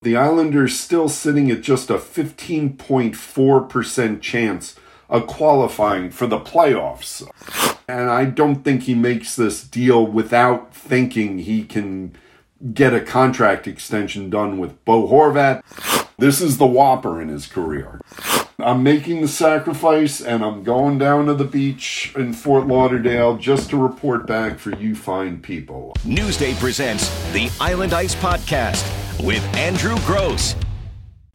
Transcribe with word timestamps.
The 0.00 0.16
Islanders 0.16 0.78
still 0.78 1.08
sitting 1.08 1.50
at 1.50 1.60
just 1.60 1.90
a 1.90 1.94
15.4% 1.94 4.20
chance 4.20 4.76
of 5.08 5.26
qualifying 5.26 6.10
for 6.10 6.28
the 6.28 6.38
playoffs. 6.38 7.28
And 7.88 8.08
I 8.08 8.26
don't 8.26 8.62
think 8.62 8.84
he 8.84 8.94
makes 8.94 9.34
this 9.34 9.64
deal 9.64 10.06
without 10.06 10.72
thinking 10.72 11.38
he 11.38 11.64
can 11.64 12.12
get 12.72 12.94
a 12.94 13.00
contract 13.00 13.66
extension 13.66 14.30
done 14.30 14.58
with 14.58 14.84
Bo 14.84 15.08
Horvat. 15.08 15.64
This 16.16 16.40
is 16.40 16.58
the 16.58 16.66
whopper 16.66 17.20
in 17.20 17.28
his 17.28 17.48
career. 17.48 18.00
I'm 18.60 18.84
making 18.84 19.20
the 19.20 19.26
sacrifice 19.26 20.20
and 20.20 20.44
I'm 20.44 20.62
going 20.62 20.98
down 20.98 21.26
to 21.26 21.34
the 21.34 21.44
beach 21.44 22.12
in 22.16 22.34
Fort 22.34 22.68
Lauderdale 22.68 23.36
just 23.36 23.70
to 23.70 23.76
report 23.76 24.28
back 24.28 24.60
for 24.60 24.70
you 24.76 24.94
fine 24.94 25.40
people. 25.40 25.92
Newsday 26.04 26.56
presents 26.60 27.10
the 27.32 27.50
Island 27.60 27.94
Ice 27.94 28.14
Podcast 28.14 29.07
with 29.20 29.42
Andrew 29.56 29.96
Gross. 30.06 30.54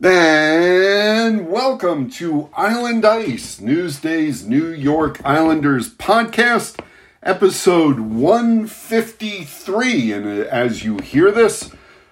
And 0.04 1.50
welcome 1.50 2.10
to 2.12 2.50
Island 2.56 3.04
Ice, 3.06 3.60
Newsday's 3.60 4.48
New 4.48 4.68
York 4.68 5.20
Islanders 5.26 5.94
podcast, 5.94 6.80
episode 7.22 8.00
153. 8.00 10.12
And 10.12 10.26
uh, 10.26 10.46
as 10.50 10.84
you 10.84 11.00
hear 11.00 11.32
this, 11.32 11.72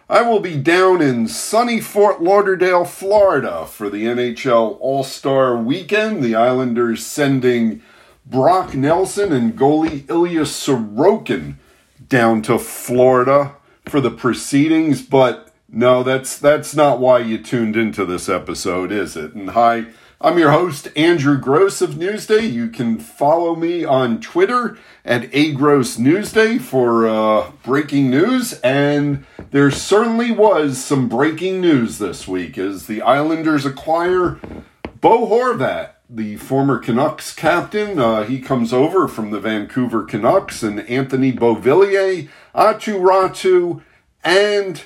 I 0.09 0.23
will 0.23 0.39
be 0.39 0.57
down 0.57 1.01
in 1.01 1.27
sunny 1.27 1.79
Fort 1.79 2.21
Lauderdale, 2.21 2.85
Florida 2.85 3.65
for 3.65 3.89
the 3.89 4.05
NHL 4.05 4.77
All 4.79 5.03
Star 5.03 5.57
weekend. 5.57 6.23
The 6.23 6.35
Islanders 6.35 7.05
sending 7.05 7.81
Brock 8.25 8.73
Nelson 8.73 9.31
and 9.31 9.57
goalie 9.57 10.09
Ilya 10.09 10.41
Sorokin 10.41 11.55
down 12.07 12.41
to 12.43 12.59
Florida 12.59 13.55
for 13.85 14.01
the 14.01 14.11
proceedings, 14.11 15.01
but 15.01 15.50
no, 15.71 16.03
that's 16.03 16.37
that's 16.37 16.75
not 16.75 16.99
why 16.99 17.19
you 17.19 17.37
tuned 17.37 17.77
into 17.77 18.03
this 18.05 18.27
episode, 18.27 18.91
is 18.91 19.15
it? 19.15 19.33
And 19.33 19.51
hi, 19.51 19.85
I'm 20.19 20.37
your 20.37 20.51
host 20.51 20.89
Andrew 20.97 21.37
Gross 21.37 21.81
of 21.81 21.91
Newsday. 21.91 22.51
You 22.51 22.67
can 22.67 22.99
follow 22.99 23.55
me 23.55 23.85
on 23.85 24.19
Twitter 24.19 24.77
at 25.05 25.31
agrossnewsday 25.31 26.59
for 26.59 27.07
uh, 27.07 27.51
breaking 27.63 28.09
news, 28.09 28.59
and 28.59 29.25
there 29.51 29.71
certainly 29.71 30.31
was 30.31 30.77
some 30.77 31.07
breaking 31.07 31.61
news 31.61 31.99
this 31.99 32.27
week 32.27 32.57
as 32.57 32.87
the 32.87 33.01
Islanders 33.01 33.65
acquire 33.65 34.39
Bo 34.99 35.25
Horvat, 35.25 35.91
the 36.09 36.35
former 36.35 36.79
Canucks 36.79 37.33
captain. 37.33 37.97
Uh, 37.97 38.23
he 38.23 38.41
comes 38.41 38.73
over 38.73 39.07
from 39.07 39.31
the 39.31 39.39
Vancouver 39.39 40.03
Canucks, 40.03 40.63
and 40.63 40.81
Anthony 40.81 41.31
Beauvillier, 41.31 42.27
Aatu 42.53 42.99
Räty, 42.99 43.81
and 44.23 44.83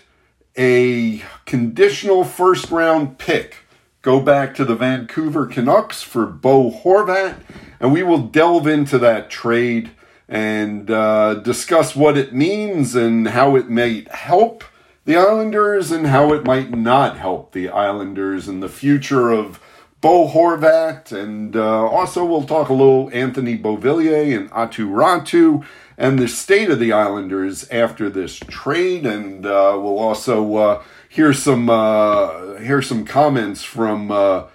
a 0.57 1.23
conditional 1.45 2.23
first 2.23 2.71
round 2.71 3.17
pick 3.17 3.57
go 4.01 4.19
back 4.19 4.53
to 4.55 4.63
the 4.63 4.75
Vancouver 4.75 5.47
Canucks 5.47 6.03
for 6.03 6.25
Bo 6.25 6.69
Horvat, 6.69 7.37
and 7.79 7.91
we 7.91 8.03
will 8.03 8.19
delve 8.19 8.67
into 8.67 8.99
that 8.99 9.29
trade 9.29 9.91
and 10.29 10.89
uh, 10.89 11.35
discuss 11.35 11.95
what 11.95 12.17
it 12.17 12.33
means 12.33 12.95
and 12.95 13.29
how 13.29 13.55
it 13.55 13.69
might 13.69 14.07
help 14.11 14.63
the 15.05 15.15
Islanders 15.15 15.91
and 15.91 16.07
how 16.07 16.33
it 16.33 16.45
might 16.45 16.71
not 16.71 17.17
help 17.17 17.51
the 17.51 17.69
Islanders 17.69 18.47
in 18.47 18.59
the 18.59 18.69
future 18.69 19.31
of 19.31 19.59
Bo 20.01 20.27
Horvat. 20.27 21.11
And 21.11 21.55
uh, 21.55 21.85
also, 21.87 22.25
we'll 22.25 22.43
talk 22.43 22.69
a 22.69 22.73
little 22.73 23.09
Anthony 23.11 23.57
Beauvillier 23.57 24.37
and 24.37 24.51
Aatu 24.51 24.87
Räty 24.87 25.65
and 25.97 26.19
the 26.19 26.27
state 26.27 26.69
of 26.69 26.79
the 26.79 26.91
Islanders 26.91 27.69
after 27.69 28.09
this 28.09 28.37
trade, 28.37 29.05
and 29.05 29.45
uh, 29.45 29.77
we'll 29.81 29.99
also 29.99 30.55
uh, 30.55 30.83
hear 31.07 31.33
some 31.33 31.69
uh, 31.69 32.55
hear 32.55 32.81
some 32.81 33.05
comments 33.05 33.63
from 33.63 34.11
uh, 34.11 34.45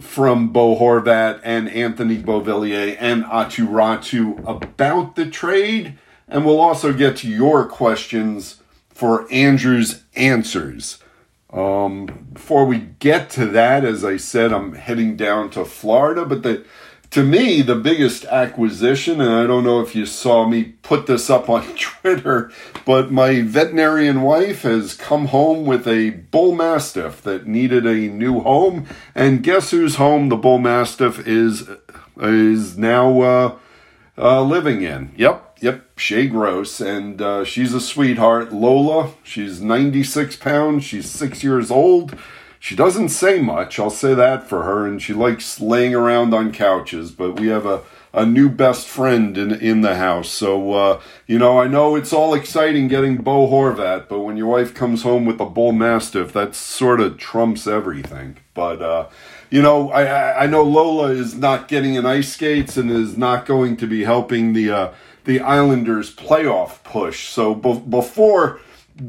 from 0.00 0.52
Bo 0.52 0.76
Horvat 0.78 1.40
and 1.42 1.68
Anthony 1.68 2.18
Beauvillier 2.18 2.96
and 2.98 3.24
Aatu 3.24 3.66
Räty 3.68 4.46
about 4.46 5.16
the 5.16 5.26
trade, 5.26 5.98
and 6.28 6.44
we'll 6.44 6.60
also 6.60 6.92
get 6.92 7.16
to 7.18 7.28
your 7.28 7.66
questions 7.66 8.60
for 8.88 9.30
Andrew's 9.32 10.02
answers. 10.14 10.98
Um, 11.52 12.28
before 12.32 12.64
we 12.64 12.78
get 12.98 13.28
to 13.30 13.46
that, 13.46 13.84
as 13.84 14.04
I 14.04 14.16
said, 14.16 14.52
I'm 14.52 14.72
heading 14.72 15.16
down 15.16 15.50
to 15.50 15.66
Florida, 15.66 16.24
but 16.24 16.42
the 16.42 16.64
to 17.12 17.22
me, 17.22 17.60
the 17.60 17.76
biggest 17.76 18.24
acquisition, 18.24 19.20
and 19.20 19.30
I 19.30 19.46
don't 19.46 19.64
know 19.64 19.80
if 19.82 19.94
you 19.94 20.06
saw 20.06 20.46
me 20.48 20.64
put 20.64 21.06
this 21.06 21.28
up 21.28 21.50
on 21.50 21.62
Twitter, 21.76 22.50
but 22.86 23.12
my 23.12 23.42
veterinarian 23.42 24.22
wife 24.22 24.62
has 24.62 24.94
come 24.94 25.26
home 25.26 25.66
with 25.66 25.86
a 25.86 26.10
bull 26.10 26.54
mastiff 26.54 27.20
that 27.22 27.46
needed 27.46 27.84
a 27.84 28.08
new 28.08 28.40
home, 28.40 28.86
and 29.14 29.42
guess 29.42 29.72
whose 29.72 29.96
home 29.96 30.30
the 30.30 30.36
bull 30.36 30.58
mastiff 30.58 31.26
is 31.26 31.68
is 32.16 32.78
now 32.78 33.20
uh, 33.20 33.58
uh, 34.16 34.42
living 34.42 34.80
in? 34.80 35.12
Yep, 35.14 35.58
yep, 35.60 35.98
Shay 35.98 36.26
Gross, 36.28 36.80
and 36.80 37.20
uh, 37.20 37.44
she's 37.44 37.74
a 37.74 37.80
sweetheart. 37.80 38.54
Lola, 38.54 39.10
she's 39.22 39.60
96 39.60 40.36
pounds, 40.36 40.82
she's 40.82 41.10
six 41.10 41.44
years 41.44 41.70
old. 41.70 42.18
She 42.62 42.76
doesn't 42.76 43.08
say 43.08 43.40
much, 43.40 43.80
I'll 43.80 43.90
say 43.90 44.14
that 44.14 44.48
for 44.48 44.62
her, 44.62 44.86
and 44.86 45.02
she 45.02 45.12
likes 45.12 45.60
laying 45.60 45.96
around 45.96 46.32
on 46.32 46.52
couches, 46.52 47.10
but 47.10 47.40
we 47.40 47.48
have 47.48 47.66
a, 47.66 47.80
a 48.14 48.24
new 48.24 48.48
best 48.48 48.86
friend 48.86 49.36
in, 49.36 49.50
in 49.50 49.80
the 49.80 49.96
house. 49.96 50.28
So, 50.28 50.72
uh, 50.72 51.00
you 51.26 51.40
know, 51.40 51.58
I 51.58 51.66
know 51.66 51.96
it's 51.96 52.12
all 52.12 52.34
exciting 52.34 52.86
getting 52.86 53.16
Bo 53.16 53.48
Horvat, 53.48 54.06
but 54.08 54.20
when 54.20 54.36
your 54.36 54.46
wife 54.46 54.74
comes 54.74 55.02
home 55.02 55.24
with 55.24 55.40
a 55.40 55.44
bull 55.44 55.72
mastiff, 55.72 56.32
that 56.34 56.54
sort 56.54 57.00
of 57.00 57.18
trumps 57.18 57.66
everything. 57.66 58.36
But, 58.54 58.80
uh, 58.80 59.08
you 59.50 59.60
know, 59.60 59.90
I, 59.90 60.44
I 60.44 60.46
know 60.46 60.62
Lola 60.62 61.10
is 61.10 61.34
not 61.34 61.66
getting 61.66 61.96
in 61.96 62.06
ice 62.06 62.32
skates 62.32 62.76
and 62.76 62.92
is 62.92 63.18
not 63.18 63.44
going 63.44 63.76
to 63.78 63.88
be 63.88 64.04
helping 64.04 64.52
the, 64.52 64.70
uh, 64.70 64.92
the 65.24 65.40
Islanders 65.40 66.14
playoff 66.14 66.84
push. 66.84 67.28
So 67.28 67.56
be- 67.56 67.80
before 67.80 68.60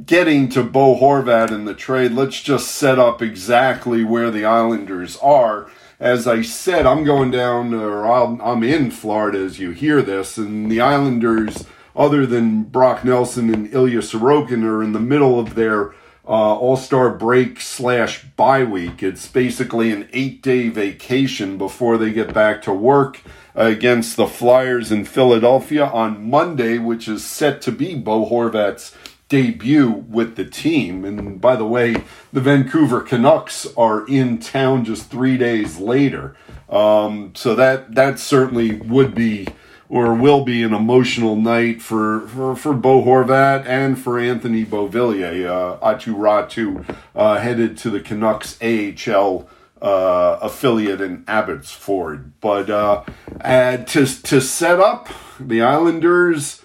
getting 0.06 0.50
to 0.50 0.64
Bo 0.64 0.96
Horvat 0.96 1.52
in 1.52 1.66
the 1.66 1.74
trade, 1.74 2.12
let's 2.12 2.42
just 2.42 2.72
set 2.72 3.00
up 3.00 3.22
exactly 3.22 4.04
where 4.04 4.32
the 4.32 4.46
Islanders 4.46 5.18
are. 5.18 5.70
As 6.00 6.28
I 6.28 6.42
said, 6.42 6.86
I'm 6.86 7.04
going 7.04 7.32
down, 7.32 7.74
or 7.74 8.06
I'm 8.06 8.64
in 8.64 8.92
Florida 8.92 9.40
as 9.40 9.60
you 9.60 9.72
hear 9.72 10.02
this, 10.02 10.38
and 10.38 10.72
the 10.72 10.82
Islanders, 10.82 11.66
other 11.96 12.26
than 12.26 12.64
Brock 12.64 13.06
Nelson 13.06 13.54
and 13.54 13.74
Ilya 13.74 14.00
Sorokin, 14.00 14.64
are 14.64 14.84
in 14.84 14.94
the 14.94 15.00
middle 15.00 15.40
of 15.40 15.56
their 15.56 15.94
uh, 16.26 16.56
All 16.56 16.78
Star 16.78 17.10
break 17.10 17.60
slash 17.62 18.24
bye 18.36 18.64
week. 18.64 19.04
It's 19.04 19.28
basically 19.28 19.92
an 19.92 20.10
eight 20.14 20.42
day 20.42 20.70
vacation 20.70 21.58
before 21.58 21.98
they 21.98 22.12
get 22.12 22.34
back 22.34 22.62
to 22.64 22.74
work 22.74 23.22
against 23.56 24.18
the 24.18 24.28
Flyers 24.28 24.92
in 24.92 25.06
Philadelphia 25.06 25.86
on 25.86 26.30
Monday, 26.30 26.80
which 26.80 27.08
is 27.08 27.24
set 27.24 27.62
to 27.62 27.72
be 27.72 27.96
Bo 27.96 28.26
Horvat's 28.26 28.96
debut 29.34 29.90
with 29.90 30.36
the 30.36 30.46
team. 30.46 31.04
And 31.04 31.42
by 31.42 31.56
the 31.56 31.66
way, 31.66 32.04
the 32.32 32.40
Vancouver 32.40 33.02
Canucks 33.02 33.66
are 33.76 34.06
in 34.08 34.38
town 34.38 34.86
just 34.86 35.10
three 35.10 35.38
days 35.38 35.80
later. 35.80 36.36
Um, 36.70 37.34
so 37.34 37.56
that 37.56 37.96
that 37.96 38.20
certainly 38.20 38.76
would 38.76 39.16
be 39.16 39.48
or 39.90 40.14
will 40.14 40.46
be 40.46 40.62
an 40.62 40.72
emotional 40.76 41.36
night 41.36 41.82
for, 41.82 42.28
for, 42.28 42.56
for 42.56 42.74
Bo 42.74 43.04
Horvat 43.04 43.66
and 43.66 43.98
for 43.98 44.20
Anthony 44.20 44.64
Beauvillier. 44.64 45.48
Uh, 45.48 45.78
Aatu 45.80 46.14
Räty 46.14 46.96
uh, 47.16 47.38
headed 47.40 47.76
to 47.80 47.90
the 47.90 48.02
Canucks 48.02 48.60
AHL 48.62 49.50
uh, 49.82 50.38
affiliate 50.44 51.02
in 51.02 51.24
Abbotsford. 51.28 52.40
But 52.40 52.70
uh, 52.70 53.04
to, 53.42 53.84
to 53.86 54.42
set 54.42 54.80
up 54.80 55.10
the 55.40 55.64
Islanders 55.64 56.63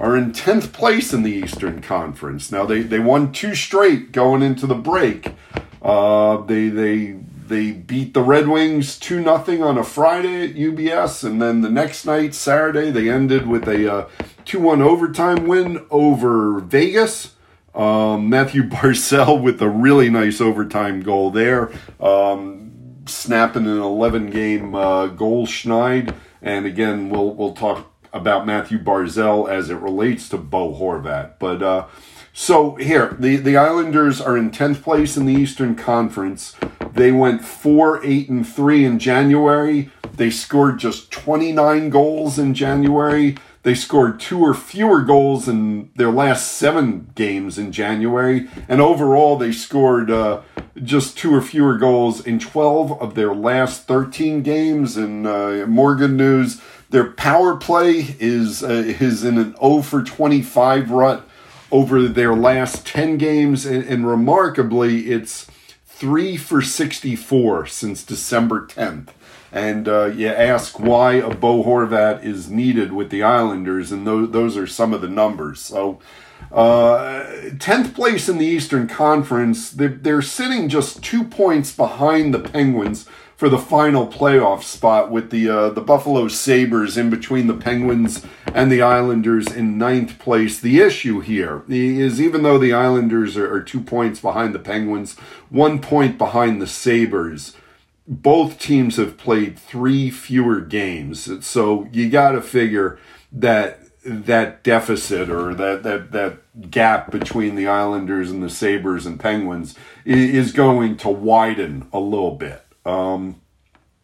are 0.00 0.16
in 0.16 0.32
10th 0.32 0.72
place 0.72 1.12
in 1.12 1.22
the 1.22 1.30
Eastern 1.30 1.82
Conference. 1.82 2.50
Now 2.50 2.64
they, 2.64 2.80
they 2.82 2.98
won 2.98 3.32
two 3.32 3.54
straight 3.54 4.12
going 4.12 4.42
into 4.42 4.66
the 4.66 4.74
break. 4.74 5.34
Uh, 5.82 6.38
they 6.38 6.68
they 6.68 7.16
they 7.48 7.72
beat 7.72 8.14
the 8.14 8.22
Red 8.22 8.48
Wings 8.48 8.98
2 8.98 9.20
nothing 9.20 9.62
on 9.62 9.76
a 9.76 9.82
Friday 9.82 10.44
at 10.44 10.54
UBS 10.54 11.24
and 11.24 11.42
then 11.42 11.62
the 11.62 11.70
next 11.70 12.06
night 12.06 12.34
Saturday 12.34 12.90
they 12.90 13.10
ended 13.10 13.46
with 13.46 13.66
a 13.68 13.92
uh, 13.92 14.08
2-1 14.44 14.80
overtime 14.80 15.46
win 15.46 15.84
over 15.90 16.60
Vegas. 16.60 17.34
Um, 17.74 18.28
Matthew 18.28 18.62
Barzal 18.68 19.42
with 19.42 19.60
a 19.60 19.68
really 19.68 20.10
nice 20.10 20.40
overtime 20.40 21.02
goal 21.02 21.30
there. 21.30 21.72
Um, 21.98 23.02
snapping 23.06 23.66
an 23.66 23.80
11 23.80 24.30
game 24.30 24.74
uh, 24.74 25.08
goal 25.08 25.46
schneid 25.46 26.14
and 26.40 26.66
again 26.66 27.10
we'll 27.10 27.34
we'll 27.34 27.54
talk 27.54 27.89
about 28.12 28.46
Matthew 28.46 28.78
Barzal 28.78 29.48
as 29.48 29.70
it 29.70 29.76
relates 29.76 30.28
to 30.30 30.38
Bo 30.38 30.74
Horvat. 30.74 31.34
But 31.38 31.62
uh, 31.62 31.86
so 32.32 32.76
here, 32.76 33.16
the, 33.18 33.36
the 33.36 33.56
Islanders 33.56 34.20
are 34.20 34.36
in 34.36 34.50
10th 34.50 34.82
place 34.82 35.16
in 35.16 35.26
the 35.26 35.34
Eastern 35.34 35.74
Conference. 35.74 36.56
They 36.92 37.12
went 37.12 37.44
4 37.44 38.04
8 38.04 38.28
and 38.28 38.48
3 38.48 38.84
in 38.84 38.98
January. 38.98 39.90
They 40.14 40.30
scored 40.30 40.78
just 40.78 41.10
29 41.10 41.90
goals 41.90 42.38
in 42.38 42.54
January. 42.54 43.36
they 43.62 43.74
scored 43.74 44.18
two 44.18 44.40
or 44.40 44.54
fewer 44.54 45.02
goals 45.02 45.48
in 45.48 45.90
their 45.96 46.10
last 46.10 46.52
seven 46.52 47.10
games 47.14 47.58
in 47.58 47.72
January, 47.72 48.48
and 48.68 48.80
overall 48.80 49.36
they 49.36 49.52
scored 49.52 50.10
uh, 50.10 50.40
just 50.82 51.18
two 51.18 51.34
or 51.34 51.42
fewer 51.42 51.76
goals 51.76 52.24
in 52.24 52.38
12 52.38 53.00
of 53.00 53.14
their 53.14 53.34
last 53.34 53.86
13 53.86 54.42
games. 54.42 54.96
And 54.96 55.26
uh, 55.26 55.66
more 55.66 55.94
good 55.94 56.12
news, 56.12 56.60
their 56.90 57.10
power 57.12 57.56
play 57.56 58.16
is 58.18 58.62
uh, 58.62 58.68
is 58.68 59.24
in 59.24 59.38
an 59.38 59.56
0 59.56 59.82
for 59.82 60.02
25 60.02 60.90
rut 60.90 61.26
over 61.72 62.08
their 62.08 62.34
last 62.34 62.86
10 62.86 63.16
games, 63.16 63.64
and, 63.64 63.84
and 63.84 64.06
remarkably, 64.06 65.10
it's 65.10 65.46
three 65.86 66.36
for 66.36 66.60
64 66.60 67.66
since 67.66 68.02
December 68.02 68.66
10th 68.66 69.08
and 69.52 69.88
uh, 69.88 70.06
you 70.06 70.28
ask 70.28 70.78
why 70.78 71.14
a 71.14 71.34
Bo 71.34 71.64
Horvat 71.64 72.22
is 72.24 72.50
needed 72.50 72.92
with 72.92 73.10
the 73.10 73.22
Islanders, 73.22 73.90
and 73.90 74.06
those, 74.06 74.30
those 74.30 74.56
are 74.56 74.66
some 74.66 74.92
of 74.92 75.00
the 75.00 75.08
numbers. 75.08 75.60
So, 75.60 75.98
uh, 76.52 77.24
10th 77.56 77.94
place 77.94 78.28
in 78.28 78.38
the 78.38 78.46
Eastern 78.46 78.86
Conference, 78.86 79.70
they're, 79.70 79.88
they're 79.88 80.22
sitting 80.22 80.68
just 80.68 81.02
two 81.02 81.24
points 81.24 81.74
behind 81.74 82.32
the 82.32 82.38
Penguins 82.38 83.06
for 83.40 83.48
the 83.48 83.56
final 83.56 84.06
playoff 84.06 84.62
spot 84.62 85.10
with 85.10 85.30
the 85.30 85.48
uh, 85.48 85.70
the 85.70 85.80
Buffalo 85.80 86.28
Sabres 86.28 86.98
in 86.98 87.08
between 87.08 87.46
the 87.46 87.54
Penguins 87.54 88.22
and 88.54 88.70
the 88.70 88.82
Islanders 88.82 89.46
in 89.46 89.78
ninth 89.78 90.18
place. 90.18 90.60
The 90.60 90.78
issue 90.78 91.20
here 91.20 91.62
is 91.66 92.20
even 92.20 92.42
though 92.42 92.58
the 92.58 92.74
Islanders 92.74 93.38
are, 93.38 93.50
are 93.50 93.62
two 93.62 93.80
points 93.80 94.20
behind 94.20 94.54
the 94.54 94.58
Penguins, 94.58 95.16
one 95.48 95.80
point 95.80 96.18
behind 96.18 96.60
the 96.60 96.66
Sabres, 96.66 97.56
both 98.06 98.58
teams 98.58 98.98
have 98.98 99.16
played 99.16 99.58
three 99.58 100.10
fewer 100.10 100.60
games. 100.60 101.46
So 101.46 101.88
you 101.92 102.10
got 102.10 102.32
to 102.32 102.42
figure 102.42 102.98
that 103.32 103.80
that 104.04 104.62
deficit 104.62 105.30
or 105.30 105.54
that, 105.54 105.82
that, 105.82 106.12
that 106.12 106.70
gap 106.70 107.10
between 107.10 107.54
the 107.54 107.68
Islanders 107.68 108.30
and 108.30 108.42
the 108.42 108.50
Sabres 108.50 109.06
and 109.06 109.18
Penguins 109.18 109.76
is 110.04 110.52
going 110.52 110.98
to 110.98 111.08
widen 111.08 111.88
a 111.90 112.00
little 112.00 112.34
bit. 112.34 112.66
Um, 112.90 113.40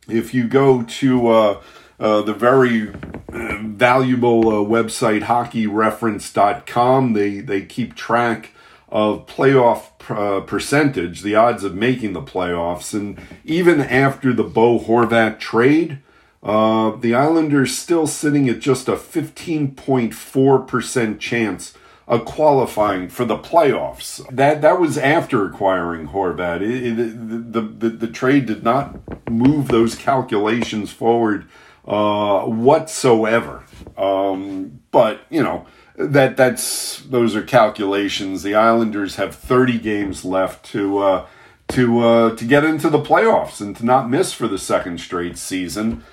if 0.08 0.32
you 0.32 0.48
go 0.48 0.82
to 0.82 1.28
uh, 1.28 1.60
uh, 1.98 2.22
the 2.22 2.34
very 2.34 2.90
uh, 2.90 3.58
valuable 3.62 4.48
uh, 4.48 4.64
website 4.64 5.22
hockeyreference.com, 5.22 7.12
they, 7.12 7.40
they 7.40 7.62
keep 7.62 7.94
track 7.94 8.52
of 8.88 9.26
playoff 9.26 9.90
uh, 10.08 10.40
percentage, 10.42 11.22
the 11.22 11.34
odds 11.34 11.64
of 11.64 11.74
making 11.74 12.12
the 12.12 12.22
playoffs. 12.22 12.94
And 12.94 13.20
even 13.44 13.80
after 13.80 14.32
the 14.32 14.44
Bo 14.44 14.78
Horvat 14.78 15.40
trade, 15.40 15.98
uh, 16.42 16.96
the 16.96 17.14
Islanders 17.14 17.76
still 17.76 18.06
sitting 18.06 18.48
at 18.48 18.60
just 18.60 18.88
a 18.88 18.92
15.4% 18.92 21.18
chance 21.18 21.74
of 22.08 22.24
qualifying 22.24 23.08
for 23.08 23.24
the 23.24 23.36
playoffs. 23.36 24.26
That 24.34 24.62
that 24.62 24.80
was 24.80 24.96
after 24.96 25.44
acquiring 25.44 26.08
Horvat. 26.08 26.62
It, 26.62 26.98
it, 26.98 27.52
the, 27.52 27.60
the, 27.60 27.88
the 27.90 28.06
trade 28.06 28.46
did 28.46 28.62
not 28.62 29.28
move 29.28 29.68
those 29.68 29.96
calculations 29.96 30.92
forward 30.92 31.46
uh, 31.86 32.44
whatsoever. 32.44 33.64
Um, 33.96 34.80
but 34.90 35.22
you 35.30 35.42
know 35.42 35.66
that 35.96 36.36
that's 36.36 37.00
those 37.00 37.34
are 37.34 37.42
calculations. 37.42 38.42
The 38.42 38.54
Islanders 38.54 39.16
have 39.16 39.34
30 39.34 39.78
games 39.78 40.24
left 40.24 40.64
to 40.66 40.98
uh, 40.98 41.26
to 41.68 42.00
uh, 42.00 42.36
to 42.36 42.44
get 42.44 42.64
into 42.64 42.88
the 42.88 43.02
playoffs 43.02 43.60
and 43.60 43.76
to 43.76 43.84
not 43.84 44.08
miss 44.08 44.32
for 44.32 44.46
the 44.46 44.58
second 44.58 45.00
straight 45.00 45.38
season. 45.38 46.04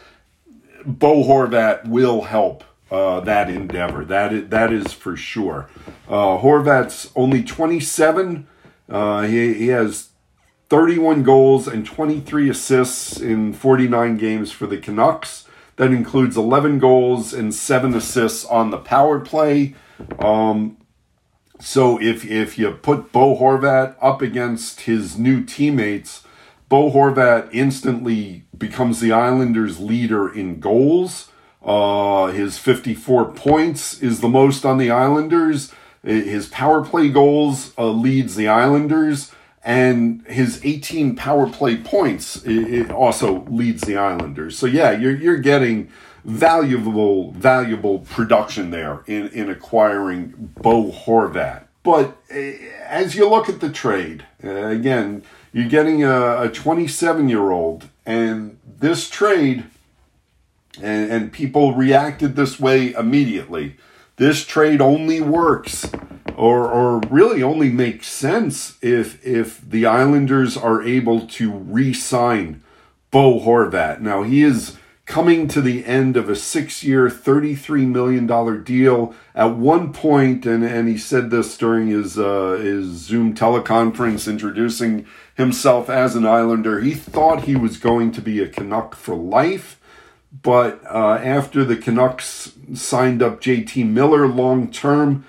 Bo 0.86 1.24
Horvat 1.24 1.88
will 1.88 2.24
help 2.24 2.64
uh, 2.94 3.20
that 3.22 3.50
endeavor. 3.50 4.06
That 4.06 4.32
is, 4.32 4.50
that 4.50 4.72
is 4.72 4.94
for 4.94 5.18
sure. 5.18 5.68
Uh, 6.08 6.38
Horvat's 6.38 7.12
only 7.16 7.44
27. 7.44 8.48
Uh, 8.88 9.24
he, 9.24 9.56
he 9.56 9.68
has 9.70 10.10
31 10.70 11.24
goals 11.24 11.68
and 11.68 11.86
23 11.86 12.50
assists 12.50 13.20
in 13.20 13.52
49 13.52 14.18
games 14.18 14.52
for 14.52 14.68
the 14.68 14.78
Canucks. 14.78 15.48
That 15.78 15.92
includes 15.92 16.38
11 16.38 16.78
goals 16.78 17.34
and 17.34 17.52
7 17.52 17.96
assists 17.96 18.46
on 18.46 18.70
the 18.70 18.78
power 18.78 19.20
play. 19.20 19.74
Um, 20.20 20.78
so 21.60 22.00
if 22.00 22.26
if 22.26 22.60
you 22.60 22.72
put 22.72 23.12
Bo 23.12 23.38
Horvat 23.38 23.96
up 24.02 24.22
against 24.22 24.82
his 24.82 25.18
new 25.18 25.44
teammates, 25.44 26.24
Bo 26.70 26.92
Horvat 26.92 27.50
instantly 27.52 28.44
becomes 28.56 29.00
the 29.00 29.12
Islanders' 29.12 29.80
leader 29.80 30.32
in 30.32 30.60
goals. 30.60 31.32
Uh, 31.64 32.28
his 32.28 32.58
54 32.58 33.32
points 33.32 34.02
is 34.02 34.20
the 34.20 34.28
most 34.28 34.66
on 34.66 34.78
the 34.78 34.92
Islanders. 34.92 35.72
His 36.04 36.48
power 36.48 36.84
play 36.84 37.08
goals 37.08 37.72
uh, 37.78 37.90
leads 37.90 38.36
the 38.36 38.50
Islanders, 38.50 39.32
and 39.64 40.26
his 40.28 40.60
18 40.66 41.16
power 41.16 41.48
play 41.48 41.78
points 41.78 42.44
it, 42.44 42.92
also 42.92 43.46
leads 43.46 43.84
the 43.84 43.96
Islanders. 43.96 44.58
So 44.58 44.66
yeah, 44.66 44.92
you're 44.92 45.16
you're 45.16 45.38
getting 45.38 45.90
valuable 46.26 47.32
valuable 47.32 48.00
production 48.00 48.72
there 48.72 49.04
in 49.08 49.30
in 49.30 49.50
acquiring 49.50 50.52
Bo 50.62 50.92
Horvat. 50.92 51.64
But 51.84 52.18
uh, 52.30 52.38
as 52.86 53.16
you 53.16 53.30
look 53.30 53.48
at 53.48 53.62
the 53.62 53.70
trade, 53.70 54.26
uh, 54.44 54.68
again, 54.68 55.24
you're 55.54 55.70
getting 55.70 56.04
a 56.04 56.50
27 56.50 57.30
year 57.30 57.52
old, 57.52 57.88
and 58.06 58.58
this 58.80 59.10
trade, 59.10 59.66
and, 60.82 61.12
and 61.12 61.34
people 61.34 61.74
reacted 61.74 62.36
this 62.36 62.60
way 62.60 62.94
immediately. 62.94 63.78
This 64.18 64.46
trade 64.46 64.82
only 64.82 65.22
works, 65.22 65.90
or 66.36 66.72
or 66.72 67.00
really 67.10 67.42
only 67.42 67.70
makes 67.70 68.08
sense 68.08 68.78
if 68.82 69.24
if 69.26 69.62
the 69.68 69.86
Islanders 69.86 70.56
are 70.56 70.82
able 70.84 71.28
to 71.28 71.52
re-sign 71.52 72.62
Bo 73.12 73.40
Horvat. 73.40 74.02
Now 74.02 74.24
he 74.24 74.44
is 74.44 74.78
coming 75.06 75.48
to 75.50 75.62
the 75.62 75.86
end 75.86 76.16
of 76.16 76.30
a 76.30 76.36
six 76.36 76.84
year, 76.84 77.10
$33 77.10 77.88
million 77.88 78.64
deal. 78.64 79.14
At 79.36 79.56
one 79.58 79.92
point, 79.92 80.46
and, 80.46 80.64
and 80.64 80.88
he 80.88 80.98
said 80.98 81.30
this 81.30 81.58
during 81.58 81.90
his, 81.90 82.18
uh, 82.18 82.58
his 82.62 82.86
Zoom 82.86 83.36
teleconference 83.36 84.30
introducing 84.30 85.06
himself 85.36 85.90
as 85.90 86.16
an 86.16 86.26
Islander, 86.26 86.80
he 86.80 86.94
thought 86.94 87.44
he 87.44 87.56
was 87.56 87.78
going 87.78 88.12
to 88.14 88.22
be 88.22 88.42
a 88.42 88.48
Canuck 88.48 88.96
for 88.96 89.16
life. 89.16 89.80
But 90.42 90.82
uh, 90.90 91.20
after 91.24 91.64
the 91.64 91.78
Canucks 91.78 92.54
signed 92.74 93.22
up 93.22 93.40
JT 93.40 93.88
Miller 93.88 94.28
long 94.28 94.72
term, 94.72 95.26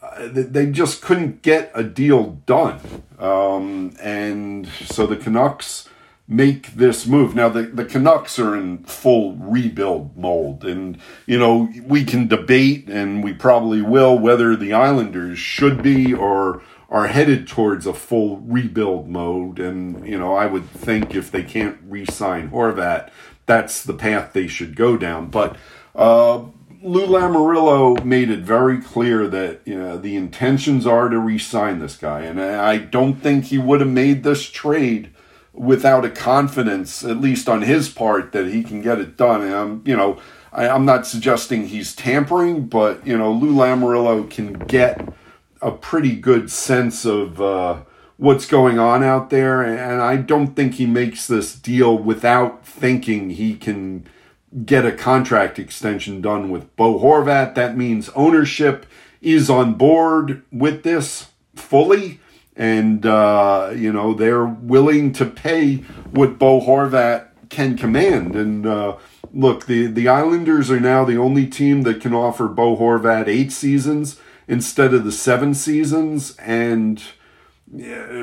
uh, 0.00 0.28
they 0.30 0.66
just 0.66 1.02
couldn't 1.02 1.42
get 1.42 1.72
a 1.74 1.82
deal 1.82 2.40
done. 2.46 2.80
Um, 3.18 3.96
and 4.00 4.68
so 4.68 5.06
the 5.06 5.16
Canucks 5.16 5.88
make 6.26 6.74
this 6.74 7.06
move. 7.06 7.34
Now, 7.34 7.48
the, 7.48 7.62
the 7.62 7.84
Canucks 7.84 8.38
are 8.38 8.56
in 8.56 8.78
full 8.84 9.34
rebuild 9.36 10.16
mold, 10.16 10.64
and, 10.64 10.98
you 11.26 11.38
know, 11.38 11.68
we 11.82 12.04
can 12.04 12.28
debate, 12.28 12.88
and 12.88 13.22
we 13.22 13.32
probably 13.32 13.82
will, 13.82 14.18
whether 14.18 14.56
the 14.56 14.72
Islanders 14.72 15.38
should 15.38 15.82
be 15.82 16.14
or 16.14 16.62
are 16.88 17.08
headed 17.08 17.48
towards 17.48 17.86
a 17.86 17.92
full 17.92 18.38
rebuild 18.38 19.08
mode. 19.08 19.58
And, 19.58 20.06
you 20.06 20.18
know, 20.18 20.34
I 20.34 20.46
would 20.46 20.68
think 20.70 21.14
if 21.14 21.30
they 21.30 21.42
can't 21.42 21.78
re 21.86 22.06
sign 22.06 22.50
Horvat, 22.50 23.10
that's 23.46 23.82
the 23.82 23.94
path 23.94 24.32
they 24.32 24.46
should 24.46 24.76
go 24.76 24.96
down. 24.96 25.28
But, 25.30 25.56
uh, 25.94 26.44
Lou 26.82 27.06
Lamoriello 27.06 28.04
made 28.04 28.28
it 28.28 28.40
very 28.40 28.78
clear 28.78 29.26
that 29.28 29.62
you 29.64 29.74
know, 29.74 29.96
the 29.96 30.16
intentions 30.16 30.86
are 30.86 31.08
to 31.08 31.18
re-sign 31.18 31.78
this 31.78 31.96
guy, 31.96 32.20
and 32.20 32.40
I 32.40 32.76
don't 32.76 33.14
think 33.14 33.46
he 33.46 33.56
would 33.56 33.80
have 33.80 33.88
made 33.88 34.22
this 34.22 34.50
trade 34.50 35.10
without 35.54 36.04
a 36.04 36.10
confidence, 36.10 37.02
at 37.02 37.20
least 37.20 37.48
on 37.48 37.62
his 37.62 37.88
part, 37.88 38.32
that 38.32 38.48
he 38.48 38.62
can 38.62 38.82
get 38.82 38.98
it 38.98 39.16
done. 39.16 39.40
And 39.40 39.54
I'm, 39.54 39.82
you 39.86 39.96
know, 39.96 40.20
I, 40.52 40.66
am 40.66 40.84
not 40.84 41.06
suggesting 41.06 41.68
he's 41.68 41.94
tampering, 41.94 42.66
but 42.66 43.06
you 43.06 43.16
know, 43.16 43.32
Lou 43.32 43.54
Lamoriello 43.54 44.28
can 44.28 44.52
get 44.52 45.08
a 45.62 45.70
pretty 45.70 46.14
good 46.16 46.50
sense 46.50 47.06
of 47.06 47.40
uh, 47.40 47.80
what's 48.16 48.46
going 48.46 48.78
on 48.78 49.02
out 49.02 49.30
there, 49.30 49.62
and 49.62 50.00
I 50.00 50.16
don't 50.16 50.54
think 50.54 50.74
he 50.74 50.86
makes 50.86 51.26
this 51.26 51.54
deal 51.54 51.96
without 51.96 52.64
thinking 52.64 53.30
he 53.30 53.54
can 53.56 54.06
get 54.64 54.86
a 54.86 54.92
contract 54.92 55.58
extension 55.58 56.20
done 56.20 56.50
with 56.50 56.74
Bo 56.76 56.98
Horvat. 57.00 57.54
That 57.54 57.76
means 57.76 58.08
ownership 58.10 58.86
is 59.20 59.50
on 59.50 59.74
board 59.74 60.42
with 60.52 60.82
this 60.82 61.30
fully 61.56 62.20
and 62.56 63.04
uh, 63.04 63.72
you 63.74 63.92
know 63.92 64.14
they're 64.14 64.44
willing 64.44 65.12
to 65.12 65.24
pay 65.24 65.76
what 66.10 66.38
Bo 66.38 66.60
Horvat 66.60 67.28
can 67.48 67.76
command. 67.76 68.36
And 68.36 68.66
uh, 68.66 68.96
look, 69.32 69.66
the 69.66 69.86
the 69.86 70.08
Islanders 70.08 70.70
are 70.70 70.80
now 70.80 71.04
the 71.04 71.16
only 71.16 71.46
team 71.46 71.82
that 71.82 72.00
can 72.00 72.14
offer 72.14 72.48
Bo 72.48 72.76
Horvat 72.76 73.26
eight 73.28 73.52
seasons 73.52 74.20
instead 74.46 74.94
of 74.94 75.04
the 75.04 75.12
seven 75.12 75.54
seasons. 75.54 76.36
And 76.38 77.02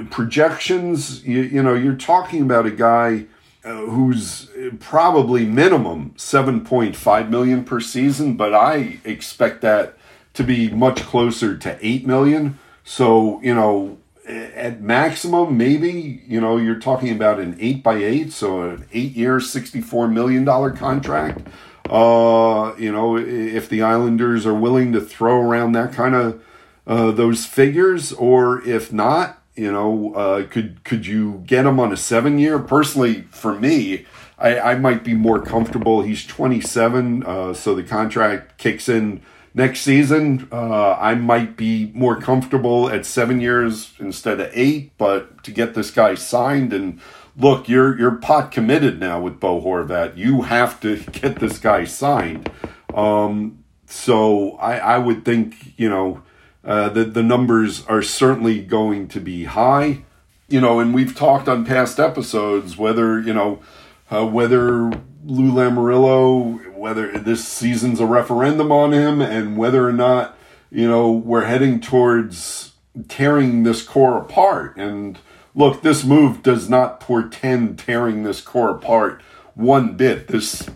projections, 0.10 1.26
you, 1.26 1.42
you 1.42 1.64
know, 1.64 1.74
you're 1.74 1.96
talking 1.96 2.42
about 2.42 2.66
a 2.66 2.72
guy 2.72 3.26
uh, 3.64 3.76
who's 3.76 4.50
probably 4.80 5.46
minimum 5.46 6.14
7.5 6.18 7.30
million 7.30 7.64
per 7.64 7.80
season, 7.80 8.36
but 8.36 8.54
I 8.54 9.00
expect 9.04 9.62
that 9.62 9.98
to 10.34 10.44
be 10.44 10.70
much 10.70 11.04
closer 11.04 11.58
to 11.58 11.78
8 11.82 12.08
million. 12.08 12.58
So, 12.84 13.42
you 13.44 13.54
know, 13.54 13.98
at 14.28 14.82
maximum, 14.82 15.58
maybe, 15.58 16.24
you 16.28 16.40
know, 16.40 16.58
you're 16.58 16.80
talking 16.80 17.12
about 17.12 17.40
an 17.40 17.58
8 17.60 17.84
by 17.84 17.96
8 17.96 18.32
so 18.32 18.62
an 18.62 18.86
8 18.92 19.12
year, 19.14 19.38
$64 19.38 20.12
million 20.12 20.46
contract. 20.76 21.48
Uh, 21.90 22.74
you 22.78 22.92
know, 22.92 23.18
if 23.18 23.68
the 23.68 23.82
Islanders 23.82 24.46
are 24.46 24.54
willing 24.54 24.94
to 24.94 25.02
throw 25.02 25.42
around 25.42 25.74
that 25.74 25.92
kind 25.94 26.16
of 26.16 26.42
uh, 26.88 27.12
those 27.12 27.46
figures, 27.46 28.12
or 28.14 28.66
if 28.68 28.92
not, 28.92 29.42
you 29.56 29.72
know, 29.72 30.14
uh, 30.16 30.48
could 30.48 30.84
could 30.84 31.06
you 31.06 31.44
get 31.46 31.66
him 31.66 31.80
on 31.80 31.92
a 31.92 31.98
seven 31.98 32.40
year? 32.40 32.58
Personally, 32.60 33.24
for 33.32 33.60
me, 33.60 34.06
I, 34.38 34.60
I 34.60 34.76
might 34.76 35.04
be 35.04 35.14
more 35.14 35.42
comfortable. 35.42 36.02
He's 36.02 36.26
27, 36.26 37.24
uh, 37.24 37.54
so 37.54 37.76
the 37.76 37.84
contract 37.84 38.58
kicks 38.58 38.90
in 38.90 39.22
next 39.54 39.82
season. 39.82 40.48
Uh, 40.52 40.94
I 40.94 41.16
might 41.16 41.58
be 41.58 41.92
more 41.94 42.20
comfortable 42.20 42.90
at 42.90 43.06
seven 43.06 43.40
years 43.40 43.94
instead 44.00 44.40
of 44.40 44.50
eight. 44.54 44.92
But 44.98 45.44
to 45.44 45.52
get 45.52 45.74
this 45.74 45.92
guy 45.92 46.16
signed 46.16 46.74
and 46.74 47.00
look, 47.38 47.70
you're 47.70 47.98
you're 47.98 48.16
pot 48.16 48.52
committed 48.52 49.00
now 49.00 49.22
with 49.22 49.40
Bo 49.40 49.62
Horvat. 49.62 50.18
You 50.18 50.44
have 50.44 50.80
to 50.82 50.98
get 51.12 51.40
this 51.40 51.58
guy 51.58 51.84
signed. 51.86 52.50
Um, 52.94 53.64
so 53.86 54.52
I, 54.54 54.78
I 54.78 54.98
would 54.98 55.26
think 55.26 55.78
you 55.78 55.90
know 55.90 56.24
uh, 56.64 56.90
the 56.90 57.04
the 57.04 57.24
numbers 57.24 57.86
are 57.88 58.02
certainly 58.02 58.62
going 58.62 59.08
to 59.10 59.20
be 59.20 59.46
high. 59.46 60.04
You 60.48 60.62
know, 60.62 60.80
and 60.80 60.94
we've 60.94 61.16
talked 61.16 61.48
on 61.48 61.66
past 61.66 62.00
episodes 62.00 62.78
whether 62.78 63.20
you 63.20 63.34
know 63.34 63.62
uh, 64.10 64.26
whether 64.26 64.92
Lou 65.24 65.52
Lamoriello, 65.52 66.76
whether 66.76 67.18
this 67.18 67.48
season's 67.48 68.00
a 68.00 68.06
referendum 68.06 68.72
on 68.72 68.92
him, 68.92 69.22
and 69.22 69.58
whether 69.58 69.88
or 69.88 69.94
not 69.94 70.38
you 70.70 70.88
know 70.88 71.12
we're 71.12 71.46
heading 71.46 71.80
towards 71.80 72.74
tearing 73.08 73.64
this 73.64 73.82
core 73.82 74.18
apart. 74.18 74.78
And 74.78 75.18
look, 75.56 75.82
this 75.82 76.04
move 76.04 76.44
does 76.44 76.70
not 76.70 77.00
portend 77.00 77.80
tearing 77.80 78.24
this 78.24 78.42
core 78.42 78.72
apart 78.72 79.22
one 79.56 79.96
bit. 79.96 80.28
This 80.28 80.70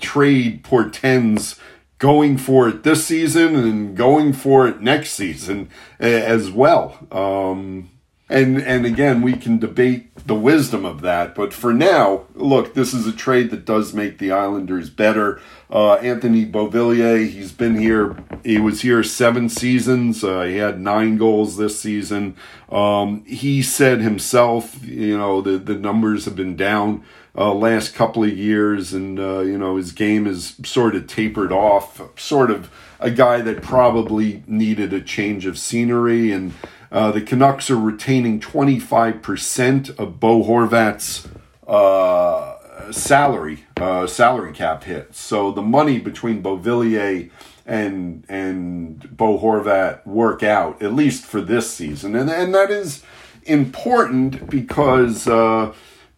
trade 0.00 0.64
portends 0.64 1.58
going 1.98 2.38
for 2.38 2.68
it 2.68 2.82
this 2.84 3.06
season 3.06 3.56
and 3.56 3.96
going 3.96 4.32
for 4.32 4.66
it 4.68 4.80
next 4.80 5.12
season 5.12 5.68
as 5.98 6.50
well. 6.50 7.06
Um, 7.10 7.90
and 8.30 8.60
and 8.60 8.84
again, 8.84 9.22
we 9.22 9.32
can 9.34 9.58
debate 9.58 10.14
the 10.26 10.34
wisdom 10.34 10.84
of 10.84 11.00
that, 11.00 11.34
but 11.34 11.54
for 11.54 11.72
now, 11.72 12.26
look, 12.34 12.74
this 12.74 12.92
is 12.92 13.06
a 13.06 13.12
trade 13.12 13.50
that 13.50 13.64
does 13.64 13.94
make 13.94 14.18
the 14.18 14.32
Islanders 14.32 14.90
better. 14.90 15.40
Uh, 15.70 15.94
Anthony 15.94 16.44
Beauvillier, 16.44 17.26
he's 17.26 17.52
been 17.52 17.76
here. 17.76 18.16
He 18.44 18.58
was 18.58 18.82
here 18.82 19.02
seven 19.02 19.48
seasons. 19.48 20.22
Uh, 20.22 20.42
he 20.42 20.56
had 20.56 20.78
nine 20.78 21.16
goals 21.16 21.56
this 21.56 21.80
season. 21.80 22.36
Um, 22.68 23.24
he 23.24 23.62
said 23.62 24.00
himself, 24.00 24.84
you 24.84 25.16
know, 25.16 25.40
the 25.40 25.56
the 25.56 25.74
numbers 25.74 26.26
have 26.26 26.36
been 26.36 26.56
down 26.56 27.04
uh, 27.38 27.54
last 27.54 27.94
couple 27.94 28.24
of 28.24 28.36
years, 28.36 28.92
and 28.92 29.18
uh, 29.18 29.40
you 29.40 29.56
know 29.56 29.76
his 29.76 29.92
game 29.92 30.26
is 30.26 30.56
sort 30.64 30.94
of 30.94 31.06
tapered 31.06 31.52
off. 31.52 32.02
Sort 32.18 32.50
of 32.50 32.70
a 33.00 33.10
guy 33.10 33.40
that 33.40 33.62
probably 33.62 34.42
needed 34.46 34.92
a 34.92 35.00
change 35.00 35.46
of 35.46 35.56
scenery 35.56 36.32
and 36.32 36.52
uh, 36.90 37.10
the 37.12 37.20
Canucks 37.20 37.70
are 37.70 37.76
retaining 37.76 38.40
25% 38.40 39.98
of 39.98 40.18
Bo 40.18 40.42
Horvat's 40.42 41.28
uh, 41.66 42.90
salary, 42.90 43.64
uh, 43.76 44.06
salary 44.06 44.52
cap 44.52 44.84
hit. 44.84 45.14
So 45.14 45.52
the 45.52 45.62
money 45.62 45.98
between 45.98 46.42
Beauvillier 46.42 47.30
and 47.66 48.24
and 48.28 49.14
Bo 49.14 49.38
Horvat 49.38 50.06
work 50.06 50.42
out 50.42 50.80
at 50.82 50.94
least 50.94 51.26
for 51.26 51.42
this 51.42 51.70
season, 51.70 52.16
and 52.16 52.30
and 52.30 52.54
that 52.54 52.70
is 52.70 53.02
important 53.44 54.48
because 54.48 55.28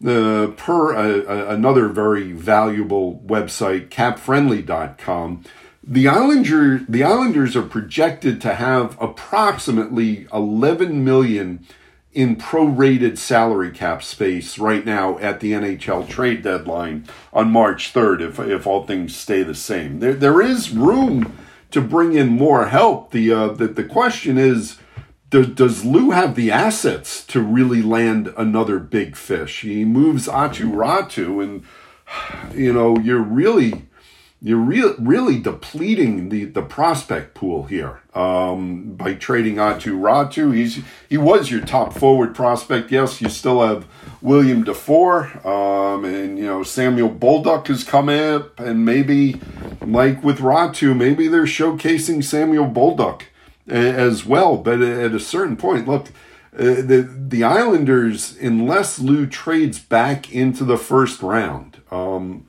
uh, 0.04 0.48
per 0.56 0.94
another 0.94 1.88
very 1.88 2.32
valuable 2.32 3.20
website, 3.26 3.88
CapFriendly.com 3.88 5.44
the 5.82 6.06
Islander 6.08 6.84
the 6.88 7.02
Islanders 7.02 7.56
are 7.56 7.62
projected 7.62 8.40
to 8.42 8.54
have 8.54 9.00
approximately 9.00 10.26
11 10.32 11.02
million 11.02 11.66
in 12.12 12.36
prorated 12.36 13.16
salary 13.16 13.70
cap 13.70 14.02
space 14.02 14.58
right 14.58 14.84
now 14.84 15.18
at 15.18 15.40
the 15.40 15.52
NHL 15.52 16.08
trade 16.08 16.42
deadline 16.42 17.06
on 17.32 17.50
March 17.50 17.92
3rd 17.92 18.20
if 18.20 18.38
if 18.38 18.66
all 18.66 18.84
things 18.84 19.16
stay 19.16 19.42
the 19.42 19.54
same. 19.54 20.00
There 20.00 20.14
there 20.14 20.42
is 20.42 20.70
room 20.70 21.36
to 21.70 21.80
bring 21.80 22.12
in 22.12 22.28
more 22.28 22.66
help. 22.66 23.12
The 23.12 23.32
uh, 23.32 23.48
the, 23.48 23.68
the 23.68 23.84
question 23.84 24.36
is 24.36 24.76
does, 25.30 25.48
does 25.48 25.84
Lou 25.84 26.10
have 26.10 26.34
the 26.34 26.50
assets 26.50 27.24
to 27.26 27.40
really 27.40 27.82
land 27.82 28.34
another 28.36 28.78
big 28.78 29.16
fish? 29.16 29.62
He 29.62 29.84
moves 29.84 30.26
Aatu 30.26 30.72
Räty, 30.72 31.42
and 31.42 31.64
you 32.54 32.72
know, 32.72 32.98
you're 32.98 33.22
really 33.22 33.86
you're 34.42 34.58
re- 34.58 34.94
really 34.98 35.38
depleting 35.38 36.30
the, 36.30 36.46
the 36.46 36.62
prospect 36.62 37.34
pool 37.34 37.64
here 37.64 38.00
um, 38.14 38.94
by 38.94 39.12
trading 39.14 39.56
Aatu 39.56 40.00
Räty. 40.00 40.54
He's 40.54 40.82
he 41.08 41.16
was 41.16 41.50
your 41.50 41.60
top 41.60 41.92
forward 41.92 42.34
prospect. 42.34 42.90
Yes, 42.90 43.20
you 43.20 43.28
still 43.28 43.62
have 43.62 43.86
William 44.20 44.64
Dufour, 44.64 45.46
um, 45.46 46.04
and 46.04 46.38
you 46.38 46.46
know 46.46 46.64
Samuel 46.64 47.10
Bolduc 47.10 47.68
has 47.68 47.84
come 47.84 48.08
up, 48.08 48.58
and 48.58 48.84
maybe 48.84 49.40
like 49.80 50.24
with 50.24 50.38
Räty, 50.38 50.96
maybe 50.96 51.28
they're 51.28 51.44
showcasing 51.44 52.24
Samuel 52.24 52.66
Bolduc 52.66 53.22
as 53.70 54.24
well. 54.24 54.56
But 54.56 54.80
at 54.82 55.12
a 55.12 55.20
certain 55.20 55.56
point, 55.56 55.86
look. 55.86 56.08
Uh, 56.52 56.82
the 56.82 57.08
the 57.28 57.44
Islanders, 57.44 58.36
unless 58.40 58.98
Lou 58.98 59.24
trades 59.24 59.78
back 59.78 60.32
into 60.34 60.64
the 60.64 60.76
first 60.76 61.22
round, 61.22 61.80
um, 61.92 62.44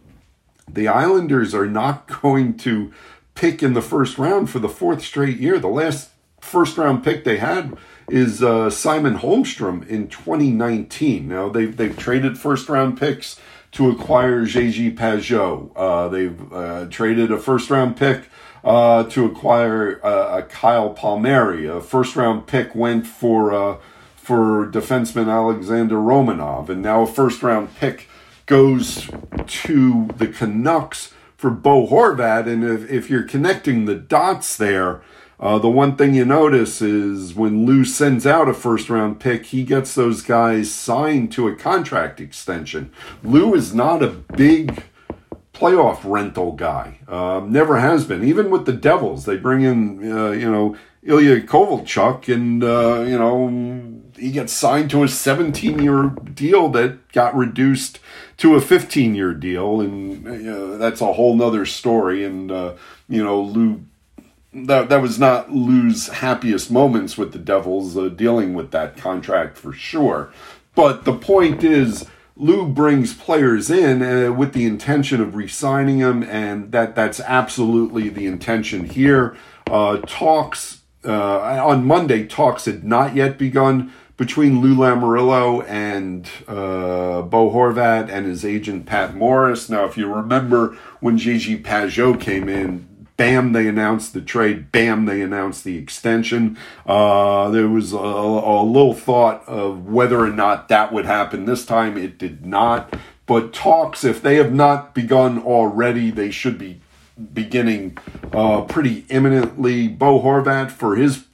the 0.67 0.87
Islanders 0.87 1.53
are 1.53 1.67
not 1.67 2.07
going 2.21 2.57
to 2.57 2.91
pick 3.35 3.61
in 3.61 3.73
the 3.73 3.81
first 3.81 4.17
round 4.17 4.49
for 4.49 4.59
the 4.59 4.69
fourth 4.69 5.03
straight 5.03 5.37
year. 5.37 5.59
The 5.59 5.67
last 5.67 6.09
first 6.39 6.77
round 6.77 7.03
pick 7.03 7.23
they 7.23 7.37
had 7.37 7.77
is 8.09 8.43
uh, 8.43 8.69
Simon 8.69 9.17
Holmstrom 9.17 9.87
in 9.87 10.07
2019. 10.07 11.27
Now 11.27 11.49
they've 11.49 11.75
they've 11.75 11.97
traded 11.97 12.37
first 12.37 12.69
round 12.69 12.99
picks 12.99 13.39
to 13.73 13.89
acquire 13.89 14.41
JG 14.41 14.95
Pageau. 14.97 15.71
Uh, 15.75 16.09
they've 16.09 16.53
uh, 16.53 16.85
traded 16.89 17.31
a 17.31 17.37
first 17.37 17.69
round 17.69 17.95
pick 17.95 18.29
uh, 18.63 19.03
to 19.03 19.25
acquire 19.25 20.00
uh, 20.06 20.39
a 20.39 20.44
Kyle 20.44 20.91
Palmieri. 20.91 21.68
A 21.68 21.82
first 21.82 22.15
round 22.15 22.48
pick 22.48 22.75
went 22.75 23.08
for 23.08 23.53
uh, 23.53 23.77
for 24.15 24.68
defenseman 24.68 25.30
Alexander 25.30 25.96
Romanov, 25.96 26.70
and 26.70 26.82
now 26.82 27.03
a 27.03 27.08
first 27.08 27.41
round 27.41 27.75
pick 27.75 28.08
goes 28.46 29.10
to 29.48 30.10
the 30.18 30.27
Canucks 30.27 31.13
for 31.38 31.50
Bo 31.50 31.88
Horvat. 31.88 32.48
And 32.48 32.63
if, 32.63 32.89
if 32.89 33.10
you're 33.10 33.24
connecting 33.24 33.86
the 33.86 33.96
dots 33.96 34.58
there, 34.58 35.01
uh, 35.39 35.58
the 35.58 35.70
one 35.70 35.96
thing 35.96 36.13
you 36.13 36.24
notice 36.24 36.84
is 36.84 37.34
when 37.34 37.65
Lou 37.65 37.84
sends 37.84 38.27
out 38.27 38.48
a 38.48 38.53
first 38.53 38.89
round 38.89 39.20
pick, 39.20 39.48
he 39.48 39.63
gets 39.63 39.96
those 39.96 40.22
guys 40.22 40.72
signed 40.72 41.32
to 41.32 41.48
a 41.48 41.56
contract 41.56 42.22
extension. 42.22 42.91
Lou 43.24 43.56
is 43.56 43.74
not 43.74 44.03
a 44.03 44.10
big 44.10 44.84
playoff 45.62 46.00
rental 46.03 46.53
guy. 46.53 46.98
Uh, 47.08 47.41
never 47.46 47.80
has 47.80 48.06
been. 48.06 48.24
Even 48.24 48.50
with 48.50 48.65
the 48.65 48.74
Devils, 48.74 49.25
they 49.25 49.38
bring 49.38 49.62
in, 49.62 50.12
uh, 50.12 50.32
you 50.32 50.51
know, 50.51 50.75
Ilya 51.03 51.41
Kovalchuk, 51.41 52.34
and, 52.34 52.63
uh, 52.63 53.01
you 53.08 53.18
know, 53.18 54.01
he 54.18 54.32
gets 54.32 54.53
signed 54.53 54.89
to 54.89 55.03
a 55.03 55.08
17 55.08 55.80
year 55.80 56.10
deal 56.34 56.70
that 56.70 57.12
got 57.12 57.36
reduced 57.36 58.00
to 58.38 58.56
a 58.56 58.62
15 58.62 59.13
year 59.13 59.34
deal. 59.34 59.82
And 59.82 60.27
uh, 60.27 60.77
that's 60.77 61.01
a 61.01 61.13
whole 61.13 61.36
nother 61.36 61.65
story. 61.65 62.24
And, 62.24 62.51
uh, 62.51 62.74
you 63.08 63.24
know, 63.24 63.39
Lou, 63.39 63.84
that, 64.53 64.89
that 64.89 65.01
was 65.01 65.20
not 65.20 65.51
Lou's 65.51 66.08
happiest 66.08 66.72
moments 66.72 67.18
with 67.20 67.34
the 67.34 67.39
Devils 67.39 67.96
uh, 67.96 68.10
dealing 68.10 68.56
with 68.56 68.72
that 68.72 68.98
contract 68.98 69.58
for 69.58 69.74
sure. 69.74 70.32
But 70.74 71.06
the 71.06 71.13
point 71.13 71.63
is, 71.63 72.06
Lou 72.41 72.65
brings 72.67 73.13
players 73.13 73.69
in 73.69 74.01
uh, 74.01 74.33
with 74.33 74.53
the 74.53 74.65
intention 74.65 75.21
of 75.21 75.36
re-signing 75.36 76.00
them, 76.00 76.24
and 76.24 76.71
that 76.71 76.95
that's 76.95 77.19
absolutely 77.19 78.10
the 78.10 78.25
intention 78.25 78.86
here. 78.86 79.38
Uh, 79.69 79.98
talks 80.07 80.81
uh, 81.05 81.63
on 81.63 81.86
Monday, 81.86 82.25
talks 82.25 82.65
had 82.65 82.83
not 82.83 83.15
yet 83.15 83.38
begun 83.38 83.93
between 84.17 84.60
Lou 84.60 84.75
Lamoriello 84.75 85.63
and 85.67 86.27
uh, 86.48 87.21
Bo 87.21 87.51
Horvat 87.51 88.10
and 88.10 88.25
his 88.25 88.43
agent 88.43 88.88
Pat 88.88 89.15
Morris. 89.15 89.69
Now, 89.69 89.86
if 89.86 89.95
you 89.95 90.12
remember 90.12 90.75
when 91.00 91.19
JG 91.19 91.62
Pageau 91.62 92.19
came 92.19 92.50
in, 92.50 92.88
bam, 93.18 93.53
they 93.53 93.68
announced 93.68 94.13
the 94.13 94.22
trade. 94.22 94.72
Bam, 94.72 95.06
they 95.06 95.22
announced 95.22 95.63
the 95.63 95.77
extension. 95.77 96.58
Uh, 96.86 97.50
there 97.50 97.68
was 97.68 97.94
a, 97.94 97.98
a, 97.98 98.63
little 98.63 98.94
thought 98.94 99.48
of 99.48 99.88
whether 99.88 100.20
or 100.20 100.30
not 100.30 100.70
that 100.70 100.91
would 100.91 101.06
happen 101.06 101.46
this 101.46 101.65
time. 101.65 101.98
It 101.98 102.18
did 102.18 102.46
not. 102.46 102.96
but 103.25 103.53
talks, 103.53 104.03
if 104.03 104.22
they 104.22 104.36
have 104.36 104.53
not 104.53 104.94
begun 104.94 105.39
already, 105.39 106.12
they 106.12 106.32
should 106.32 106.58
be 106.58 106.82
beginning 107.34 107.98
uh, 108.34 108.62
pretty 108.62 109.06
imminently. 109.10 109.88
Bo 109.88 110.22
Horvat, 110.22 110.72
for 110.72 110.96
his 110.96 111.25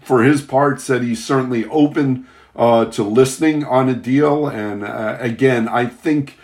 for 0.00 0.22
his 0.22 0.42
part, 0.42 0.80
said 0.80 1.02
he's 1.02 1.24
certainly 1.24 1.64
open 1.66 2.26
uh, 2.56 2.84
to 2.86 3.02
listening 3.02 3.64
on 3.64 3.88
a 3.88 3.94
deal. 3.94 4.46
And 4.46 4.84
uh, 4.84 5.16
again, 5.18 5.68
I 5.68 5.86
think 5.86 6.38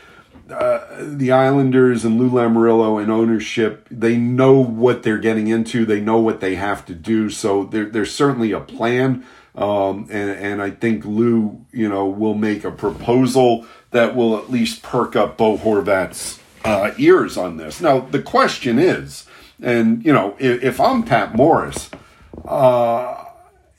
uh, 0.52 0.86
the 1.00 1.32
Islanders 1.32 2.04
and 2.04 2.18
Lou 2.18 2.30
Lamoriello 2.30 3.00
and 3.00 3.10
ownership, 3.10 3.86
they 3.90 4.16
know 4.16 4.52
what 4.58 5.02
they're 5.02 5.18
getting 5.18 5.48
into. 5.48 5.84
They 5.84 6.00
know 6.00 6.18
what 6.18 6.40
they 6.40 6.54
have 6.56 6.84
to 6.86 6.94
do. 6.94 7.30
So 7.30 7.64
there, 7.64 7.86
there's 7.86 8.14
certainly 8.14 8.52
a 8.52 8.60
plan. 8.60 9.24
Um, 9.54 10.06
and, 10.10 10.30
and 10.30 10.62
I 10.62 10.70
think 10.70 11.04
Lou, 11.04 11.66
you 11.72 11.88
know, 11.88 12.06
will 12.06 12.34
make 12.34 12.64
a 12.64 12.70
proposal 12.70 13.66
that 13.90 14.14
will 14.14 14.36
at 14.38 14.50
least 14.50 14.82
perk 14.82 15.16
up 15.16 15.36
Bo 15.36 15.58
Horvat's 15.58 16.38
uh, 16.64 16.92
ears 16.98 17.36
on 17.36 17.56
this. 17.56 17.80
Now, 17.80 18.00
the 18.00 18.22
question 18.22 18.78
is, 18.78 19.26
and, 19.60 20.04
you 20.04 20.12
know, 20.12 20.36
if, 20.38 20.62
if 20.62 20.80
I'm 20.80 21.02
Pat 21.02 21.34
Morris, 21.34 21.90
uh, 22.44 23.24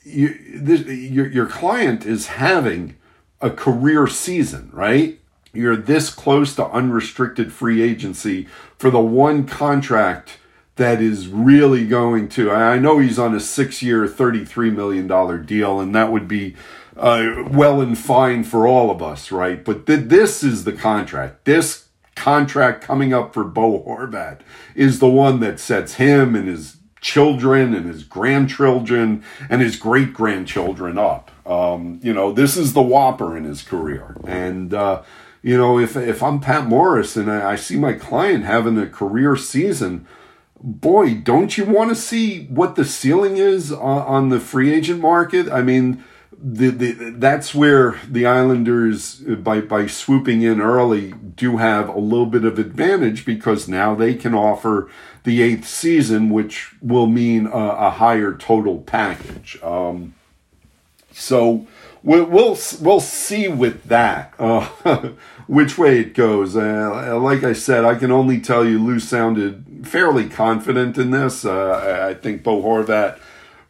you, 0.04 0.38
this, 0.54 0.82
your, 0.82 1.28
your 1.28 1.46
client 1.46 2.04
is 2.04 2.26
having 2.26 2.96
a 3.40 3.50
career 3.50 4.06
season, 4.06 4.68
right? 4.72 5.18
You're 5.52 5.76
this 5.76 6.10
close 6.10 6.54
to 6.56 6.66
unrestricted 6.66 7.52
free 7.52 7.82
agency 7.82 8.46
for 8.78 8.90
the 8.90 9.00
one 9.00 9.46
contract 9.46 10.38
that 10.76 11.02
is 11.02 11.28
really 11.28 11.86
going 11.86 12.28
to. 12.30 12.50
I 12.50 12.78
know 12.78 12.98
he's 12.98 13.18
on 13.18 13.34
a 13.34 13.40
six 13.40 13.82
year, 13.82 14.06
$33 14.06 14.74
million 14.74 15.44
deal, 15.44 15.80
and 15.80 15.94
that 15.94 16.10
would 16.10 16.26
be 16.26 16.56
uh, 16.96 17.44
well 17.50 17.80
and 17.80 17.96
fine 17.98 18.44
for 18.44 18.66
all 18.66 18.90
of 18.90 19.02
us, 19.02 19.30
right? 19.30 19.62
But 19.62 19.86
th- 19.86 20.08
this 20.08 20.42
is 20.42 20.64
the 20.64 20.72
contract. 20.72 21.44
This 21.44 21.88
contract 22.14 22.82
coming 22.82 23.12
up 23.12 23.34
for 23.34 23.44
Bo 23.44 23.82
Horvat 23.82 24.40
is 24.74 24.98
the 24.98 25.08
one 25.08 25.40
that 25.40 25.60
sets 25.60 25.94
him 25.94 26.34
and 26.34 26.48
his 26.48 26.76
children 27.00 27.74
and 27.74 27.86
his 27.86 28.04
grandchildren 28.04 29.24
and 29.50 29.60
his 29.60 29.76
great 29.76 30.14
grandchildren 30.14 30.98
up. 30.98 31.30
Um, 31.46 31.98
you 32.02 32.12
know, 32.12 32.32
this 32.32 32.56
is 32.56 32.72
the 32.72 32.82
whopper 32.82 33.36
in 33.36 33.44
his 33.44 33.62
career. 33.62 34.16
And, 34.24 34.72
uh, 34.72 35.02
you 35.42 35.56
know, 35.56 35.78
if, 35.78 35.96
if 35.96 36.22
I'm 36.22 36.40
Pat 36.40 36.66
Morris 36.66 37.16
and 37.16 37.30
I, 37.30 37.52
I 37.52 37.56
see 37.56 37.76
my 37.76 37.92
client 37.94 38.44
having 38.44 38.78
a 38.78 38.86
career 38.86 39.36
season, 39.36 40.06
boy, 40.62 41.14
don't 41.14 41.58
you 41.58 41.64
want 41.64 41.90
to 41.90 41.96
see 41.96 42.44
what 42.46 42.76
the 42.76 42.84
ceiling 42.84 43.36
is 43.36 43.72
on, 43.72 44.02
on 44.02 44.28
the 44.28 44.38
free 44.38 44.72
agent 44.72 45.00
market? 45.00 45.50
I 45.50 45.62
mean, 45.62 46.04
the, 46.44 46.70
the, 46.70 46.92
that's 47.16 47.54
where 47.54 48.00
the 48.08 48.26
Islanders, 48.26 49.16
by, 49.16 49.60
by 49.60 49.86
swooping 49.86 50.42
in 50.42 50.60
early, 50.60 51.12
do 51.12 51.56
have 51.56 51.88
a 51.88 51.98
little 51.98 52.26
bit 52.26 52.44
of 52.44 52.58
advantage 52.58 53.24
because 53.24 53.68
now 53.68 53.94
they 53.94 54.14
can 54.14 54.34
offer 54.34 54.88
the 55.24 55.42
eighth 55.42 55.66
season, 55.66 56.30
which 56.30 56.74
will 56.80 57.06
mean 57.06 57.46
a, 57.46 57.50
a 57.50 57.90
higher 57.90 58.32
total 58.34 58.78
package. 58.78 59.58
Um, 59.62 60.14
so 61.12 61.66
we'll, 62.02 62.24
we'll, 62.24 62.58
we'll 62.80 63.00
see 63.00 63.48
with 63.48 63.84
that 63.84 64.34
uh, 64.38 64.68
which 65.46 65.78
way 65.78 66.00
it 66.00 66.14
goes. 66.14 66.56
Uh, 66.56 67.18
like 67.20 67.42
I 67.44 67.52
said, 67.52 67.84
I 67.84 67.94
can 67.94 68.10
only 68.10 68.40
tell 68.40 68.64
you 68.64 68.82
Lou 68.82 69.00
sounded 69.00 69.86
fairly 69.86 70.28
confident 70.28 70.98
in 70.98 71.10
this. 71.10 71.44
Uh, 71.44 72.08
I 72.08 72.14
think 72.14 72.42
Bo 72.42 72.62
Horvat 72.62 73.18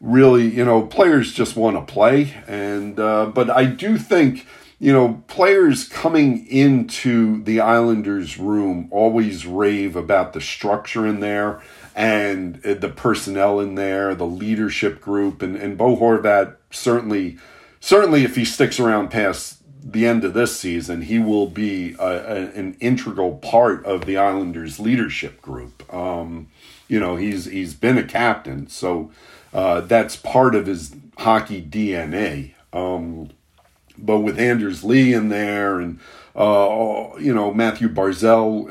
really, 0.03 0.47
you 0.49 0.65
know, 0.65 0.85
players 0.85 1.33
just 1.33 1.55
want 1.55 1.75
to 1.75 1.93
play. 1.93 2.35
And, 2.45 2.99
uh, 2.99 3.27
but 3.27 3.49
I 3.49 3.65
do 3.65 3.97
think, 3.97 4.45
you 4.77 4.91
know, 4.91 5.23
players 5.27 5.87
coming 5.87 6.45
into 6.47 7.41
the 7.43 7.61
Islanders 7.61 8.37
room 8.37 8.89
always 8.91 9.45
rave 9.45 9.95
about 9.95 10.33
the 10.33 10.41
structure 10.41 11.07
in 11.07 11.21
there 11.21 11.61
and 11.95 12.63
uh, 12.65 12.73
the 12.73 12.89
personnel 12.89 13.61
in 13.61 13.75
there, 13.75 14.13
the 14.13 14.25
leadership 14.27 14.99
group. 14.99 15.41
And, 15.41 15.55
and 15.55 15.77
Bo 15.77 15.95
Horvat 15.95 16.57
certainly, 16.69 17.37
certainly 17.79 18.25
if 18.25 18.35
he 18.35 18.43
sticks 18.43 18.79
around 18.79 19.09
past 19.09 19.62
the 19.83 20.05
end 20.07 20.23
of 20.23 20.33
this 20.33 20.57
season, 20.57 21.03
he 21.03 21.19
will 21.19 21.47
be 21.47 21.95
a, 21.99 22.05
a, 22.05 22.35
an 22.51 22.77
integral 22.79 23.35
part 23.37 23.85
of 23.85 24.05
the 24.05 24.17
Islanders 24.17 24.79
leadership 24.79 25.41
group. 25.41 25.93
Um, 25.93 26.47
you 26.87 26.99
know, 26.99 27.15
he's 27.15 27.45
he's 27.45 27.73
been 27.73 27.97
a 27.97 28.03
captain, 28.03 28.67
so 28.67 29.11
uh, 29.53 29.81
that's 29.81 30.15
part 30.15 30.55
of 30.55 30.67
his 30.67 30.95
hockey 31.17 31.61
DNA. 31.61 32.53
Um, 32.71 33.29
but 33.97 34.19
with 34.19 34.39
Anders 34.39 34.83
Lee 34.83 35.13
in 35.13 35.29
there 35.29 35.79
and 35.79 35.99
uh, 36.35 37.09
you 37.19 37.33
know 37.33 37.53
Matthew 37.53 37.89
Barzal 37.89 38.67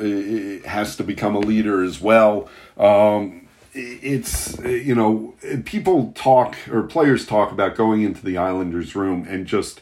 uh, 0.65 0.69
has 0.69 0.97
to 0.97 1.05
become 1.05 1.35
a 1.35 1.41
leader 1.41 1.83
as 1.83 2.01
well. 2.01 2.49
Um, 2.77 3.47
it's 3.75 4.59
you 4.61 4.95
know 4.95 5.35
people 5.65 6.13
talk 6.15 6.57
or 6.71 6.83
players 6.83 7.25
talk 7.25 7.53
about 7.53 7.77
going 7.77 8.03
into 8.03 8.25
the 8.25 8.37
Islanders 8.37 8.97
room 8.97 9.27
and 9.29 9.47
just 9.47 9.81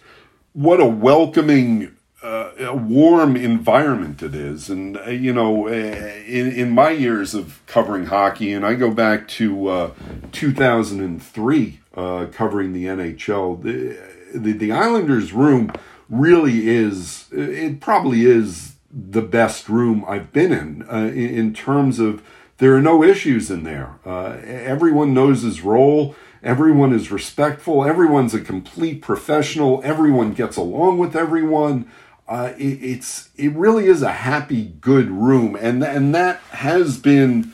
what 0.53 0.81
a 0.81 0.87
welcoming 0.87 1.97
uh, 2.23 2.51
a 2.59 2.77
warm 2.77 3.35
environment 3.35 4.23
it 4.23 4.35
is. 4.35 4.69
And, 4.69 4.99
uh, 4.99 5.09
you 5.09 5.33
know, 5.33 5.69
uh, 5.69 5.71
in, 5.71 6.53
in 6.53 6.71
my 6.71 6.91
years 6.91 7.35
of 7.35 7.63
covering 7.67 8.07
hockey, 8.07 8.53
and 8.53 8.65
I 8.65 8.75
go 8.75 8.91
back 8.91 9.27
to 9.29 9.69
uh, 9.69 9.91
2003 10.33 11.81
uh, 11.95 12.27
covering 12.31 12.73
the 12.73 12.85
NHL, 12.85 13.63
the, 13.63 14.39
the, 14.39 14.53
the, 14.53 14.71
Islanders' 14.71 15.33
room 15.33 15.73
really 16.11 16.69
is, 16.69 17.27
it 17.33 17.81
probably 17.81 18.27
is 18.27 18.75
the 18.93 19.23
best 19.23 19.69
room 19.69 20.05
I've 20.07 20.33
been 20.33 20.53
in, 20.53 20.83
in, 20.91 21.15
in, 21.17 21.55
terms 21.55 21.99
of 21.99 22.23
there 22.59 22.77
are 22.77 22.83
no 22.83 23.03
issues 23.03 23.51
in 23.51 23.65
there. 23.65 23.95
everyone 24.05 25.15
knows 25.15 25.43
his 25.43 25.63
role. 25.63 26.15
Everyone 26.43 26.93
is 26.93 27.11
respectful. 27.11 27.85
Everyone's 27.85 28.35
a 28.35 28.41
complete 28.41 29.03
professional. 29.03 29.81
Everyone 29.85 30.33
gets 30.33 30.57
along 30.57 30.99
with 30.99 31.15
everyone 31.15 31.91
uh, 32.31 32.53
it, 32.57 32.79
it's 32.81 33.31
it 33.37 33.53
really 33.55 33.87
is 33.87 34.03
a 34.03 34.13
happy, 34.13 34.73
good 34.81 35.11
room, 35.11 35.57
and 35.61 35.83
and 35.83 36.15
that 36.15 36.37
has 36.53 36.97
been 36.97 37.53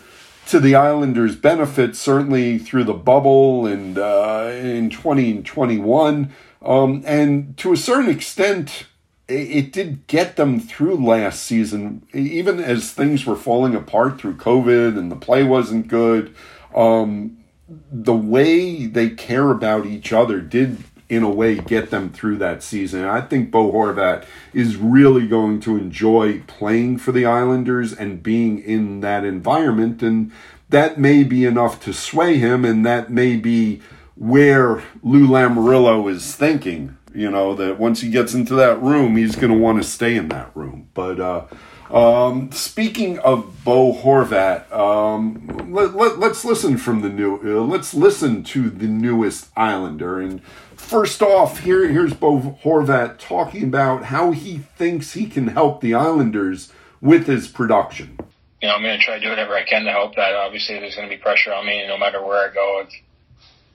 to 0.48 0.60
the 0.60 0.74
Islanders' 0.74 1.34
benefit, 1.34 1.96
certainly 1.96 2.58
through 2.58 2.84
the 2.84 2.92
bubble 2.92 3.66
and 3.66 3.98
uh, 3.98 4.50
in 4.52 4.90
2021. 4.90 6.30
Um, 6.62 7.02
and 7.06 7.56
to 7.56 7.72
a 7.72 7.76
certain 7.76 8.10
extent, 8.10 8.86
it, 9.28 9.50
it, 9.50 9.72
did 9.72 10.06
get 10.06 10.36
them 10.36 10.60
through 10.60 10.96
last 11.04 11.42
season, 11.42 12.06
even 12.12 12.60
as 12.60 12.92
things 12.92 13.24
were 13.24 13.34
falling 13.34 13.74
apart 13.74 14.20
through 14.20 14.36
COVID 14.36 14.98
and 14.98 15.10
the 15.10 15.16
play 15.16 15.42
wasn't 15.42 15.88
good. 15.88 16.34
Um, 16.74 17.38
the 17.68 18.14
way 18.14 18.86
they 18.86 19.10
care 19.10 19.50
about 19.50 19.86
each 19.86 20.12
other 20.12 20.40
did 20.40 20.84
in 21.08 21.22
a 21.22 21.30
way 21.30 21.56
get 21.56 21.90
them 21.90 22.10
through 22.10 22.36
that 22.38 22.62
season. 22.62 23.04
I 23.04 23.20
think 23.20 23.50
Bo 23.50 23.72
Horvat 23.72 24.24
is 24.52 24.76
really 24.76 25.26
going 25.26 25.60
to 25.60 25.76
enjoy 25.76 26.40
playing 26.46 26.98
for 26.98 27.12
the 27.12 27.24
Islanders 27.24 27.92
and 27.92 28.22
being 28.22 28.58
in 28.58 29.00
that 29.00 29.24
environment 29.24 30.02
and 30.02 30.32
that 30.68 30.98
may 30.98 31.22
be 31.22 31.44
enough 31.44 31.80
to 31.84 31.92
sway 31.92 32.38
him 32.38 32.64
and 32.64 32.84
that 32.84 33.08
may 33.08 33.36
be 33.36 33.80
where 34.16 34.82
Lou 35.02 35.28
Lamoriello 35.28 36.10
is 36.10 36.34
thinking, 36.34 36.96
you 37.14 37.30
know, 37.30 37.54
that 37.54 37.78
once 37.78 38.00
he 38.00 38.10
gets 38.10 38.34
into 38.34 38.54
that 38.54 38.82
room, 38.82 39.16
he's 39.16 39.36
going 39.36 39.52
to 39.52 39.58
want 39.58 39.80
to 39.80 39.88
stay 39.88 40.16
in 40.16 40.28
that 40.28 40.50
room. 40.56 40.88
But 40.92 41.20
uh 41.20 41.44
um, 41.90 42.50
speaking 42.52 43.18
of 43.20 43.64
Bo 43.64 43.92
Horvat, 43.92 44.70
um, 44.72 45.72
let, 45.72 45.94
us 45.94 46.16
let, 46.18 46.44
listen 46.44 46.78
from 46.78 47.02
the 47.02 47.08
new. 47.08 47.36
Uh, 47.36 47.62
let's 47.62 47.94
listen 47.94 48.42
to 48.44 48.70
the 48.70 48.88
newest 48.88 49.48
Islander. 49.56 50.20
And 50.20 50.42
first 50.74 51.22
off, 51.22 51.60
here 51.60 51.88
here's 51.88 52.14
Bo 52.14 52.58
Horvat 52.64 53.18
talking 53.18 53.64
about 53.64 54.04
how 54.04 54.32
he 54.32 54.58
thinks 54.58 55.12
he 55.12 55.26
can 55.26 55.48
help 55.48 55.80
the 55.80 55.94
Islanders 55.94 56.72
with 57.00 57.26
his 57.26 57.48
production. 57.48 58.18
You 58.62 58.68
know, 58.68 58.74
I'm 58.74 58.82
going 58.82 58.98
to 58.98 59.04
try 59.04 59.18
to 59.18 59.20
do 59.20 59.28
whatever 59.28 59.54
I 59.54 59.64
can 59.64 59.84
to 59.84 59.92
help 59.92 60.16
that. 60.16 60.34
Obviously, 60.34 60.78
there's 60.78 60.96
going 60.96 61.08
to 61.08 61.14
be 61.14 61.20
pressure 61.20 61.52
on 61.52 61.66
me, 61.66 61.86
no 61.86 61.98
matter 61.98 62.24
where 62.24 62.50
I 62.50 62.52
go. 62.52 62.82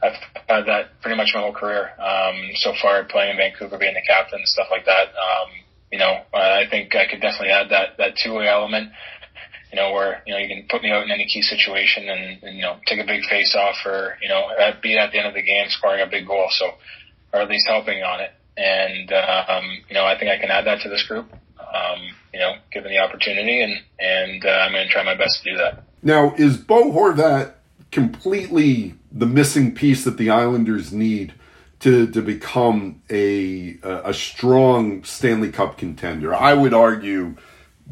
I've, 0.03 0.15
had 0.49 0.65
that 0.65 0.99
pretty 1.01 1.15
much 1.15 1.29
my 1.33 1.41
whole 1.41 1.53
career 1.53 1.91
um, 1.99 2.49
so 2.55 2.73
far, 2.81 3.03
playing 3.05 3.31
in 3.31 3.37
Vancouver, 3.37 3.77
being 3.77 3.93
the 3.93 4.01
captain, 4.01 4.39
and 4.39 4.47
stuff 4.47 4.67
like 4.71 4.85
that. 4.85 5.09
Um, 5.09 5.60
you 5.91 5.99
know, 5.99 6.21
I 6.33 6.63
think 6.69 6.95
I 6.95 7.05
could 7.07 7.21
definitely 7.21 7.51
add 7.51 7.69
that 7.69 7.97
that 7.97 8.15
two 8.15 8.33
way 8.33 8.47
element. 8.47 8.91
You 9.71 9.77
know, 9.77 9.93
where 9.93 10.21
you 10.25 10.33
know 10.33 10.39
you 10.39 10.47
can 10.47 10.67
put 10.69 10.83
me 10.83 10.91
out 10.91 11.03
in 11.03 11.11
any 11.11 11.25
key 11.25 11.41
situation 11.41 12.09
and, 12.09 12.43
and 12.43 12.55
you 12.55 12.61
know 12.61 12.77
take 12.85 12.99
a 12.99 13.05
big 13.05 13.23
face 13.25 13.55
off 13.55 13.77
or 13.85 14.17
you 14.21 14.29
know 14.29 14.47
be 14.81 14.97
at 14.97 15.11
the 15.11 15.17
end 15.17 15.27
of 15.27 15.33
the 15.33 15.41
game 15.41 15.67
scoring 15.69 16.01
a 16.01 16.07
big 16.07 16.27
goal. 16.27 16.47
So, 16.51 16.71
or 17.33 17.41
at 17.41 17.49
least 17.49 17.67
helping 17.67 18.03
on 18.03 18.21
it. 18.21 18.31
And 18.57 19.11
um, 19.13 19.65
you 19.87 19.95
know, 19.95 20.05
I 20.05 20.17
think 20.17 20.31
I 20.31 20.37
can 20.37 20.49
add 20.49 20.65
that 20.65 20.81
to 20.81 20.89
this 20.89 21.05
group. 21.07 21.31
Um, 21.59 21.99
you 22.33 22.39
know, 22.39 22.55
given 22.71 22.91
the 22.91 22.99
opportunity, 22.99 23.61
and 23.61 23.73
and 23.99 24.45
uh, 24.45 24.49
I'm 24.49 24.71
going 24.71 24.87
to 24.87 24.91
try 24.91 25.03
my 25.03 25.15
best 25.15 25.41
to 25.43 25.51
do 25.51 25.57
that. 25.57 25.83
Now, 26.03 26.33
is 26.35 26.57
Bo 26.57 26.91
Horvat 26.91 27.53
completely 27.91 28.95
the 29.11 29.25
missing 29.25 29.75
piece 29.75 30.03
that 30.05 30.17
the 30.17 30.29
Islanders 30.29 30.91
need 30.91 31.33
to 31.81 32.07
to 32.07 32.21
become 32.21 33.01
a 33.09 33.77
a 33.83 34.13
strong 34.13 35.03
Stanley 35.03 35.51
Cup 35.51 35.77
contender. 35.77 36.33
I 36.33 36.53
would 36.53 36.73
argue 36.73 37.35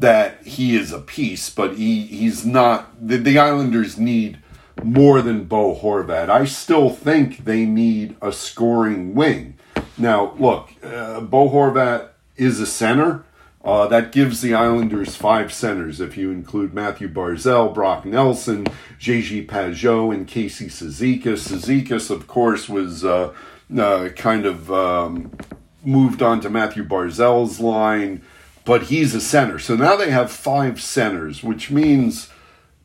that 0.00 0.42
he 0.46 0.76
is 0.76 0.92
a 0.92 0.98
piece, 0.98 1.50
but 1.50 1.76
he, 1.76 2.06
he's 2.06 2.44
not. 2.44 3.06
The, 3.06 3.18
the 3.18 3.38
Islanders 3.38 3.98
need 3.98 4.38
more 4.82 5.20
than 5.20 5.44
Bo 5.44 5.74
Horvat. 5.76 6.30
I 6.30 6.46
still 6.46 6.90
think 6.90 7.44
they 7.44 7.66
need 7.66 8.16
a 8.22 8.32
scoring 8.32 9.14
wing. 9.14 9.58
Now, 9.98 10.34
look, 10.38 10.70
uh, 10.82 11.20
Bo 11.20 11.50
Horvat 11.50 12.08
is 12.36 12.60
a 12.60 12.66
center. 12.66 13.24
Uh, 13.62 13.86
that 13.88 14.10
gives 14.10 14.40
the 14.40 14.54
Islanders 14.54 15.16
five 15.16 15.52
centers 15.52 16.00
if 16.00 16.16
you 16.16 16.30
include 16.30 16.72
Matthew 16.72 17.12
Barzal, 17.12 17.74
Brock 17.74 18.06
Nelson, 18.06 18.64
JG 18.98 19.46
Pageau, 19.46 20.14
and 20.14 20.26
Casey 20.26 20.68
Cizikas. 20.68 21.46
Cizikas, 21.46 22.10
of 22.10 22.26
course, 22.26 22.70
was 22.70 23.04
uh, 23.04 23.34
uh, 23.78 24.08
kind 24.10 24.46
of 24.46 24.70
um, 24.72 25.30
moved 25.84 26.22
on 26.22 26.40
to 26.40 26.50
Matthew 26.50 26.84
Barzal's 26.84 27.60
line 27.60 28.22
but 28.64 28.84
he's 28.84 29.14
a 29.14 29.20
center. 29.20 29.58
So 29.58 29.74
now 29.74 29.96
they 29.96 30.10
have 30.10 30.30
five 30.30 30.80
centers, 30.80 31.42
which 31.42 31.70
means 31.70 32.28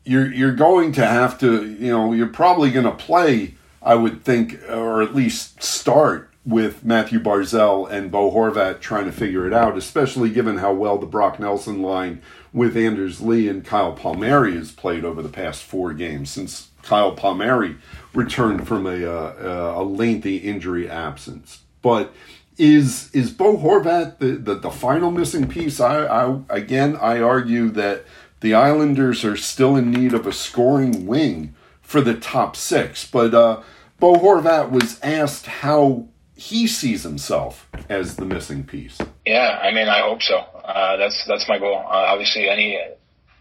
you're 0.04 0.32
you're 0.32 0.54
going 0.54 0.92
to 0.92 1.06
have 1.06 1.38
to, 1.40 1.64
you 1.64 1.90
know, 1.90 2.12
you're 2.12 2.26
probably 2.26 2.70
going 2.70 2.86
to 2.86 2.92
play, 2.92 3.54
I 3.82 3.94
would 3.94 4.24
think, 4.24 4.60
or 4.68 5.02
at 5.02 5.14
least 5.14 5.62
start 5.62 6.32
with 6.44 6.84
Matthew 6.84 7.18
Barzal 7.18 7.90
and 7.90 8.10
Bo 8.10 8.30
Horvat 8.30 8.80
trying 8.80 9.04
to 9.06 9.12
figure 9.12 9.46
it 9.46 9.52
out, 9.52 9.76
especially 9.76 10.30
given 10.30 10.58
how 10.58 10.72
well 10.72 10.96
the 10.96 11.06
Brock 11.06 11.40
Nelson 11.40 11.82
line 11.82 12.22
with 12.52 12.76
Anders 12.76 13.20
Lee 13.20 13.48
and 13.48 13.64
Kyle 13.64 13.92
Palmieri 13.92 14.54
has 14.54 14.70
played 14.70 15.04
over 15.04 15.22
the 15.22 15.28
past 15.28 15.62
four 15.62 15.92
games 15.92 16.30
since 16.30 16.70
Kyle 16.82 17.12
Palmieri 17.12 17.76
returned 18.16 18.66
from 18.66 18.86
a, 18.86 19.04
uh, 19.04 19.74
a 19.76 19.84
lengthy 19.84 20.38
injury 20.38 20.88
absence. 20.88 21.60
But 21.82 22.12
is 22.58 23.14
is 23.14 23.30
Bo 23.30 23.56
Horvat 23.58 24.18
the, 24.18 24.32
the, 24.32 24.54
the 24.54 24.70
final 24.70 25.10
missing 25.10 25.46
piece? 25.46 25.78
I, 25.78 26.06
I 26.06 26.40
again 26.48 26.96
I 26.96 27.20
argue 27.20 27.68
that 27.70 28.04
the 28.40 28.54
Islanders 28.54 29.24
are 29.24 29.36
still 29.36 29.76
in 29.76 29.90
need 29.90 30.14
of 30.14 30.26
a 30.26 30.32
scoring 30.32 31.06
wing 31.06 31.54
for 31.80 32.00
the 32.00 32.14
top 32.14 32.56
six. 32.56 33.08
But 33.08 33.34
uh, 33.34 33.62
Bo 34.00 34.14
Horvat 34.14 34.70
was 34.70 34.98
asked 35.02 35.46
how 35.46 36.08
he 36.34 36.66
sees 36.66 37.02
himself 37.02 37.68
as 37.88 38.16
the 38.16 38.24
missing 38.24 38.64
piece. 38.64 38.98
Yeah, 39.24 39.58
I 39.62 39.72
mean, 39.72 39.88
I 39.88 40.00
hope 40.00 40.22
so. 40.22 40.36
Uh, 40.36 40.96
that's 40.96 41.24
that's 41.26 41.48
my 41.48 41.58
goal. 41.58 41.76
Uh, 41.76 42.12
obviously, 42.12 42.48
any 42.48 42.78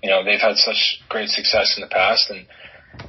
you 0.03 0.09
know 0.09 0.23
they've 0.23 0.39
had 0.39 0.57
such 0.57 1.01
great 1.09 1.29
success 1.29 1.77
in 1.77 1.81
the 1.81 1.87
past 1.87 2.29
and 2.29 2.45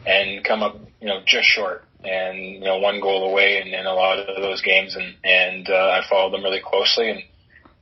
and 0.04 0.44
come 0.44 0.62
up 0.62 0.76
you 1.00 1.08
know 1.08 1.20
just 1.26 1.46
short 1.46 1.86
and 2.06 2.38
you 2.38 2.60
know 2.60 2.78
one 2.78 3.00
goal 3.00 3.30
away 3.30 3.60
in, 3.60 3.68
in 3.68 3.86
a 3.86 3.94
lot 3.94 4.18
of 4.18 4.42
those 4.42 4.62
games, 4.62 4.96
and 4.96 5.14
and 5.24 5.68
uh, 5.68 6.00
I 6.00 6.02
followed 6.08 6.32
them 6.32 6.44
really 6.44 6.62
closely, 6.64 7.10
and 7.10 7.22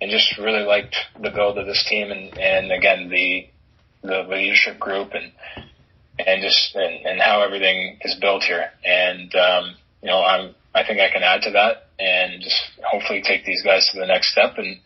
and 0.01 0.11
just 0.11 0.39
really 0.39 0.65
liked 0.65 0.97
the 1.21 1.31
build 1.31 1.59
of 1.59 1.67
this 1.67 1.85
team, 1.89 2.11
and 2.11 2.37
and 2.39 2.73
again 2.73 3.09
the 3.09 3.47
the 4.03 4.27
leadership 4.29 4.79
group, 4.79 5.11
and 5.13 5.33
and 6.19 6.43
just 6.43 6.75
and, 6.75 7.07
and 7.07 7.21
how 7.21 7.43
everything 7.43 7.99
is 8.03 8.17
built 8.21 8.43
here, 8.45 8.71
and 8.85 9.35
um, 9.35 9.75
you 10.03 10.09
know 10.09 10.23
I'm 10.23 10.55
I 10.75 10.85
think 10.85 11.01
I 11.01 11.13
can 11.13 11.23
add 11.23 11.43
to 11.43 11.51
that, 11.53 11.89
and 11.99 12.43
just 12.43 12.61
hopefully 12.85 13.23
take 13.23 13.45
these 13.45 13.63
guys 13.63 13.89
to 13.93 14.01
the 14.01 14.07
next 14.07 14.33
step, 14.33 14.55
and 14.57 14.79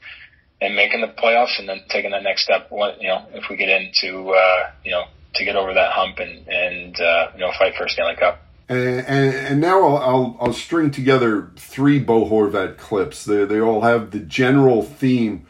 and 0.60 0.74
making 0.74 1.00
the 1.00 1.14
playoffs, 1.22 1.58
and 1.58 1.68
then 1.68 1.82
taking 1.88 2.10
that 2.10 2.24
next 2.24 2.42
step. 2.42 2.66
What 2.70 3.00
you 3.00 3.08
know 3.08 3.26
if 3.34 3.44
we 3.48 3.56
get 3.56 3.68
into 3.68 4.30
uh, 4.30 4.70
you 4.84 4.90
know 4.90 5.04
to 5.34 5.44
get 5.44 5.56
over 5.56 5.74
that 5.74 5.92
hump 5.92 6.18
and 6.18 6.46
and 6.48 7.00
uh, 7.00 7.30
you 7.34 7.40
know 7.40 7.52
fight 7.58 7.74
for 7.76 7.84
a 7.84 7.88
Stanley 7.88 8.16
Cup. 8.16 8.44
And, 8.70 9.00
and, 9.06 9.34
and, 9.34 9.60
now 9.62 9.82
I'll, 9.82 9.96
I'll, 9.96 10.36
I'll, 10.42 10.52
string 10.52 10.90
together 10.90 11.50
three 11.56 11.98
Bo 11.98 12.26
Horvat 12.26 12.76
clips. 12.76 13.24
They, 13.24 13.46
they 13.46 13.62
all 13.62 13.80
have 13.80 14.10
the 14.10 14.18
general 14.18 14.82
theme 14.82 15.46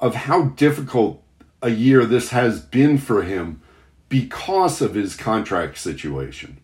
of 0.00 0.14
how 0.14 0.44
difficult 0.44 1.22
a 1.60 1.68
year 1.68 2.06
this 2.06 2.30
has 2.30 2.60
been 2.60 2.96
for 2.96 3.24
him 3.24 3.60
because 4.08 4.80
of 4.80 4.94
his 4.94 5.16
contract 5.16 5.78
situation. 5.78 6.58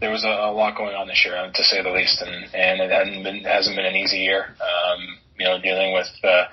There 0.00 0.10
was 0.10 0.24
a, 0.24 0.28
a 0.28 0.52
lot 0.52 0.76
going 0.76 0.94
on 0.94 1.06
this 1.06 1.24
year, 1.24 1.50
to 1.52 1.64
say 1.64 1.82
the 1.82 1.90
least, 1.90 2.20
and, 2.20 2.54
and 2.54 2.80
it 2.80 2.90
hasn't 2.90 3.24
been 3.24 3.44
hasn't 3.44 3.76
been 3.76 3.86
an 3.86 3.96
easy 3.96 4.18
year. 4.18 4.54
Um, 4.60 5.18
you 5.38 5.46
know, 5.46 5.60
dealing 5.60 5.92
with 5.92 6.10
uh, 6.22 6.44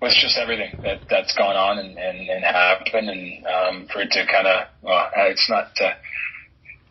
with 0.00 0.14
just 0.14 0.38
everything 0.38 0.80
that 0.82 1.00
that's 1.10 1.34
gone 1.36 1.56
on 1.56 1.78
and 1.78 1.98
and, 1.98 2.28
and 2.28 2.44
happened, 2.44 3.10
and 3.10 3.46
um, 3.46 3.88
for 3.92 4.00
it 4.00 4.10
to 4.12 4.26
kind 4.26 4.46
of 4.46 4.68
well, 4.82 5.10
it's 5.14 5.48
not. 5.48 5.70
Uh, 5.80 5.94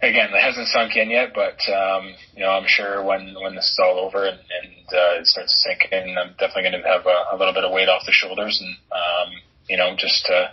again, 0.01 0.29
it 0.33 0.41
hasn't 0.41 0.67
sunk 0.67 0.95
in 0.95 1.09
yet, 1.09 1.33
but 1.33 1.57
um, 1.73 2.13
you 2.35 2.43
know, 2.43 2.51
I'm 2.51 2.67
sure 2.67 3.03
when 3.03 3.35
when 3.41 3.55
this 3.55 3.65
is 3.65 3.79
all 3.81 3.99
over 3.99 4.25
and, 4.25 4.37
and 4.37 4.87
uh, 4.87 5.19
it 5.19 5.27
starts 5.27 5.53
to 5.53 5.69
sink 5.69 5.91
in, 5.91 6.17
I'm 6.17 6.31
definitely 6.39 6.69
going 6.69 6.81
to 6.81 6.87
have 6.87 7.05
a, 7.05 7.35
a 7.35 7.37
little 7.37 7.53
bit 7.53 7.63
of 7.63 7.71
weight 7.71 7.89
off 7.89 8.05
the 8.05 8.11
shoulders, 8.11 8.61
and 8.61 8.75
um, 8.91 9.33
you 9.69 9.77
know, 9.77 9.95
just 9.97 10.29
uh, 10.29 10.47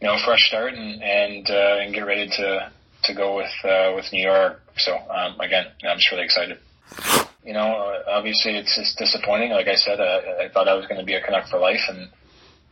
you 0.00 0.08
know, 0.08 0.16
fresh 0.24 0.48
start 0.48 0.74
and 0.74 1.02
and 1.02 1.50
uh, 1.50 1.76
and 1.80 1.94
get 1.94 2.06
ready 2.06 2.28
to 2.28 2.72
to 3.04 3.14
go 3.14 3.36
with 3.36 3.52
uh, 3.64 3.92
with 3.94 4.06
New 4.12 4.22
York. 4.22 4.62
So 4.76 4.96
um, 4.96 5.40
again, 5.40 5.66
I'm 5.84 5.98
just 5.98 6.10
really 6.10 6.24
excited. 6.24 6.58
You 7.46 7.52
know, 7.52 8.02
obviously 8.08 8.56
it's 8.56 8.74
just 8.74 8.98
disappointing. 8.98 9.52
Like 9.52 9.68
I 9.68 9.76
said, 9.76 10.00
uh, 10.00 10.42
I 10.42 10.48
thought 10.52 10.66
I 10.66 10.74
was 10.74 10.86
going 10.86 10.98
to 10.98 11.06
be 11.06 11.14
a 11.14 11.22
Canuck 11.22 11.48
for 11.48 11.60
life, 11.60 11.86
and, 11.88 12.10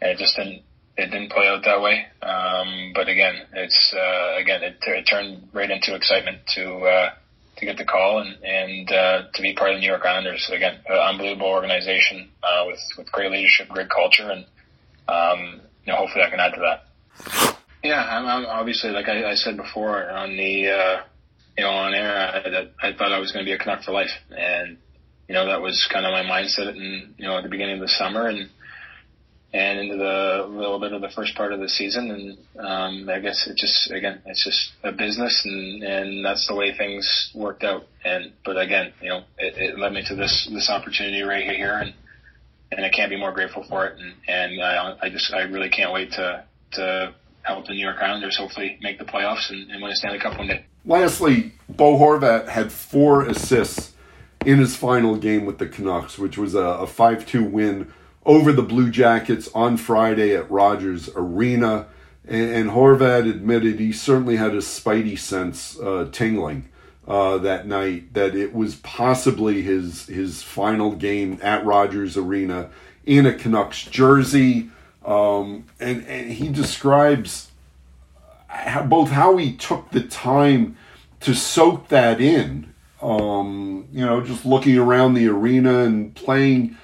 and 0.03 0.11
it 0.11 0.19
just 0.19 0.35
didn't 0.37 0.63
it 0.97 1.11
didn't 1.11 1.31
play 1.31 1.47
out 1.47 1.63
that 1.65 1.81
way. 1.81 2.07
Um, 2.23 2.93
but 2.95 3.09
again, 3.09 3.43
it's 3.55 3.95
uh, 3.97 4.37
again 4.37 4.63
it, 4.63 4.77
it 4.83 5.05
turned 5.05 5.49
right 5.53 5.71
into 5.71 5.95
excitement 5.95 6.39
to 6.55 6.79
uh, 6.79 7.11
to 7.57 7.65
get 7.65 7.77
the 7.79 7.85
call 7.85 8.19
and 8.19 8.43
and 8.43 8.91
uh, 8.91 9.23
to 9.33 9.43
be 9.43 9.55
part 9.55 9.71
of 9.71 9.77
the 9.77 9.81
New 9.81 9.87
York 9.87 10.05
Islanders. 10.05 10.51
Again, 10.53 10.81
an 10.89 10.99
unbelievable 10.99 11.49
organization 11.49 12.31
uh, 12.43 12.65
with 12.67 12.81
with 12.99 13.11
great 13.13 13.31
leadership, 13.31 13.69
great 13.69 13.91
culture, 13.91 14.29
and 14.29 14.45
um, 15.09 15.61
you 15.87 15.93
know 15.93 15.99
hopefully 15.99 16.25
I 16.25 16.31
can 16.31 16.41
add 16.41 16.55
to 16.55 16.61
that. 16.61 17.57
Yeah, 17.83 18.03
I'm, 18.03 18.27
I'm 18.27 18.47
obviously 18.47 18.91
like 18.91 19.09
I, 19.09 19.31
I 19.31 19.35
said 19.35 19.57
before 19.57 20.11
on 20.11 20.37
the 20.37 20.69
uh, 20.69 21.03
you 21.57 21.65
know 21.65 21.71
on 21.71 21.95
air 21.95 22.17
I, 22.17 22.51
that 22.51 22.73
I 22.83 22.93
thought 22.93 23.13
I 23.13 23.19
was 23.19 23.33
going 23.33 23.45
to 23.45 23.49
be 23.49 23.55
a 23.55 23.59
Canuck 23.59 23.83
for 23.83 23.93
life, 23.93 24.11
and 24.31 24.79
you 25.29 25.35
know 25.35 25.47
that 25.47 25.61
was 25.61 25.89
kind 25.93 26.07
of 26.07 26.13
my 26.13 26.23
mindset, 26.23 26.69
and 26.69 27.15
you 27.17 27.27
know 27.27 27.37
at 27.37 27.43
the 27.43 27.49
beginning 27.49 27.77
of 27.77 27.81
the 27.81 27.89
summer 27.89 28.29
and 28.29 28.49
and 29.55 29.79
into 29.79 29.97
the 29.97 30.47
little 30.51 30.81
bit 30.81 30.93
of 30.93 31.01
the 31.01 31.11
first 31.11 31.37
part 31.37 31.53
of 31.53 31.61
the 31.61 31.69
season. 31.69 32.11
And 32.11 32.67
um, 32.67 33.09
I 33.09 33.21
guess 33.21 33.47
it 33.47 33.57
just 33.57 33.89
again, 33.93 34.21
it's 34.27 34.45
just 34.45 34.73
a 34.83 34.91
business, 34.91 35.43
and 35.45 35.83
and 35.85 36.25
that's 36.25 36.49
the 36.49 36.57
way 36.57 36.77
things 36.77 37.31
worked 37.35 37.63
out. 37.63 37.85
And 38.05 38.33
but 38.45 38.59
again, 38.59 38.93
you 39.01 39.11
know, 39.11 39.19
it, 39.39 39.55
it 39.57 39.79
led 39.79 39.93
me 39.93 40.03
to 40.09 40.17
this 40.17 40.51
this 40.53 40.69
opportunity 40.69 41.23
right 41.23 41.49
here, 41.49 41.79
and 41.79 41.95
and 42.73 42.85
I 42.85 42.91
can't 42.91 43.11
be 43.11 43.17
more 43.17 43.33
grateful 43.33 43.65
for 43.69 43.87
it. 43.87 43.99
And 44.01 44.15
and 44.27 44.61
I, 44.61 44.97
I 45.03 45.09
just 45.09 45.33
I 45.33 45.43
really 45.43 45.71
can't 45.71 45.93
wait 45.93 46.11
to 46.13 46.45
to 46.73 47.15
help 47.43 47.67
the 47.67 47.75
New 47.75 47.85
York 47.85 47.99
Islanders 48.03 48.37
hopefully 48.37 48.79
make 48.83 48.99
the 48.99 49.05
playoffs 49.05 49.51
and, 49.51 49.71
and 49.71 49.81
win 49.81 49.93
a 49.93 49.95
Stanley 49.95 50.19
Cup 50.19 50.37
one 50.37 50.49
day. 50.49 50.67
Lastly, 50.87 51.53
Bo 51.69 51.99
Horvat 51.99 52.49
had 52.49 52.71
four 52.71 53.25
assists 53.25 53.93
in 54.45 54.59
his 54.59 54.77
final 54.77 55.17
game 55.17 55.47
with 55.47 55.59
the 55.59 55.67
Canucks, 55.67 56.19
which 56.19 56.37
was 56.37 56.55
a, 56.55 56.59
a 56.59 56.87
5-2 56.87 57.51
win 57.51 57.93
over 58.27 58.53
the 58.53 58.63
Blue 58.63 58.91
Jackets 58.91 59.49
on 59.55 59.77
Friday 59.77 60.35
at 60.35 60.51
Rogers 60.51 61.09
Arena. 61.15 61.87
And, 62.27 62.51
and 62.51 62.71
Horvat 62.71 63.29
admitted 63.29 63.79
he 63.79 63.93
certainly 63.93 64.37
had 64.37 64.53
a 64.53 64.59
spidey 64.59 65.19
sense 65.19 65.79
uh, 65.79 66.09
tingling 66.13 66.69
uh, 67.07 67.39
that 67.39 67.67
night 67.67 68.15
that 68.15 68.35
it 68.35 68.55
was 68.55 68.77
possibly 68.77 69.63
his 69.63 70.07
his 70.07 70.43
final 70.43 70.93
game 70.93 71.39
at 71.43 71.65
Rogers 71.65 72.17
Arena 72.17 72.71
in 73.05 73.27
a 73.27 73.35
Canucks 73.35 73.85
jersey. 73.85 74.71
Um, 75.05 75.67
and, 75.79 76.07
and 76.07 76.33
he 76.33 76.49
describes 76.49 77.51
both 78.87 79.11
how 79.11 79.37
he 79.37 79.55
took 79.57 79.91
the 79.91 80.03
time 80.03 80.77
to 81.21 81.35
soak 81.35 81.89
that 81.89 82.21
in. 82.21 82.73
Um, 83.03 83.89
you 83.93 84.05
know, 84.05 84.23
just 84.23 84.47
looking 84.47 84.79
around 84.79 85.15
the 85.15 85.29
arena 85.29 85.81
and 85.81 86.15
playing 86.15 86.77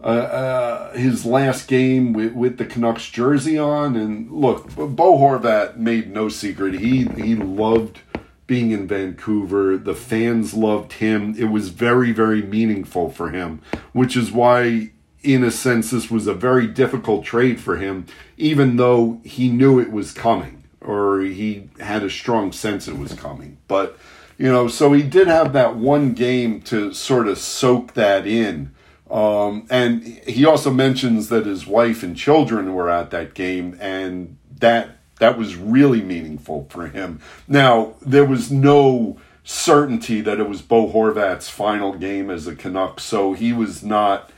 uh, 0.00 0.06
uh, 0.06 0.92
his 0.92 1.24
last 1.24 1.66
game 1.66 2.12
with, 2.12 2.34
with 2.34 2.58
the 2.58 2.66
Canucks 2.66 3.08
jersey 3.10 3.58
on. 3.58 3.96
And 3.96 4.30
look, 4.30 4.74
Bo 4.76 5.16
Horvat 5.18 5.76
made 5.76 6.12
no 6.12 6.28
secret. 6.28 6.74
He 6.74 7.04
he 7.04 7.34
loved 7.34 8.00
being 8.46 8.70
in 8.70 8.86
Vancouver. 8.86 9.78
The 9.78 9.94
fans 9.94 10.52
loved 10.52 10.94
him. 10.94 11.34
It 11.38 11.46
was 11.46 11.70
very 11.70 12.12
very 12.12 12.42
meaningful 12.42 13.10
for 13.10 13.30
him, 13.30 13.62
which 13.92 14.16
is 14.16 14.30
why. 14.30 14.90
In 15.22 15.42
a 15.42 15.50
sense, 15.50 15.90
this 15.90 16.10
was 16.10 16.26
a 16.26 16.34
very 16.34 16.66
difficult 16.66 17.24
trade 17.24 17.58
for 17.58 17.78
him, 17.78 18.04
even 18.36 18.76
though 18.76 19.22
he 19.24 19.48
knew 19.48 19.80
it 19.80 19.90
was 19.90 20.12
coming, 20.12 20.63
or 20.84 21.20
he 21.20 21.68
had 21.80 22.02
a 22.02 22.10
strong 22.10 22.52
sense 22.52 22.86
it 22.86 22.98
was 22.98 23.14
coming. 23.14 23.58
But, 23.68 23.98
you 24.38 24.50
know, 24.50 24.68
so 24.68 24.92
he 24.92 25.02
did 25.02 25.26
have 25.26 25.52
that 25.52 25.76
one 25.76 26.12
game 26.12 26.60
to 26.62 26.92
sort 26.92 27.28
of 27.28 27.38
soak 27.38 27.94
that 27.94 28.26
in 28.26 28.74
um, 29.10 29.66
and 29.70 30.02
he 30.02 30.44
also 30.44 30.70
mentions 30.70 31.28
that 31.28 31.46
his 31.46 31.66
wife 31.66 32.02
and 32.02 32.16
children 32.16 32.74
were 32.74 32.90
at 32.90 33.10
that 33.10 33.34
game, 33.34 33.76
and 33.80 34.36
that 34.58 34.96
that 35.20 35.38
was 35.38 35.56
really 35.56 36.02
meaningful 36.02 36.66
for 36.70 36.88
him. 36.88 37.20
Now 37.46 37.94
there 38.00 38.24
was 38.24 38.50
no 38.50 39.18
certainty 39.44 40.20
that 40.22 40.40
it 40.40 40.48
was 40.48 40.62
Bo 40.62 40.90
Horvat's 40.90 41.48
final 41.48 41.92
game 41.92 42.28
as 42.30 42.46
a 42.46 42.56
Canuck, 42.56 42.98
so 43.00 43.34
he 43.34 43.52
was 43.52 43.82
not. 43.82 44.30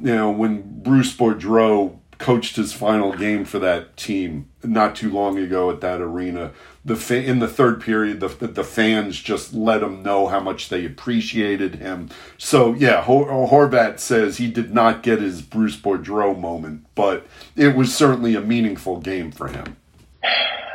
You 0.00 0.14
know, 0.14 0.30
when 0.30 0.82
Bruce 0.82 1.16
Boudreau 1.16 1.98
coached 2.18 2.56
his 2.56 2.72
final 2.72 3.12
game 3.12 3.44
for 3.44 3.58
that 3.60 3.96
team 3.96 4.48
not 4.62 4.96
too 4.96 5.10
long 5.10 5.38
ago 5.38 5.70
at 5.70 5.80
that 5.80 6.00
arena. 6.00 6.52
The 6.84 6.96
fa- 6.96 7.22
in 7.22 7.38
the 7.38 7.48
third 7.48 7.80
period, 7.80 8.20
the 8.20 8.28
the 8.28 8.64
fans 8.64 9.20
just 9.20 9.54
let 9.54 9.82
him 9.82 10.02
know 10.02 10.26
how 10.26 10.40
much 10.40 10.68
they 10.68 10.84
appreciated 10.84 11.76
him. 11.76 12.10
So 12.36 12.74
yeah, 12.74 13.02
Hor- 13.02 13.28
Horvat 13.28 14.00
says 14.00 14.38
he 14.38 14.50
did 14.50 14.74
not 14.74 15.02
get 15.02 15.20
his 15.20 15.42
Bruce 15.42 15.76
Boudreau 15.76 16.38
moment, 16.38 16.86
but 16.94 17.26
it 17.56 17.76
was 17.76 17.94
certainly 17.94 18.34
a 18.34 18.40
meaningful 18.40 19.00
game 19.00 19.30
for 19.30 19.48
him. 19.48 19.76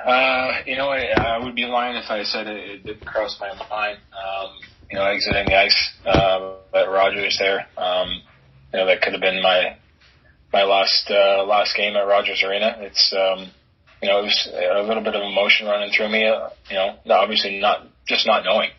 Uh, 0.06 0.54
you 0.66 0.76
know, 0.76 0.90
I, 0.90 1.06
I 1.18 1.38
would 1.44 1.56
be 1.56 1.66
lying 1.66 1.96
if 1.96 2.10
I 2.10 2.24
said 2.24 2.48
it, 2.48 2.70
it 2.70 2.84
didn't 2.84 3.06
cross 3.06 3.40
my 3.40 3.54
mind. 3.70 4.00
Um, 4.12 4.50
you 4.92 4.98
know, 4.98 5.06
exiting 5.06 5.46
the 5.46 5.56
ice 5.56 5.94
uh, 6.06 6.56
at 6.74 6.90
Rogers 6.90 7.38
there. 7.40 7.68
Um, 7.78 8.22
you 8.72 8.80
know, 8.80 8.86
that 8.86 9.02
could 9.02 9.14
have 9.14 9.22
been 9.22 9.42
my 9.42 9.78
my 10.54 10.64
last 10.64 11.10
uh, 11.10 11.44
last 11.44 11.76
game 11.76 11.96
at 11.96 12.08
Rogers 12.08 12.44
Arena. 12.44 12.78
It's 12.80 13.12
um, 13.12 13.50
you 14.02 14.08
know, 14.08 14.20
it 14.20 14.24
was 14.24 14.50
a 14.54 14.84
little 14.88 15.04
bit 15.04 15.16
of 15.16 15.24
emotion 15.24 15.66
running 15.66 15.92
through 15.92 16.10
me. 16.10 16.26
Uh, 16.28 16.50
you 16.70 16.76
know, 16.76 16.96
obviously 17.10 17.60
not 17.60 17.88
just 18.08 18.28
not 18.28 18.46
knowing 18.46 18.70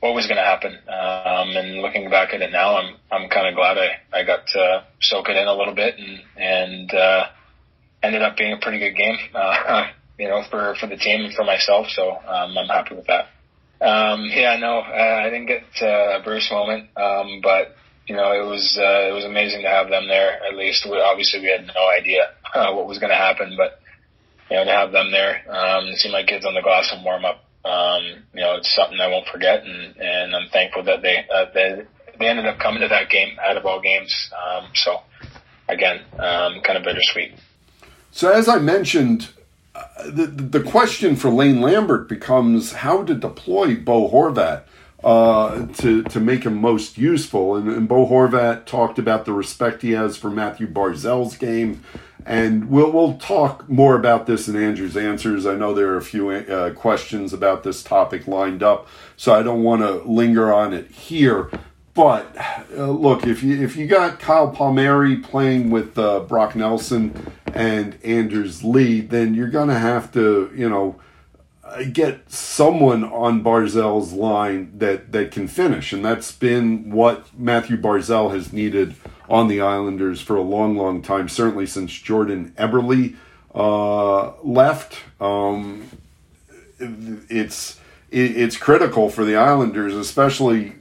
what 0.00 0.14
was 0.14 0.26
going 0.26 0.36
to 0.36 0.44
happen. 0.44 0.72
Um, 0.88 1.56
and 1.56 1.82
looking 1.82 2.10
back 2.10 2.34
at 2.34 2.42
it 2.42 2.50
now, 2.50 2.76
I'm 2.76 2.96
I'm 3.12 3.28
kind 3.28 3.46
of 3.46 3.54
glad 3.54 3.78
I 3.78 4.00
I 4.12 4.24
got 4.24 4.46
to 4.54 4.84
soak 5.00 5.28
it 5.28 5.36
in 5.36 5.46
a 5.46 5.54
little 5.54 5.74
bit 5.74 5.94
and 5.98 6.20
and 6.36 6.92
uh, 6.92 7.26
ended 8.02 8.22
up 8.22 8.36
being 8.36 8.52
a 8.52 8.58
pretty 8.58 8.78
good 8.78 8.96
game. 8.96 9.16
Uh, 9.34 9.86
you 10.18 10.26
know, 10.26 10.42
for 10.50 10.74
for 10.80 10.88
the 10.88 10.96
team 10.96 11.24
and 11.24 11.34
for 11.34 11.44
myself. 11.44 11.86
So 11.90 12.10
um, 12.10 12.58
I'm 12.58 12.66
happy 12.66 12.96
with 12.96 13.06
that. 13.06 13.28
Um, 13.80 14.24
yeah, 14.32 14.56
no, 14.56 14.80
I 14.80 15.30
didn't 15.30 15.46
get 15.46 15.62
uh, 15.80 16.18
a 16.18 16.22
Bruce 16.24 16.50
moment, 16.50 16.88
um, 16.96 17.40
but 17.40 17.76
you 18.08 18.16
know, 18.16 18.32
it 18.32 18.44
was 18.48 18.78
uh, 18.80 19.10
it 19.10 19.12
was 19.12 19.24
amazing 19.24 19.62
to 19.62 19.68
have 19.68 19.90
them 19.90 20.08
there. 20.08 20.42
At 20.42 20.56
least, 20.56 20.86
we, 20.90 20.98
obviously, 20.98 21.40
we 21.40 21.48
had 21.48 21.66
no 21.66 21.88
idea 21.88 22.32
uh, 22.54 22.72
what 22.72 22.86
was 22.86 22.98
going 22.98 23.10
to 23.10 23.16
happen, 23.16 23.54
but 23.56 23.80
you 24.50 24.56
know, 24.56 24.64
to 24.64 24.70
have 24.70 24.92
them 24.92 25.10
there, 25.12 25.44
um, 25.48 25.94
see 25.94 26.10
my 26.10 26.24
kids 26.24 26.46
on 26.46 26.54
the 26.54 26.62
glass 26.62 26.90
and 26.90 27.04
warm 27.04 27.26
up, 27.26 27.44
um, 27.66 28.02
you 28.32 28.40
know, 28.40 28.56
it's 28.56 28.74
something 28.74 28.98
I 28.98 29.08
won't 29.08 29.28
forget, 29.28 29.62
and 29.62 29.96
and 29.98 30.34
I'm 30.34 30.48
thankful 30.48 30.84
that 30.84 31.02
they 31.02 31.18
uh, 31.32 31.46
they 31.52 31.82
they 32.18 32.26
ended 32.26 32.46
up 32.46 32.58
coming 32.58 32.80
to 32.80 32.88
that 32.88 33.10
game 33.10 33.36
out 33.46 33.58
of 33.58 33.66
all 33.66 33.80
games. 33.80 34.30
Um, 34.32 34.70
so 34.74 35.02
again, 35.68 36.00
um, 36.14 36.62
kind 36.62 36.78
of 36.78 36.84
bittersweet. 36.84 37.34
So 38.10 38.32
as 38.32 38.48
I 38.48 38.58
mentioned, 38.58 39.28
the, 40.06 40.26
the 40.26 40.62
question 40.62 41.14
for 41.14 41.28
Lane 41.28 41.60
Lambert 41.60 42.08
becomes 42.08 42.72
how 42.72 43.04
to 43.04 43.14
deploy 43.14 43.76
Bo 43.76 44.10
Horvat 44.10 44.64
uh, 45.04 45.66
to 45.66 46.02
to 46.04 46.20
make 46.20 46.44
him 46.44 46.60
most 46.60 46.98
useful. 46.98 47.56
And, 47.56 47.68
and, 47.68 47.88
Bo 47.88 48.06
Horvat 48.06 48.64
talked 48.64 48.98
about 48.98 49.24
the 49.24 49.32
respect 49.32 49.82
he 49.82 49.92
has 49.92 50.16
for 50.16 50.28
Matthew 50.28 50.66
Barzal's 50.66 51.36
game, 51.36 51.84
and 52.26 52.68
we'll 52.68 52.90
we'll 52.90 53.14
talk 53.14 53.68
more 53.68 53.94
about 53.96 54.26
this 54.26 54.48
in 54.48 54.56
Andrew's 54.56 54.96
answers. 54.96 55.46
I 55.46 55.54
know 55.54 55.72
there 55.72 55.90
are 55.90 55.98
a 55.98 56.02
few 56.02 56.30
uh, 56.30 56.72
questions 56.72 57.32
about 57.32 57.62
this 57.62 57.82
topic 57.82 58.26
lined 58.26 58.62
up, 58.62 58.88
so 59.16 59.32
I 59.32 59.42
don't 59.42 59.62
want 59.62 59.82
to 59.82 60.02
linger 60.10 60.52
on 60.52 60.72
it 60.72 60.90
here. 60.90 61.50
But 61.94 62.36
uh, 62.76 62.90
look, 62.90 63.26
if 63.26 63.42
you 63.42 63.62
if 63.62 63.76
you 63.76 63.86
got 63.86 64.20
Kyle 64.20 64.50
Palmieri 64.50 65.16
playing 65.16 65.70
with 65.70 65.98
uh, 65.98 66.20
Brock 66.20 66.54
Nelson 66.54 67.32
and 67.46 67.98
Anders 68.04 68.64
Lee, 68.64 69.00
then 69.00 69.34
you're 69.34 69.48
to 69.68 69.78
have 69.78 70.12
to, 70.12 70.52
you 70.54 70.68
know, 70.68 71.00
get 71.92 72.30
someone 72.30 73.04
on 73.04 73.42
Barzal's 73.42 74.12
line 74.12 74.78
that, 74.78 75.12
that 75.12 75.30
can 75.30 75.48
finish. 75.48 75.92
And 75.92 76.04
that's 76.04 76.32
been 76.32 76.90
what 76.90 77.26
Matthew 77.38 77.76
Barzal 77.76 78.32
has 78.32 78.52
needed 78.52 78.94
on 79.28 79.48
the 79.48 79.60
Islanders 79.60 80.20
for 80.20 80.36
a 80.36 80.42
long, 80.42 80.76
long 80.76 81.02
time, 81.02 81.28
certainly 81.28 81.66
since 81.66 81.92
Jordan 81.92 82.52
Eberle 82.56 83.16
uh, 83.54 84.32
left. 84.42 84.98
Um, 85.20 85.88
it's 86.80 87.80
it's 88.10 88.56
critical 88.56 89.10
for 89.10 89.24
the 89.24 89.36
Islanders, 89.36 89.94
especially 89.94 90.74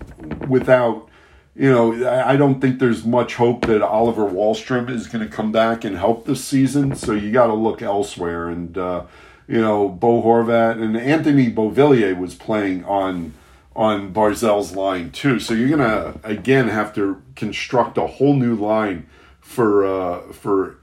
without 0.48 1.10
you 1.58 1.72
know, 1.72 2.08
I 2.08 2.36
don't 2.38 2.62
think 2.62 2.78
there's 2.78 3.04
much 3.04 3.34
hope 3.34 3.66
that 3.66 3.82
Oliver 3.82 4.30
Wahlstrom 4.30 4.92
is 4.92 5.08
going 5.08 5.28
to 5.28 5.36
come 5.36 5.52
back 5.52 5.84
and 5.84 5.98
help 5.98 6.26
this 6.26 6.46
season. 6.46 6.96
So 6.96 7.14
you 7.14 7.32
got 7.32 7.48
to 7.48 7.56
look 7.56 7.82
elsewhere. 7.82 8.50
And 8.50 8.78
uh, 8.78 9.06
you 9.48 9.62
know, 9.62 9.88
Bo 9.88 10.22
Horvat 10.22 10.82
and 10.82 10.98
Anthony 10.98 11.52
Beauvillier 11.52 12.18
was 12.18 12.36
playing 12.36 12.84
on 12.86 13.34
on 13.76 14.12
Barzal's 14.12 14.76
line 14.76 15.12
too. 15.12 15.40
So 15.40 15.54
you're 15.54 15.70
gonna 15.70 16.20
again 16.24 16.68
have 16.68 16.94
to 16.96 17.22
construct 17.36 17.98
a 17.98 18.08
whole 18.08 18.34
new 18.34 18.56
line 18.56 19.08
for 19.40 19.86
uh, 19.86 20.34
for 20.34 20.78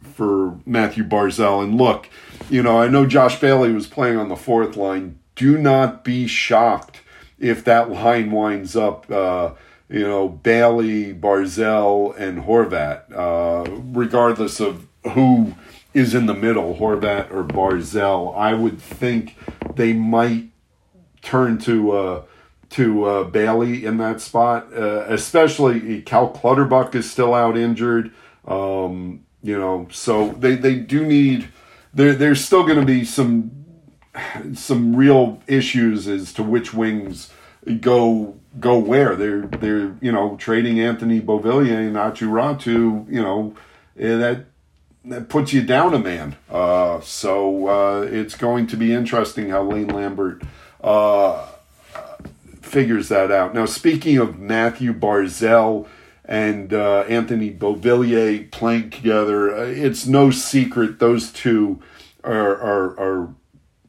for 0.00 0.58
Matthew 0.64 1.04
Barzal. 1.04 1.62
And 1.62 1.76
look, 1.76 2.08
you 2.48 2.62
know, 2.62 2.80
I 2.80 2.88
know 2.88 3.06
Josh 3.06 3.38
Bailey 3.40 3.72
was 3.72 3.86
playing 3.86 4.16
on 4.16 4.28
the 4.28 4.36
fourth 4.36 4.76
line. 4.76 5.18
Do 5.34 5.58
not 5.58 6.04
be 6.04 6.26
shocked 6.26 7.02
if 7.38 7.62
that 7.64 7.90
line 7.90 8.30
winds 8.30 8.74
up. 8.74 9.10
Uh, 9.10 9.50
you 9.90 10.06
know, 10.06 10.28
Bailey, 10.28 11.14
Barzal, 11.14 12.14
and 12.18 12.44
Horvat, 12.44 13.10
uh, 13.10 13.70
regardless 13.70 14.60
of 14.60 14.86
who 15.12 15.54
is 15.98 16.14
in 16.14 16.26
the 16.26 16.34
middle, 16.34 16.76
Horvat 16.76 17.30
or 17.30 17.44
Barzal. 17.44 18.36
I 18.36 18.54
would 18.54 18.80
think 18.80 19.36
they 19.74 19.92
might 19.92 20.50
turn 21.22 21.58
to 21.58 21.92
uh, 21.92 22.22
to 22.70 23.04
uh, 23.04 23.24
Bailey 23.24 23.84
in 23.84 23.96
that 23.98 24.20
spot, 24.20 24.72
uh, 24.72 25.04
especially 25.08 26.02
Cal 26.02 26.28
Clutterbuck 26.28 26.94
is 26.94 27.10
still 27.10 27.34
out 27.34 27.56
injured. 27.56 28.12
Um, 28.46 29.24
you 29.42 29.58
know, 29.58 29.88
so 29.90 30.30
they, 30.30 30.54
they 30.54 30.76
do 30.76 31.04
need 31.04 31.48
there. 31.92 32.14
There's 32.14 32.44
still 32.44 32.64
going 32.64 32.80
to 32.80 32.86
be 32.86 33.04
some 33.04 33.50
some 34.54 34.96
real 34.96 35.40
issues 35.46 36.08
as 36.08 36.32
to 36.34 36.42
which 36.42 36.72
wings 36.72 37.32
go 37.80 38.38
go 38.58 38.78
where 38.78 39.14
they're 39.14 39.42
they're 39.42 39.96
you 40.00 40.10
know 40.10 40.36
trading 40.36 40.80
Anthony 40.80 41.20
Beauvillier 41.20 41.86
and 41.86 41.96
Aatu 41.96 42.28
Räty, 42.28 43.12
you 43.12 43.22
know 43.22 43.54
eh, 43.98 44.16
that 44.16 44.46
that 45.08 45.28
puts 45.28 45.52
you 45.52 45.62
down 45.62 45.94
a 45.94 45.98
man. 45.98 46.36
Uh, 46.50 47.00
so 47.00 47.68
uh, 47.68 48.02
it's 48.02 48.36
going 48.36 48.66
to 48.68 48.76
be 48.76 48.92
interesting 48.92 49.50
how 49.50 49.62
Lane 49.62 49.88
Lambert 49.88 50.42
uh, 50.82 51.46
figures 52.60 53.08
that 53.08 53.30
out. 53.30 53.54
Now, 53.54 53.66
speaking 53.66 54.18
of 54.18 54.38
Matthew 54.38 54.92
Barzal 54.92 55.86
and 56.24 56.72
uh, 56.72 57.00
Anthony 57.08 57.50
Beauvillier 57.50 58.50
playing 58.50 58.90
together, 58.90 59.54
uh, 59.54 59.62
it's 59.62 60.06
no 60.06 60.30
secret 60.30 60.98
those 60.98 61.32
two 61.32 61.82
are 62.22 62.56
are, 62.56 63.00
are 63.00 63.34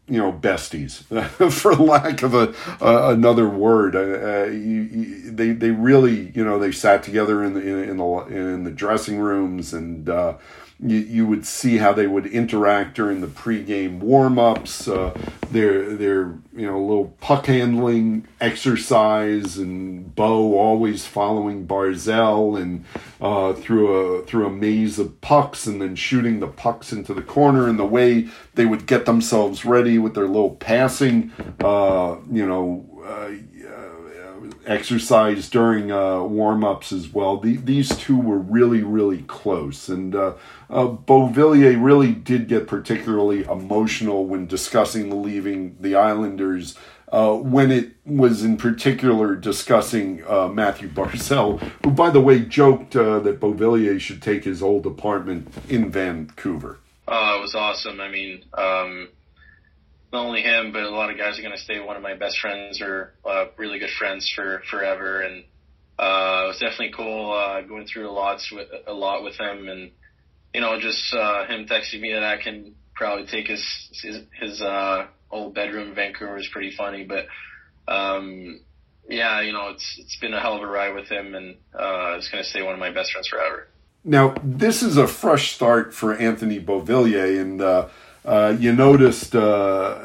you 0.08 0.18
know 0.18 0.32
besties 0.32 1.04
for 1.52 1.76
lack 1.76 2.24
of 2.24 2.34
a 2.34 2.54
uh, 2.82 3.12
another 3.14 3.48
word 3.48 3.96
uh, 3.96 4.00
uh, 4.00 4.46
you, 4.46 4.82
you, 4.82 5.32
they 5.32 5.52
they 5.52 5.72
really 5.72 6.32
you 6.36 6.44
know 6.44 6.58
they 6.58 6.72
sat 6.72 7.04
together 7.04 7.44
in 7.44 7.54
the 7.54 7.62
in, 7.62 7.90
in 7.90 7.98
the 7.98 8.06
in 8.28 8.64
the 8.64 8.72
dressing 8.72 9.20
rooms 9.20 9.74
and 9.74 10.10
uh, 10.10 10.34
you, 10.82 10.98
you 10.98 11.28
would 11.28 11.46
see 11.46 11.78
how 11.78 11.92
they 11.92 12.08
would 12.08 12.26
interact 12.26 12.96
during 12.96 13.20
the 13.20 13.28
pregame 13.28 14.00
warm-ups 14.00 14.88
uh, 14.88 15.14
their 15.52 15.94
their 15.96 16.38
you 16.54 16.66
know 16.66 16.80
little 16.80 17.14
puck 17.20 17.48
handling 17.48 18.26
exercise 18.40 19.58
and 19.58 20.16
Bo 20.16 20.58
always 20.58 21.06
following 21.06 21.68
Barzal 21.68 22.60
and 22.62 22.86
uh, 23.20 23.54
through 23.54 23.94
a 23.94 24.26
through 24.26 24.48
a 24.48 24.50
maze 24.50 25.00
of 25.00 25.20
pucks 25.20 25.68
and 25.68 25.82
then 25.82 25.96
shooting 25.96 26.40
the 26.40 26.48
pucks 26.48 26.94
into 26.94 27.14
the 27.14 27.22
corner 27.22 27.68
and 27.68 27.78
the 27.78 27.86
way 27.86 28.30
they 28.56 28.66
would 28.66 28.86
get 28.86 29.06
themselves 29.06 29.66
ready 29.66 30.00
with 30.00 30.16
their 30.16 30.28
little 30.28 30.56
passing 30.56 31.32
uh, 31.62 32.16
you 32.32 32.46
know 32.46 32.86
uh, 33.06 33.32
exercise 34.70 35.50
during 35.50 35.92
uh, 35.92 36.22
warm 36.24 36.64
ups 36.64 36.92
as 36.92 37.10
well. 37.10 37.38
The, 37.38 37.58
these 37.58 37.90
two 37.98 38.18
were 38.18 38.38
really, 38.38 38.84
really 38.84 39.24
close. 39.24 39.90
And 39.90 40.16
uh, 40.16 40.36
uh, 40.70 40.88
Beauvillier 40.88 41.84
really 41.84 42.14
did 42.14 42.48
get 42.48 42.68
particularly 42.68 43.44
emotional 43.44 44.26
when 44.26 44.46
discussing 44.46 45.24
leaving 45.24 45.76
the 45.80 45.96
Islanders. 45.96 46.76
Uh, 47.12 47.34
when 47.34 47.72
it 47.72 47.94
was 48.06 48.44
in 48.44 48.56
particular 48.56 49.36
discussing 49.36 50.24
uh, 50.28 50.48
Matthew 50.48 50.88
Barzal, 50.88 51.60
who, 51.84 51.90
by 51.90 52.12
the 52.12 52.22
way, 52.22 52.40
joked 52.40 52.96
uh, 52.96 53.18
that 53.22 53.40
Beauvillier 53.40 54.00
should 54.00 54.22
take 54.22 54.44
his 54.44 54.62
old 54.62 54.86
apartment 54.86 55.52
in 55.68 55.90
Vancouver. 55.90 56.78
Oh, 57.08 57.38
it 57.40 57.42
was 57.42 57.56
awesome. 57.56 58.00
I 58.00 58.10
mean, 58.10 58.44
um, 58.54 59.10
not 60.12 60.26
only 60.26 60.42
him, 60.42 60.72
but 60.72 60.84
a 60.84 60.90
lot 60.90 61.12
of 61.12 61.18
guys 61.18 61.38
are 61.38 61.42
going 61.42 61.56
to 61.56 61.62
stay 61.62 61.80
one 61.80 61.96
of 61.96 62.02
my 62.02 62.16
best 62.16 62.40
friends 62.40 62.82
or 62.82 63.14
uh, 63.26 63.46
really 63.58 63.80
good 63.80 63.92
friends 63.98 64.32
for 64.36 64.64
forever. 64.70 65.22
And 65.22 65.44
uh, 66.00 66.44
it 66.44 66.48
was 66.48 66.60
definitely 66.60 66.94
cool 66.96 67.32
uh, 67.34 67.62
going 67.62 67.86
through 67.86 68.10
a 68.10 68.12
lot 68.12 68.40
with 68.52 68.68
a 68.88 68.94
lot 68.94 69.24
with 69.24 69.38
him, 69.38 69.68
and 69.68 69.92
you 70.54 70.62
know, 70.62 70.80
just 70.80 71.14
uh, 71.14 71.46
him 71.46 71.66
texting 71.66 72.00
me 72.00 72.14
that 72.14 72.24
I 72.24 72.42
can 72.42 72.76
probably 72.96 73.28
take 73.28 73.48
his 73.48 73.64
his, 74.02 74.22
his 74.40 74.62
uh, 74.62 75.08
old 75.30 75.54
bedroom 75.54 75.90
in 75.90 75.96
Vancouver 75.96 76.38
is 76.38 76.48
pretty 76.52 76.72
funny. 76.76 77.04
But 77.04 77.28
um, 77.92 78.62
yeah, 79.10 79.42
you 79.42 79.52
know, 79.52 79.70
it's 79.70 80.00
it's 80.00 80.18
been 80.20 80.34
a 80.34 80.40
hell 80.40 80.56
of 80.56 80.62
a 80.62 80.68
ride 80.68 80.96
with 80.96 81.10
him, 81.10 81.36
and 81.36 81.56
uh, 81.74 82.16
it's 82.18 82.30
going 82.30 82.44
to 82.44 82.50
stay 82.50 82.62
one 82.62 82.74
of 82.74 82.80
my 82.80 82.92
best 82.92 83.12
friends 83.12 83.28
forever. 83.28 83.68
now 84.04 84.34
this 84.44 84.82
is 84.82 84.98
a 84.98 85.08
fresh 85.08 85.54
start 85.54 85.94
for 85.94 86.16
Anthony 86.16 86.60
Beauvillier, 86.60 87.42
and 87.42 87.62
uh, 87.62 87.90
uh, 88.30 88.56
you 88.60 88.72
noticed 88.72 89.36
uh, 89.36 89.98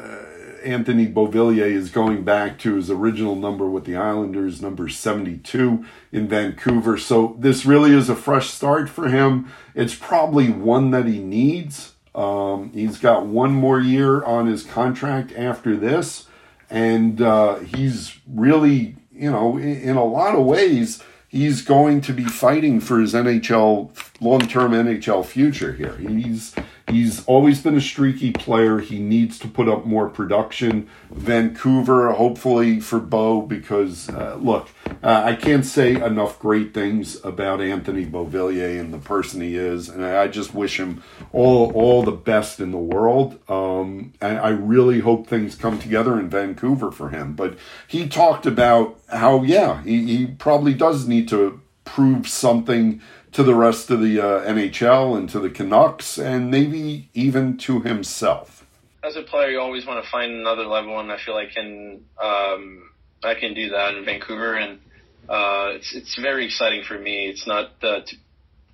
Anthony 0.63 1.05
Beauvillier 1.05 1.71
is 1.71 1.91
going 1.91 2.23
back 2.23 2.57
to 2.59 2.73
his 2.73 2.89
original 2.89 3.35
number 3.35 3.69
with 3.69 3.85
the 3.85 3.95
Islanders, 3.95 4.63
number 4.63 4.89
72 4.89 5.85
in 6.11 6.27
Vancouver. 6.27 6.97
So 6.97 7.35
this 7.37 7.67
really 7.67 7.91
is 7.91 8.09
a 8.09 8.15
fresh 8.15 8.49
start 8.49 8.89
for 8.89 9.09
him. 9.09 9.51
It's 9.75 9.93
probably 9.93 10.49
one 10.49 10.89
that 10.89 11.05
he 11.05 11.19
needs. 11.19 11.93
Um, 12.15 12.71
he's 12.73 12.97
got 12.97 13.27
one 13.27 13.51
more 13.51 13.79
year 13.79 14.23
on 14.23 14.47
his 14.47 14.63
contract 14.63 15.31
after 15.33 15.75
this, 15.75 16.27
and 16.67 17.21
uh, 17.21 17.57
he's 17.57 18.17
really, 18.27 18.95
you 19.11 19.31
know, 19.31 19.57
in, 19.57 19.81
in 19.81 19.97
a 19.97 20.03
lot 20.03 20.33
of 20.33 20.45
ways, 20.45 21.03
he's 21.27 21.61
going 21.61 22.01
to 22.01 22.13
be 22.13 22.25
fighting 22.25 22.79
for 22.79 22.99
his 22.99 23.13
NHL 23.13 23.95
long-term 24.21 24.71
NHL 24.71 25.25
future 25.25 25.73
here. 25.73 25.97
He's 25.97 26.55
He's 26.87 27.25
always 27.25 27.61
been 27.61 27.75
a 27.75 27.81
streaky 27.81 28.31
player. 28.31 28.77
He 28.77 28.99
needs 28.99 29.39
to 29.39 29.47
put 29.47 29.67
up 29.67 29.85
more 29.85 30.07
production. 30.07 30.87
Vancouver, 31.09 32.11
hopefully 32.11 32.79
for 32.79 32.99
Bo, 32.99 33.41
because 33.41 34.07
uh, 34.09 34.37
look, 34.39 34.69
uh, 35.01 35.23
I 35.25 35.35
can't 35.35 35.65
say 35.65 35.95
enough 35.95 36.37
great 36.37 36.75
things 36.75 37.23
about 37.25 37.59
Anthony 37.59 38.05
Beauvillier 38.05 38.79
and 38.79 38.93
the 38.93 38.99
person 38.99 39.41
he 39.41 39.55
is, 39.55 39.89
and 39.89 40.05
I 40.05 40.27
just 40.27 40.53
wish 40.53 40.79
him 40.79 41.01
all 41.33 41.71
all 41.73 42.03
the 42.03 42.11
best 42.11 42.59
in 42.59 42.69
the 42.69 42.77
world. 42.77 43.39
Um, 43.49 44.13
and 44.21 44.37
I 44.37 44.49
really 44.49 44.99
hope 44.99 45.25
things 45.25 45.55
come 45.55 45.79
together 45.79 46.19
in 46.19 46.29
Vancouver 46.29 46.91
for 46.91 47.09
him. 47.09 47.33
But 47.33 47.57
he 47.87 48.07
talked 48.07 48.45
about 48.45 48.99
how, 49.09 49.41
yeah, 49.41 49.81
he, 49.81 50.05
he 50.05 50.27
probably 50.27 50.75
does 50.75 51.07
need 51.07 51.27
to 51.29 51.61
prove 51.83 52.27
something 52.27 53.01
to 53.35 53.43
the 53.43 53.53
rest 53.53 53.91
of 53.91 53.99
the 53.99 54.17
uh, 54.17 54.45
NHL 54.45 55.17
and 55.17 55.29
to 55.29 55.41
the 55.41 55.49
Canucks 55.49 56.17
and 56.17 56.49
maybe 56.49 57.09
even 57.13 57.57
to 57.57 57.81
himself. 57.81 58.65
As 59.03 59.17
a 59.17 59.23
player, 59.23 59.49
you 59.49 59.59
always 59.59 59.85
want 59.85 60.01
to 60.01 60.09
find 60.09 60.31
another 60.31 60.65
level, 60.65 60.97
and 61.01 61.11
I 61.11 61.17
feel 61.17 61.35
I 61.35 61.47
can 61.53 62.05
um, 62.23 62.89
I 63.25 63.35
can 63.35 63.53
do 63.53 63.69
that 63.71 63.95
in 63.95 64.05
Vancouver, 64.05 64.55
and 64.55 64.79
uh, 65.27 65.75
it's 65.75 65.93
it's 65.93 66.17
very 66.19 66.45
exciting 66.45 66.83
for 66.87 66.97
me. 66.97 67.27
It's 67.27 67.45
not 67.45 67.71
uh, 67.83 67.99
to, 68.07 68.15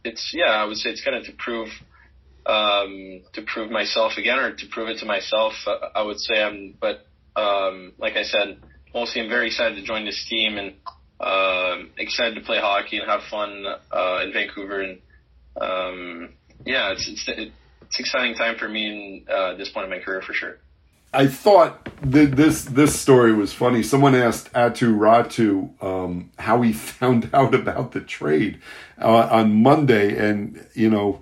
it's 0.04 0.32
yeah, 0.32 0.52
I 0.52 0.66
would 0.66 0.78
say 0.78 0.92
it's 0.92 1.04
kind 1.04 1.18
of 1.18 1.26
to 1.26 1.34
prove 1.34 1.70
um, 2.46 3.22
to 3.34 3.42
prove 3.42 3.72
myself 3.72 4.14
again 4.18 4.38
or 4.38 4.56
to 4.56 4.68
prove 4.68 4.90
it 4.90 5.00
to 5.00 5.06
myself. 5.06 5.54
Uh, 5.66 5.90
I 5.96 6.04
would 6.04 6.20
say 6.20 6.40
I'm, 6.40 6.78
but 6.80 7.08
um, 7.36 7.94
like 7.98 8.16
I 8.16 8.24
said, 8.24 8.60
mostly 8.94 9.24
I'm 9.24 9.30
very 9.30 9.48
excited 9.48 9.76
to 9.76 9.84
join 9.84 10.06
this 10.06 10.24
team 10.30 10.60
and 10.60 10.76
uh, 11.22 11.78
excited 11.98 12.36
to 12.36 12.42
play 12.42 12.60
hockey 12.60 12.98
and 12.98 13.10
have 13.10 13.24
fun 13.24 13.66
uh, 13.92 14.22
in 14.24 14.34
Vancouver. 14.34 14.82
And 14.82 15.00
um, 15.60 16.30
yeah, 16.66 16.92
it's, 16.92 17.08
it's 17.08 17.28
it's 17.28 18.00
exciting 18.00 18.36
time 18.36 18.58
for 18.58 18.68
me 18.68 18.88
in 18.88 19.34
uh, 19.34 19.56
this 19.56 19.70
point 19.70 19.86
in 19.86 19.90
my 19.90 20.00
career 20.00 20.22
for 20.22 20.34
sure. 20.34 20.58
I 21.14 21.28
thought 21.28 21.90
that 22.04 22.38
this 22.38 22.64
this 22.64 22.98
story 22.98 23.34
was 23.34 23.54
funny. 23.54 23.84
Someone 23.84 24.16
asked 24.16 24.52
Aatu 24.54 24.98
Räty 24.98 25.84
um, 25.84 26.32
how 26.40 26.62
he 26.62 26.72
found 26.92 27.30
out 27.34 27.54
about 27.54 27.92
the 27.92 28.02
trade 28.02 28.60
uh, 28.98 29.28
on 29.30 29.62
Monday, 29.62 30.18
and 30.18 30.66
you 30.74 30.90
know 30.90 31.22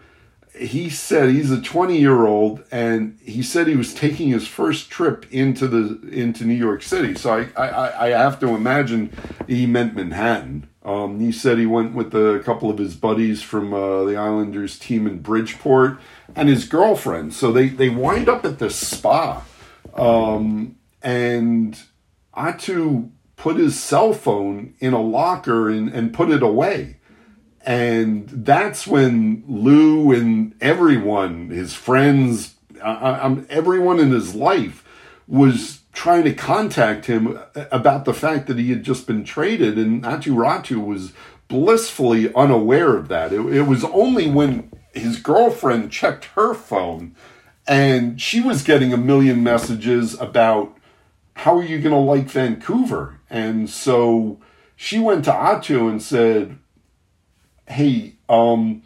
he 0.59 0.89
said 0.89 1.29
he's 1.29 1.51
a 1.51 1.61
20 1.61 1.97
year 1.97 2.25
old 2.25 2.63
and 2.71 3.17
he 3.23 3.41
said 3.41 3.67
he 3.67 3.75
was 3.75 3.93
taking 3.93 4.29
his 4.29 4.47
first 4.47 4.89
trip 4.89 5.25
into 5.31 5.67
the 5.67 6.07
into 6.09 6.43
New 6.45 6.53
York 6.53 6.83
City. 6.83 7.15
So 7.15 7.47
I 7.55 7.61
I, 7.61 8.07
I 8.07 8.09
have 8.09 8.39
to 8.41 8.49
imagine 8.49 9.11
he 9.47 9.65
meant 9.65 9.95
Manhattan. 9.95 10.67
Um, 10.83 11.19
he 11.19 11.31
said 11.31 11.57
he 11.57 11.65
went 11.65 11.93
with 11.93 12.13
a 12.13 12.41
couple 12.43 12.69
of 12.69 12.77
his 12.77 12.95
buddies 12.95 13.41
from 13.41 13.73
uh, 13.73 14.03
the 14.03 14.15
Islanders 14.15 14.77
team 14.77 15.07
in 15.07 15.19
Bridgeport 15.19 15.99
and 16.35 16.49
his 16.49 16.67
girlfriend. 16.67 17.33
So 17.33 17.51
they 17.51 17.69
they 17.69 17.89
wind 17.89 18.27
up 18.27 18.45
at 18.45 18.59
the 18.59 18.69
spa, 18.69 19.43
um, 19.93 20.75
and 21.01 21.79
Aatu 22.35 23.11
put 23.35 23.55
his 23.55 23.79
cell 23.79 24.11
phone 24.13 24.73
in 24.79 24.93
a 24.93 25.01
locker 25.01 25.69
and, 25.69 25.89
and 25.89 26.13
put 26.13 26.29
it 26.29 26.43
away 26.43 26.98
and 27.65 28.27
that's 28.29 28.87
when 28.87 29.43
Lou 29.47 30.11
and 30.11 30.55
everyone, 30.61 31.49
his 31.49 31.73
friends, 31.73 32.55
uh, 32.81 32.85
uh 32.85 33.19
um, 33.21 33.47
everyone 33.49 33.99
in 33.99 34.11
his 34.11 34.35
life 34.35 34.83
was 35.27 35.81
trying 35.91 36.23
to 36.23 36.33
contact 36.33 37.05
him 37.05 37.37
uh, 37.55 37.65
about 37.71 38.05
the 38.05 38.13
fact 38.13 38.47
that 38.47 38.57
he 38.57 38.69
had 38.69 38.83
just 38.83 39.05
been 39.05 39.23
traded, 39.23 39.77
and 39.77 40.03
Räty 40.03 40.83
was 40.83 41.13
blissfully 41.47 42.33
unaware 42.33 42.95
of 42.95 43.07
that. 43.09 43.33
It, 43.33 43.41
it 43.47 43.63
was 43.63 43.83
only 43.83 44.29
when 44.29 44.71
his 44.93 45.19
girlfriend 45.19 45.91
checked 45.91 46.25
her 46.35 46.53
phone 46.53 47.15
and 47.69 48.19
she 48.19 48.41
was 48.41 48.63
getting 48.63 48.91
a 48.91 48.97
million 48.97 49.43
messages 49.43 50.19
about 50.19 50.75
how 51.35 51.55
are 51.55 51.63
you 51.63 51.79
going 51.79 51.93
to 51.93 51.99
like 51.99 52.27
Vancouver? 52.27 53.19
And 53.29 53.69
so 53.69 54.39
she 54.75 54.97
went 54.97 55.23
to 55.25 55.31
Aatu 55.31 55.87
and 55.87 56.01
said, 56.01 56.57
hey, 57.69 58.13
um, 58.27 58.81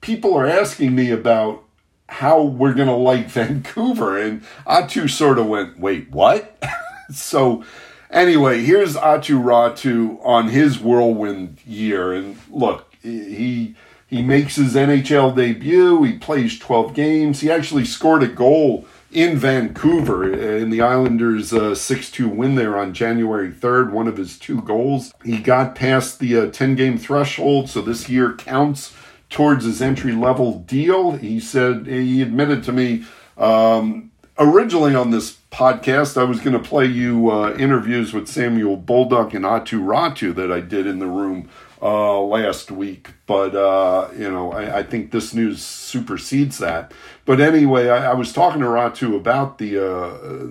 people 0.00 0.34
are 0.34 0.46
asking 0.46 0.94
me 0.94 1.10
about 1.10 1.64
how 2.08 2.42
we're 2.42 2.74
going 2.74 2.88
to 2.88 2.94
like 2.94 3.28
Vancouver. 3.28 4.18
And 4.18 4.42
Aatu 4.66 5.10
sort 5.10 5.38
of 5.38 5.46
went, 5.46 5.78
wait, 5.78 6.10
what? 6.10 6.62
so, 7.12 7.64
anyway, 8.10 8.62
here's 8.62 8.96
Aatu 8.96 9.42
Räty 9.42 10.18
on 10.24 10.48
his 10.48 10.78
whirlwind 10.78 11.58
year. 11.66 12.12
And 12.12 12.38
look, 12.50 12.94
he. 13.02 13.74
He 14.10 14.22
makes 14.22 14.56
his 14.56 14.74
NHL 14.74 15.36
debut. 15.36 16.02
He 16.02 16.16
plays 16.16 16.58
12 16.58 16.94
games. 16.94 17.40
He 17.40 17.50
actually 17.50 17.84
scored 17.84 18.22
a 18.22 18.26
goal 18.26 18.86
in 19.10 19.36
Vancouver 19.36 20.32
in 20.32 20.70
the 20.70 20.80
Islanders' 20.80 21.52
uh, 21.52 21.74
6 21.74 22.10
2 22.10 22.28
win 22.28 22.54
there 22.54 22.78
on 22.78 22.92
January 22.92 23.50
3rd, 23.50 23.90
one 23.90 24.08
of 24.08 24.16
his 24.16 24.38
two 24.38 24.60
goals. 24.62 25.12
He 25.24 25.38
got 25.38 25.74
past 25.74 26.18
the 26.18 26.50
10 26.50 26.72
uh, 26.72 26.74
game 26.74 26.98
threshold, 26.98 27.70
so 27.70 27.80
this 27.80 28.08
year 28.08 28.34
counts 28.34 28.94
towards 29.30 29.64
his 29.64 29.80
entry 29.80 30.12
level 30.12 30.60
deal. 30.60 31.12
He 31.12 31.40
said, 31.40 31.86
he 31.86 32.22
admitted 32.22 32.62
to 32.64 32.72
me 32.72 33.04
um, 33.36 34.10
originally 34.38 34.94
on 34.94 35.10
this 35.10 35.38
podcast, 35.50 36.20
I 36.20 36.24
was 36.24 36.40
going 36.40 36.60
to 36.60 36.68
play 36.68 36.86
you 36.86 37.30
uh, 37.30 37.54
interviews 37.58 38.12
with 38.12 38.28
Samuel 38.28 38.76
Bolduc 38.76 39.34
and 39.34 39.44
Aatu 39.44 39.80
Räty 39.80 40.34
that 40.34 40.52
I 40.52 40.60
did 40.60 40.86
in 40.86 40.98
the 40.98 41.06
room 41.06 41.48
uh, 41.80 42.20
last 42.20 42.70
week, 42.70 43.10
but 43.26 43.54
uh, 43.54 44.08
you 44.16 44.30
know, 44.30 44.52
I, 44.52 44.78
I, 44.78 44.82
think 44.82 45.12
this 45.12 45.32
news 45.32 45.62
supersedes 45.62 46.58
that. 46.58 46.92
But 47.24 47.40
anyway, 47.40 47.88
I, 47.88 48.10
I 48.10 48.14
was 48.14 48.32
talking 48.32 48.60
to 48.60 48.66
Räty 48.66 49.14
about 49.14 49.58
the 49.58 49.78
uh, 49.78 50.46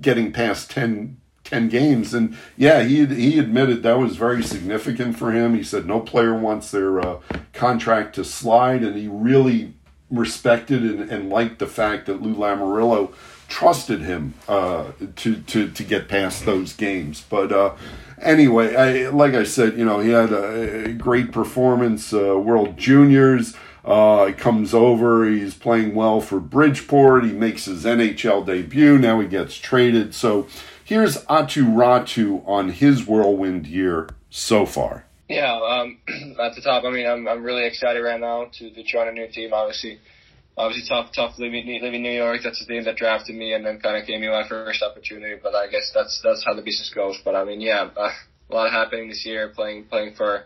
getting 0.00 0.32
past 0.32 0.70
10, 0.70 1.18
10 1.44 1.68
games, 1.68 2.14
and 2.14 2.36
yeah, 2.56 2.82
he 2.82 3.06
he 3.06 3.38
admitted 3.38 3.82
that 3.82 3.98
was 3.98 4.16
very 4.16 4.42
significant 4.42 5.16
for 5.16 5.30
him. 5.30 5.54
He 5.54 5.62
said 5.62 5.86
no 5.86 6.00
player 6.00 6.36
wants 6.36 6.70
their 6.72 7.00
uh, 7.00 7.20
contract 7.52 8.16
to 8.16 8.24
slide, 8.24 8.82
and 8.82 8.96
he 8.96 9.06
really 9.06 9.74
respected 10.10 10.82
and, 10.82 11.10
and 11.10 11.30
liked 11.30 11.58
the 11.58 11.66
fact 11.66 12.06
that 12.06 12.20
Lou 12.20 12.34
Lamoriello 12.34 13.12
trusted 13.52 14.00
him 14.00 14.34
uh, 14.48 14.92
to 15.16 15.36
to 15.36 15.70
to 15.70 15.84
get 15.84 16.08
past 16.08 16.46
those 16.46 16.72
games, 16.72 17.24
but 17.28 17.52
uh, 17.52 17.74
anyway, 18.22 18.74
I, 18.74 19.08
like 19.08 19.34
I 19.34 19.44
said, 19.44 19.76
you 19.76 19.84
know, 19.84 20.00
he 20.00 20.10
had 20.10 20.32
a, 20.32 20.92
great 20.92 21.32
performance, 21.32 22.12
uh, 22.12 22.38
World 22.38 22.76
Juniors. 22.76 23.54
Uh, 23.84 24.26
he 24.26 24.32
comes 24.32 24.72
over, 24.72 25.28
he's 25.28 25.54
playing 25.54 25.94
well 25.94 26.20
for 26.20 26.38
Bridgeport. 26.38 27.24
He 27.24 27.32
makes 27.32 27.64
his 27.64 27.84
NHL 27.84 28.46
debut. 28.46 28.98
Now 28.98 29.20
he 29.20 29.26
gets 29.26 29.56
traded. 29.56 30.14
So 30.14 30.46
here's 30.84 31.18
Aatu 31.24 31.74
Räty 31.74 32.42
on 32.46 32.70
his 32.70 33.06
whirlwind 33.06 33.66
year 33.66 34.08
so 34.30 34.64
far. 34.66 35.04
Yeah, 35.28 35.54
um, 35.54 35.98
at 36.40 36.54
the 36.54 36.60
top, 36.62 36.84
I 36.84 36.90
mean, 36.90 37.06
I'm, 37.06 37.26
I'm 37.26 37.42
really 37.42 37.64
excited 37.64 38.00
right 38.00 38.20
now 38.20 38.46
to, 38.52 38.70
to 38.70 38.82
join 38.82 39.08
a 39.08 39.12
new 39.12 39.28
team. 39.28 39.52
Obviously, 39.52 39.98
obviously 40.56 40.88
tough, 40.88 41.12
tough 41.14 41.38
living 41.38 41.66
living 41.82 42.02
New 42.02 42.12
York. 42.12 42.40
That's 42.42 42.58
the 42.58 42.66
team 42.66 42.84
that 42.84 42.96
drafted 42.96 43.36
me, 43.36 43.54
and 43.54 43.64
then 43.64 43.80
kind 43.80 43.96
of 43.96 44.06
gave 44.06 44.20
me 44.20 44.28
my 44.28 44.46
first 44.48 44.82
opportunity. 44.82 45.40
But 45.42 45.54
I 45.54 45.68
guess 45.68 45.90
that's 45.94 46.20
that's 46.22 46.44
how 46.44 46.54
the 46.54 46.62
business 46.62 46.92
goes. 46.94 47.18
But 47.24 47.34
I 47.34 47.44
mean, 47.44 47.60
yeah, 47.60 47.88
uh, 47.96 48.10
a 48.50 48.54
lot 48.54 48.70
happening 48.70 49.08
this 49.08 49.24
year. 49.24 49.48
Playing 49.48 49.84
playing 49.84 50.14
for 50.14 50.44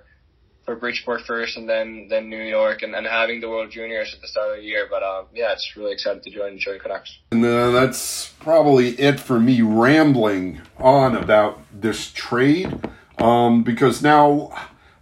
for 0.64 0.76
Bridgeport 0.76 1.22
first, 1.22 1.56
and 1.56 1.68
then 1.68 2.08
then 2.10 2.28
New 2.28 2.42
York, 2.42 2.82
and, 2.82 2.94
and 2.94 3.06
having 3.06 3.40
the 3.40 3.48
World 3.48 3.70
Juniors 3.70 4.12
at 4.14 4.20
the 4.20 4.28
start 4.28 4.50
of 4.50 4.56
the 4.56 4.62
year. 4.62 4.86
But 4.90 5.02
uh, 5.02 5.24
yeah, 5.34 5.52
it's 5.52 5.72
really 5.76 5.92
excited 5.92 6.22
to 6.24 6.30
join 6.30 6.58
join 6.58 6.78
Canucks. 6.78 7.18
And 7.30 7.44
uh, 7.44 7.70
that's 7.70 8.32
probably 8.40 8.90
it 9.00 9.20
for 9.20 9.40
me 9.40 9.62
rambling 9.62 10.60
on 10.78 11.16
about 11.16 11.60
this 11.72 12.12
trade, 12.12 12.80
um, 13.18 13.62
because 13.62 14.02
now 14.02 14.52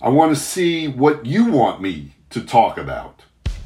I 0.00 0.10
want 0.10 0.34
to 0.34 0.40
see 0.40 0.86
what 0.86 1.24
you 1.24 1.50
want 1.50 1.80
me 1.80 2.14
to 2.30 2.44
talk 2.44 2.76
about. 2.76 3.13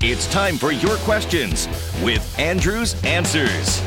It's 0.01 0.28
time 0.28 0.59
for 0.59 0.70
your 0.70 0.96
questions 0.99 1.66
with 2.05 2.38
Andrew's 2.38 2.94
Answers. 3.03 3.82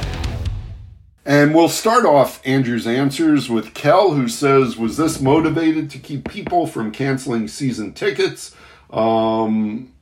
And 1.26 1.56
we'll 1.56 1.70
start 1.70 2.04
off 2.04 2.46
Andrew's 2.46 2.86
Answers 2.86 3.50
with 3.50 3.74
Kel, 3.74 4.12
who 4.12 4.28
says, 4.28 4.76
Was 4.76 4.98
this 4.98 5.22
motivated 5.22 5.90
to 5.92 6.00
keep 6.00 6.30
people 6.30 6.68
from 6.68 6.92
canceling 6.92 7.48
season 7.48 7.94
tickets? 7.94 8.54
Um, 8.90 9.94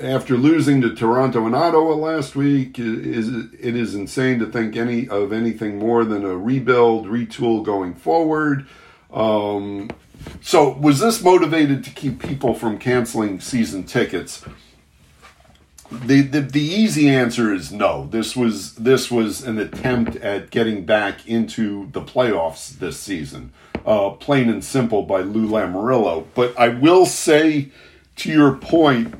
after 0.00 0.38
losing 0.38 0.80
to 0.80 0.94
Toronto 0.94 1.44
and 1.44 1.54
Ottawa 1.54 1.92
last 1.92 2.34
week, 2.34 2.78
is 2.78 3.28
it 3.28 3.76
is 3.76 3.94
insane 3.94 4.38
to 4.38 4.46
think 4.46 4.76
any 4.76 5.10
of 5.10 5.30
anything 5.30 5.78
more 5.78 6.06
than 6.06 6.24
a 6.24 6.38
rebuild, 6.38 7.04
retool 7.06 7.62
going 7.62 7.94
forward. 7.94 8.66
Um, 9.12 9.90
so, 10.40 10.70
was 10.70 11.00
this 11.00 11.22
motivated 11.22 11.84
to 11.84 11.90
keep 11.90 12.22
people 12.22 12.54
from 12.54 12.78
canceling 12.78 13.40
season 13.40 13.84
tickets? 13.84 14.42
The, 15.92 16.22
the 16.22 16.40
the 16.40 16.62
easy 16.62 17.08
answer 17.08 17.52
is 17.52 17.70
no. 17.70 18.06
This 18.06 18.34
was 18.34 18.74
this 18.76 19.10
was 19.10 19.42
an 19.44 19.58
attempt 19.58 20.16
at 20.16 20.50
getting 20.50 20.86
back 20.86 21.28
into 21.28 21.90
the 21.92 22.00
playoffs 22.00 22.78
this 22.78 22.98
season, 22.98 23.52
uh, 23.84 24.10
plain 24.10 24.48
and 24.48 24.64
simple 24.64 25.02
by 25.02 25.20
Lou 25.20 25.46
Lamoriello. 25.46 26.26
But 26.34 26.58
I 26.58 26.68
will 26.68 27.04
say, 27.04 27.70
to 28.16 28.32
your 28.32 28.54
point, 28.56 29.14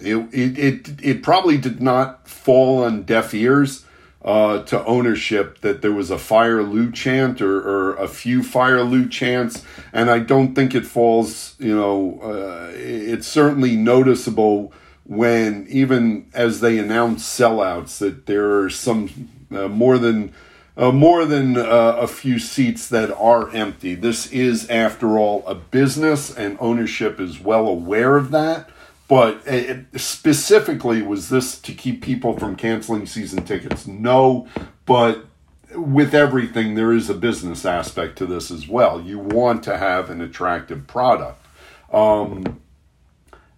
it 0.00 0.16
it 0.32 0.58
it, 0.58 0.88
it 1.02 1.22
probably 1.22 1.58
did 1.58 1.80
not 1.80 2.28
fall 2.28 2.82
on 2.82 3.04
deaf 3.04 3.32
ears 3.32 3.84
uh, 4.24 4.64
to 4.64 4.84
ownership 4.84 5.60
that 5.60 5.80
there 5.80 5.92
was 5.92 6.10
a 6.10 6.18
fire 6.18 6.62
Lou 6.62 6.90
chant 6.90 7.40
or, 7.40 7.60
or 7.60 7.94
a 7.96 8.08
few 8.08 8.42
fire 8.42 8.82
Lou 8.82 9.08
chants, 9.08 9.64
and 9.92 10.10
I 10.10 10.18
don't 10.18 10.54
think 10.54 10.74
it 10.74 10.86
falls. 10.86 11.54
You 11.60 11.76
know, 11.76 12.20
uh, 12.20 12.72
it's 12.74 13.28
certainly 13.28 13.76
noticeable 13.76 14.72
when 15.04 15.66
even 15.68 16.30
as 16.34 16.60
they 16.60 16.78
announce 16.78 17.24
sellouts 17.24 17.98
that 17.98 18.26
there 18.26 18.58
are 18.58 18.70
some 18.70 19.28
uh, 19.50 19.68
more 19.68 19.98
than. 19.98 20.32
Uh, 20.74 20.90
more 20.90 21.26
than 21.26 21.54
uh, 21.54 21.96
a 22.00 22.06
few 22.06 22.38
seats 22.38 22.88
that 22.88 23.14
are 23.18 23.50
empty. 23.54 23.94
This 23.94 24.32
is, 24.32 24.66
after 24.70 25.18
all, 25.18 25.46
a 25.46 25.54
business, 25.54 26.34
and 26.34 26.56
ownership 26.60 27.20
is 27.20 27.38
well 27.38 27.68
aware 27.68 28.16
of 28.16 28.30
that. 28.30 28.70
But 29.06 29.42
it, 29.44 30.00
specifically, 30.00 31.02
was 31.02 31.28
this 31.28 31.60
to 31.60 31.74
keep 31.74 32.00
people 32.00 32.38
from 32.38 32.56
canceling 32.56 33.04
season 33.04 33.44
tickets? 33.44 33.86
No, 33.86 34.48
but 34.86 35.26
with 35.74 36.14
everything, 36.14 36.74
there 36.74 36.94
is 36.94 37.10
a 37.10 37.14
business 37.14 37.66
aspect 37.66 38.16
to 38.16 38.26
this 38.26 38.50
as 38.50 38.66
well. 38.66 38.98
You 38.98 39.18
want 39.18 39.62
to 39.64 39.76
have 39.76 40.08
an 40.08 40.22
attractive 40.22 40.86
product. 40.86 41.44
Um, 41.92 42.61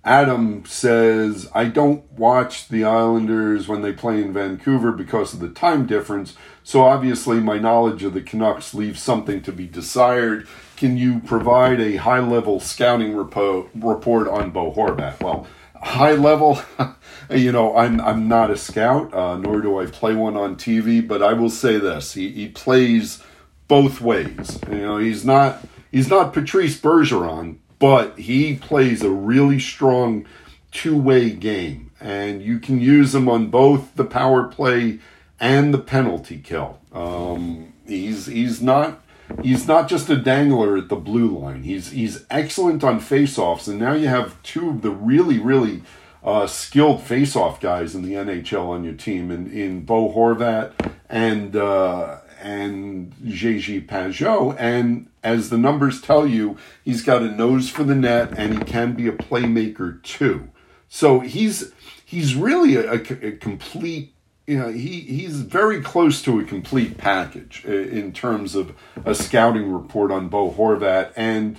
Adam 0.05 0.65
says, 0.67 1.51
I 1.55 1.65
don't 1.65 2.11
watch 2.13 2.69
the 2.69 2.85
Islanders 2.85 3.67
when 3.67 3.81
they 3.81 3.93
play 3.93 4.21
in 4.21 4.35
Vancouver 4.35 4.93
because 4.93 5.33
of 5.33 5.41
the 5.41 5.49
time 5.49 5.87
difference, 5.87 6.37
so 6.63 6.83
obviously 6.83 7.41
my 7.41 7.59
knowledge 7.59 8.03
of 8.05 8.13
the 8.13 8.21
Canucks 8.21 8.75
leaves 8.75 9.01
something 9.01 9.41
to 9.43 9.53
be 9.53 9.67
desired. 9.67 10.47
Can 10.77 10.99
you 10.99 11.21
provide 11.21 11.81
a 11.81 11.97
high 11.97 12.21
level 12.21 12.61
scouting 12.61 13.17
report, 13.17 13.69
report 13.75 14.29
on 14.29 14.51
Bo 14.51 14.73
Horvat? 14.73 15.23
Well, 15.23 15.47
high 15.75 16.13
level, 16.13 16.61
you 17.31 17.53
know, 17.53 17.75
I'm, 17.75 17.99
I'm 18.01 18.29
not 18.29 18.51
a 18.51 18.59
scout, 18.59 19.15
uh, 19.15 19.39
nor 19.39 19.63
do 19.63 19.79
I 19.79 19.87
play 19.87 20.15
one 20.15 20.37
on 20.37 20.57
TV, 20.57 21.07
but 21.07 21.23
I 21.23 21.33
will 21.33 21.51
say 21.51 21.79
this 21.79 22.13
he, 22.13 22.31
he 22.31 22.49
plays 22.49 23.23
both 23.69 24.03
ways. 24.03 24.59
You 24.71 24.79
know, 24.79 24.99
he's 24.99 25.25
not. 25.25 25.65
He's 25.91 26.09
not 26.09 26.33
Patrice 26.33 26.77
Bergeron, 26.81 27.59
but 27.79 28.19
he 28.19 28.57
plays 28.57 29.03
a 29.03 29.11
really 29.11 29.59
strong 29.59 30.27
two 30.71 30.97
way 30.97 31.31
game, 31.31 31.91
and 32.01 32.43
you 32.43 32.59
can 32.59 32.81
use 32.81 33.15
him 33.15 33.29
on 33.29 33.49
both 33.49 33.95
the 33.95 34.05
power 34.05 34.45
play 34.45 34.99
and 35.41 35.73
the 35.73 35.79
penalty 35.79 36.39
kill. 36.39 36.79
Um, 36.93 37.73
he's 37.87 38.27
he's 38.27 38.63
not 38.63 39.03
he's 39.43 39.67
not 39.67 39.89
just 39.89 40.11
a 40.11 40.17
dangler 40.17 40.77
at 40.77 40.89
the 40.89 40.97
blue 40.97 41.39
line. 41.39 41.63
He's 41.63 41.91
he's 41.91 42.25
excellent 42.31 42.85
on 42.85 43.01
faceoffs, 43.01 43.69
and 43.69 43.79
now 43.79 43.93
you 43.93 44.09
have 44.09 44.43
two 44.43 44.71
of 44.71 44.83
the 44.83 44.91
really 44.91 45.39
really 45.39 45.83
uh, 46.23 46.47
skilled 46.47 47.01
faceoff 47.01 47.61
guys 47.61 47.95
in 47.95 48.03
the 48.03 48.15
NHL 48.15 48.69
on 48.69 48.85
your 48.85 48.95
team, 48.95 49.31
in 49.31 49.51
in 49.53 49.85
Bo 49.85 50.13
Horvat 50.13 50.73
and 51.15 51.55
uh, 51.55 52.17
and 52.45 53.15
JG 53.25 53.87
Pageau, 53.87 54.55
and 54.59 55.09
as 55.23 55.49
the 55.49 55.57
numbers 55.57 56.03
tell 56.03 56.27
you, 56.27 56.59
he's 56.85 57.03
got 57.03 57.23
a 57.23 57.31
nose 57.31 57.71
for 57.71 57.85
the 57.85 57.95
net 57.95 58.39
and 58.39 58.59
he 58.59 58.65
can 58.65 58.93
be 58.93 59.09
a 59.09 59.13
playmaker 59.13 60.01
too. 60.03 60.51
So 60.89 61.21
he's 61.21 61.73
he's 62.05 62.35
really 62.35 62.77
a, 62.77 62.93
a, 62.93 63.29
a 63.29 63.33
complete 63.33 64.15
you 64.47 64.59
know 64.59 64.69
he 64.69 65.01
he's 65.01 65.41
very 65.41 65.81
close 65.81 66.21
to 66.23 66.39
a 66.39 66.45
complete 66.45 66.99
package 66.99 67.65
in 67.65 68.13
terms 68.13 68.55
of 68.55 68.75
a 69.07 69.15
scouting 69.15 69.73
report 69.73 70.13
on 70.13 70.29
Bo 70.29 70.51
Horvat 70.51 71.13
and 71.17 71.59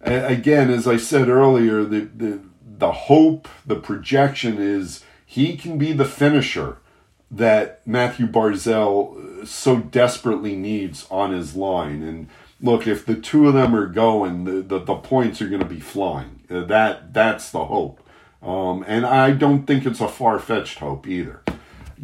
again 0.00 0.70
as 0.70 0.88
I 0.88 0.96
said 0.96 1.28
earlier 1.28 1.84
the 1.84 2.00
the 2.00 2.40
the 2.64 2.92
hope 2.92 3.48
the 3.66 3.76
projection 3.76 4.56
is 4.58 5.04
he 5.26 5.56
can 5.58 5.76
be 5.76 5.92
the 5.92 6.06
finisher 6.06 6.78
that 7.32 7.84
Mathew 7.86 8.26
Barzal 8.26 9.46
so 9.46 9.78
desperately 9.78 10.54
needs 10.54 11.06
on 11.10 11.32
his 11.32 11.56
line 11.56 12.02
and 12.02 12.28
look, 12.62 12.86
if 12.86 13.04
the 13.04 13.16
two 13.16 13.48
of 13.48 13.54
them 13.54 13.74
are 13.74 13.86
going, 13.86 14.44
the, 14.44 14.62
the, 14.62 14.78
the 14.78 14.94
points 14.94 15.42
are 15.42 15.48
going 15.48 15.60
to 15.60 15.66
be 15.66 15.80
flying. 15.80 16.40
Uh, 16.48 16.64
that 16.64 17.12
That's 17.12 17.50
the 17.50 17.64
hope. 17.66 18.00
Um, 18.40 18.84
and 18.86 19.04
I 19.04 19.32
don't 19.32 19.66
think 19.66 19.84
it's 19.84 20.00
a 20.00 20.08
far 20.08 20.38
fetched 20.38 20.78
hope 20.78 21.06
either. 21.06 21.42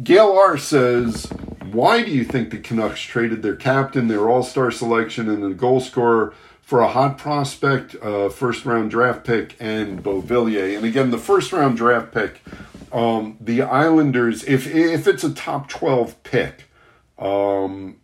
Gail 0.03 0.31
R 0.31 0.57
says, 0.57 1.25
Why 1.71 2.03
do 2.03 2.11
you 2.11 2.23
think 2.23 2.51
the 2.51 2.59
Canucks 2.59 3.01
traded 3.01 3.41
their 3.41 3.55
captain, 3.55 4.07
their 4.07 4.29
all 4.29 4.43
star 4.43 4.71
selection, 4.71 5.29
and 5.29 5.43
the 5.43 5.49
goal 5.49 5.79
scorer 5.79 6.33
for 6.69 6.81
a 6.81 6.87
hot 6.87 7.17
prospect, 7.17 7.95
uh, 7.95 8.29
first 8.29 8.63
round 8.63 8.91
draft 8.91 9.25
pick, 9.25 9.55
and 9.59 10.03
Beauvillier? 10.03 10.77
And 10.77 10.85
again, 10.85 11.09
the 11.09 11.17
first 11.17 11.51
round 11.51 11.77
draft 11.77 12.11
pick, 12.13 12.43
um, 12.93 13.37
the 13.41 13.63
Islanders, 13.63 14.43
if, 14.43 14.67
if 14.67 15.07
it's 15.07 15.23
a 15.23 15.33
top 15.33 15.67
12 15.67 16.21
pick, 16.21 16.65
um, 17.17 17.97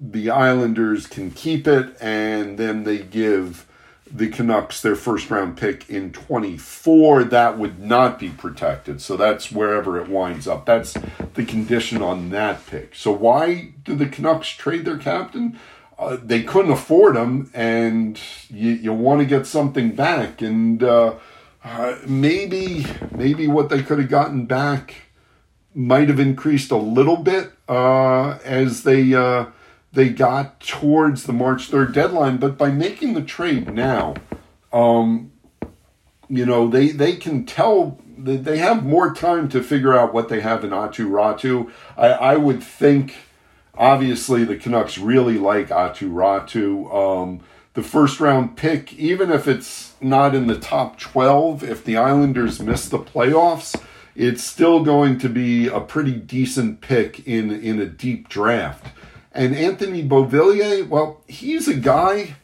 the 0.00 0.30
Islanders 0.30 1.06
can 1.06 1.30
keep 1.30 1.68
it, 1.68 1.96
and 2.00 2.58
then 2.58 2.82
they 2.82 2.98
give 2.98 3.68
the 4.10 4.28
Canucks 4.28 4.80
their 4.80 4.96
first 4.96 5.30
round 5.30 5.56
pick 5.56 5.88
in 5.88 6.10
24. 6.10 7.22
That 7.22 7.56
would 7.56 7.78
not 7.78 8.18
be 8.18 8.30
protected. 8.30 9.00
So 9.00 9.16
that's 9.16 9.52
wherever 9.52 9.96
it 9.96 10.08
winds 10.08 10.48
up. 10.48 10.66
That's 10.66 10.96
the 11.34 11.44
condition 11.44 12.02
on 12.02 12.30
that 12.30 12.66
pick. 12.66 12.96
So 12.96 13.12
why 13.12 13.74
do 13.84 13.94
the 13.94 14.06
Canucks 14.06 14.48
trade 14.48 14.84
their 14.84 14.98
captain? 14.98 15.56
Uh, 15.98 16.16
they 16.22 16.42
couldn't 16.44 16.70
afford 16.70 17.16
them, 17.16 17.50
and 17.54 18.20
you, 18.48 18.70
you 18.70 18.92
want 18.92 19.20
to 19.20 19.26
get 19.26 19.46
something 19.46 19.92
back. 19.92 20.40
And 20.40 20.82
uh, 20.82 21.14
uh, 21.64 21.96
maybe 22.06 22.86
maybe 23.10 23.48
what 23.48 23.68
they 23.68 23.82
could 23.82 23.98
have 23.98 24.08
gotten 24.08 24.46
back 24.46 24.94
might 25.74 26.08
have 26.08 26.20
increased 26.20 26.70
a 26.70 26.76
little 26.76 27.16
bit 27.16 27.52
uh, 27.68 28.38
as 28.44 28.84
they 28.84 29.12
uh, 29.12 29.46
they 29.92 30.08
got 30.08 30.60
towards 30.60 31.24
the 31.24 31.32
March 31.32 31.70
3rd 31.70 31.92
deadline, 31.92 32.36
but 32.36 32.58
by 32.58 32.70
making 32.70 33.14
the 33.14 33.22
trade 33.22 33.72
now, 33.72 34.14
um, 34.72 35.32
you 36.28 36.44
know, 36.44 36.68
they, 36.68 36.88
they 36.90 37.16
can 37.16 37.46
tell 37.46 37.98
they 38.20 38.58
have 38.58 38.84
more 38.84 39.14
time 39.14 39.48
to 39.48 39.62
figure 39.62 39.96
out 39.96 40.12
what 40.12 40.28
they 40.28 40.40
have 40.40 40.64
in 40.64 40.70
Aatu 40.70 41.08
Räty. 41.08 41.70
I, 41.96 42.08
I 42.08 42.36
would 42.36 42.62
think, 42.62 43.14
obviously, 43.78 44.44
the 44.44 44.56
Canucks 44.56 44.98
really 44.98 45.38
like 45.38 45.68
Aatu 45.68 46.10
Räty. 46.10 46.94
Um, 46.94 47.40
the 47.74 47.82
first 47.82 48.18
round 48.18 48.56
pick, 48.56 48.92
even 48.94 49.30
if 49.30 49.46
it's 49.46 49.94
not 50.00 50.34
in 50.34 50.48
the 50.48 50.58
top 50.58 50.98
12, 50.98 51.62
if 51.62 51.84
the 51.84 51.96
Islanders 51.96 52.60
miss 52.60 52.88
the 52.88 52.98
playoffs, 52.98 53.80
it's 54.16 54.42
still 54.42 54.82
going 54.82 55.18
to 55.20 55.28
be 55.28 55.68
a 55.68 55.80
pretty 55.80 56.16
decent 56.16 56.80
pick 56.80 57.26
in, 57.26 57.52
in 57.52 57.80
a 57.80 57.86
deep 57.86 58.28
draft. 58.28 58.88
And 59.32 59.54
Anthony 59.54 60.02
Beauvillier, 60.02 60.88
well, 60.88 61.22
he's 61.28 61.68
a 61.68 61.74
guy. 61.74 62.34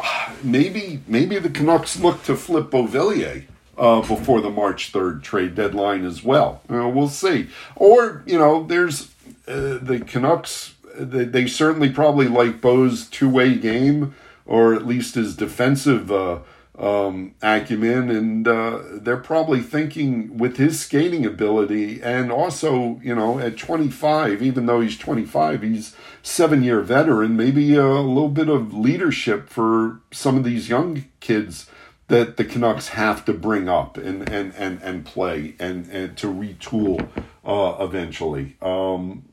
Maybe 0.44 1.00
maybe 1.08 1.38
the 1.38 1.50
Canucks 1.50 1.98
look 1.98 2.22
to 2.24 2.36
flip 2.36 2.70
Beauvillier 2.70 3.46
uh, 3.76 4.02
before 4.02 4.40
the 4.40 4.50
March 4.50 4.90
third 4.90 5.22
trade 5.22 5.54
deadline 5.54 6.04
as 6.04 6.22
well. 6.22 6.62
Uh, 6.70 6.88
we'll 6.88 7.08
see. 7.08 7.48
Or 7.74 8.22
you 8.26 8.38
know, 8.38 8.64
there's 8.64 9.08
uh, 9.48 9.78
the 9.80 10.04
Canucks. 10.06 10.74
They, 10.98 11.24
they, 11.24 11.46
certainly 11.46 11.90
probably 11.90 12.28
like 12.28 12.60
Bo's 12.60 13.06
two 13.06 13.28
way 13.28 13.54
game, 13.56 14.14
or 14.44 14.74
at 14.74 14.86
least 14.86 15.14
his 15.14 15.36
defensive 15.36 16.10
uh, 16.10 16.40
um, 16.78 17.34
acumen, 17.42 18.10
and 18.10 18.46
uh, 18.46 18.80
they're 18.92 19.16
probably 19.16 19.60
thinking 19.60 20.36
with 20.36 20.56
his 20.58 20.78
skating 20.78 21.24
ability, 21.24 22.02
and 22.02 22.30
also 22.30 23.00
you 23.02 23.14
know 23.14 23.38
at 23.38 23.56
25, 23.56 24.42
even 24.42 24.66
though 24.66 24.80
he's 24.80 24.98
25, 24.98 25.62
he's 25.62 25.96
seven 26.22 26.62
year 26.62 26.80
veteran, 26.80 27.36
maybe 27.36 27.74
a 27.74 27.86
little 27.86 28.28
bit 28.28 28.48
of 28.48 28.74
leadership 28.74 29.48
for 29.48 30.00
some 30.10 30.36
of 30.36 30.44
these 30.44 30.68
young 30.68 31.04
kids 31.20 31.70
that 32.08 32.36
the 32.36 32.44
Canucks 32.44 32.88
have 32.88 33.24
to 33.24 33.32
bring 33.32 33.68
up 33.68 33.96
and 33.96 34.28
and 34.28 34.54
and, 34.54 34.80
and 34.82 35.04
play 35.04 35.54
and 35.58 35.88
and 35.90 36.16
to 36.18 36.26
retool 36.26 37.08
uh, 37.44 37.84
eventually. 37.84 38.56
Um, 38.60 39.24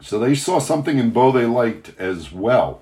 so 0.00 0.18
they 0.18 0.34
saw 0.34 0.58
something 0.58 0.98
in 0.98 1.10
Bo 1.10 1.32
they 1.32 1.46
liked 1.46 1.92
as 1.98 2.32
well. 2.32 2.80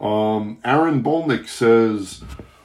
Um, 0.00 0.58
Aaron 0.64 1.02
Bolnick 1.02 1.48
says 1.48 2.22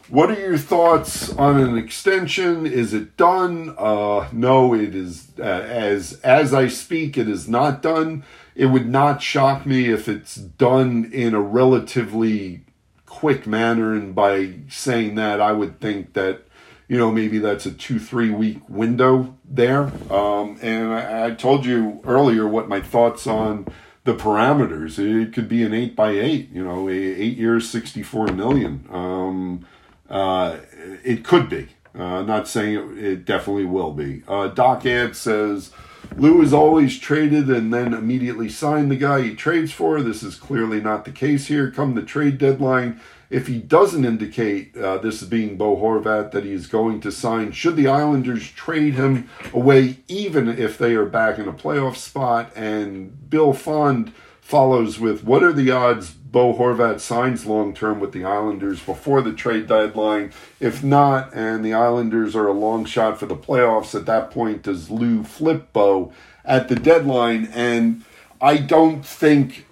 what 0.10 0.32
are 0.32 0.40
your 0.40 0.58
thoughts 0.58 1.32
on 1.34 1.60
an 1.60 1.78
extension? 1.78 2.66
Is 2.66 2.96
it 2.96 3.16
done? 3.16 3.76
Uh, 3.78 4.28
no, 4.32 4.74
it 4.74 4.96
is. 4.96 5.28
Uh, 5.38 5.44
as 5.44 6.20
as 6.24 6.52
I 6.52 6.68
speak, 6.68 7.16
it 7.16 7.30
is 7.30 7.48
not 7.48 7.84
done. 7.84 8.24
It 8.56 8.68
would 8.68 8.90
not 8.90 9.22
shock 9.22 9.68
me 9.68 9.90
if 9.90 10.10
it's 10.10 10.36
done 10.36 11.10
in 11.14 11.36
a 11.36 11.42
relatively 11.42 12.62
quick 13.06 13.46
manner. 13.46 13.94
And 13.94 14.16
by 14.16 14.56
saying 14.68 15.14
that, 15.16 15.40
I 15.40 15.52
would 15.52 15.80
think 15.80 16.14
that 16.14 16.42
you 16.88 16.98
know 16.98 17.12
maybe 17.12 17.38
that's 17.38 17.68
a 17.68 17.72
two 17.72 18.00
three 18.00 18.32
week 18.32 18.68
window 18.68 19.38
there. 19.46 19.92
Um, 20.12 20.58
and 20.60 20.92
I, 20.92 21.28
I 21.28 21.32
told 21.36 21.66
you 21.66 22.02
earlier 22.04 22.48
what 22.48 22.68
my 22.68 22.82
thoughts 22.82 23.28
on 23.28 23.68
the 24.10 24.24
parameters. 24.24 24.98
It 24.98 25.34
could 25.34 25.48
be 25.48 25.64
an 25.64 25.74
eight 25.74 25.96
by 25.96 26.12
eight. 26.12 26.50
You 26.52 26.64
know, 26.64 26.90
eight 26.90 27.38
years, 27.38 27.70
sixty 27.70 28.04
four 28.04 28.28
million. 28.28 28.86
Um, 28.90 29.66
uh, 30.10 30.58
it 31.04 31.24
could 31.24 31.50
be. 31.50 31.70
Uh, 31.96 32.22
not 32.22 32.48
saying 32.48 32.76
it, 32.76 33.04
it, 33.04 33.26
definitely 33.26 33.66
will 33.66 33.92
be. 33.92 34.24
Uh, 34.28 34.48
Doc 34.48 34.86
Ad 34.86 35.16
says 35.16 35.72
Lou 36.16 36.42
is 36.42 36.54
always 36.54 37.00
traded 37.00 37.50
and 37.50 37.74
then 37.74 37.94
immediately 37.94 38.48
signed 38.48 38.92
the 38.92 38.96
guy 38.96 39.22
he 39.22 39.36
trades 39.36 39.72
for. 39.72 40.02
This 40.02 40.24
is 40.24 40.36
clearly 40.36 40.80
not 40.82 41.06
the 41.06 41.12
case 41.12 41.48
here. 41.48 41.72
Come 41.72 41.96
the 41.96 42.04
trade 42.04 42.38
deadline, 42.38 43.02
if 43.30 43.48
he 43.48 43.60
doesn't 43.60 44.06
indicate 44.06 44.76
uh, 44.76 44.98
this 44.98 45.22
is 45.22 45.28
being 45.28 45.56
Bo 45.56 45.76
Horvat 45.76 46.32
that 46.32 46.46
he 46.46 46.52
is 46.52 46.68
going 46.68 47.00
to 47.02 47.12
sign, 47.12 47.52
should 47.52 47.76
the 47.76 47.88
Islanders 47.88 48.50
trade 48.50 48.96
him 48.96 49.30
away, 49.54 49.98
even 50.08 50.48
if 50.48 50.78
they 50.78 50.96
are 50.96 51.06
back 51.06 51.38
in 51.38 51.48
a 51.48 51.54
playoff 51.54 51.96
spot? 51.96 52.52
And 52.56 53.30
Bill 53.30 53.54
Fond 53.54 54.14
follows 54.42 55.00
with 55.00 55.24
what 55.24 55.44
are 55.44 55.54
the 55.54 55.70
odds 55.70 56.10
Bo 56.10 56.56
Horvat 56.56 57.00
signs 57.00 57.46
long 57.46 57.74
term 57.74 58.00
with 58.00 58.14
the 58.14 58.26
Islanders 58.26 58.82
before 58.82 59.22
the 59.22 59.34
trade 59.34 59.68
deadline? 59.68 60.32
If 60.60 60.84
not, 60.84 61.32
and 61.34 61.64
the 61.64 61.74
Islanders 61.74 62.36
are 62.36 62.48
a 62.48 62.54
long 62.54 62.86
shot 62.86 63.20
for 63.20 63.28
the 63.28 63.36
playoffs, 63.36 63.94
at 63.94 64.08
that 64.08 64.32
point, 64.32 64.64
does 64.64 64.90
Lou 64.90 65.24
flip 65.24 65.72
Bo 65.72 66.12
at 66.44 66.68
the 66.68 66.76
deadline? 66.76 67.48
And 67.54 68.04
I 68.42 68.58
don't 68.58 69.06
think 69.06 69.68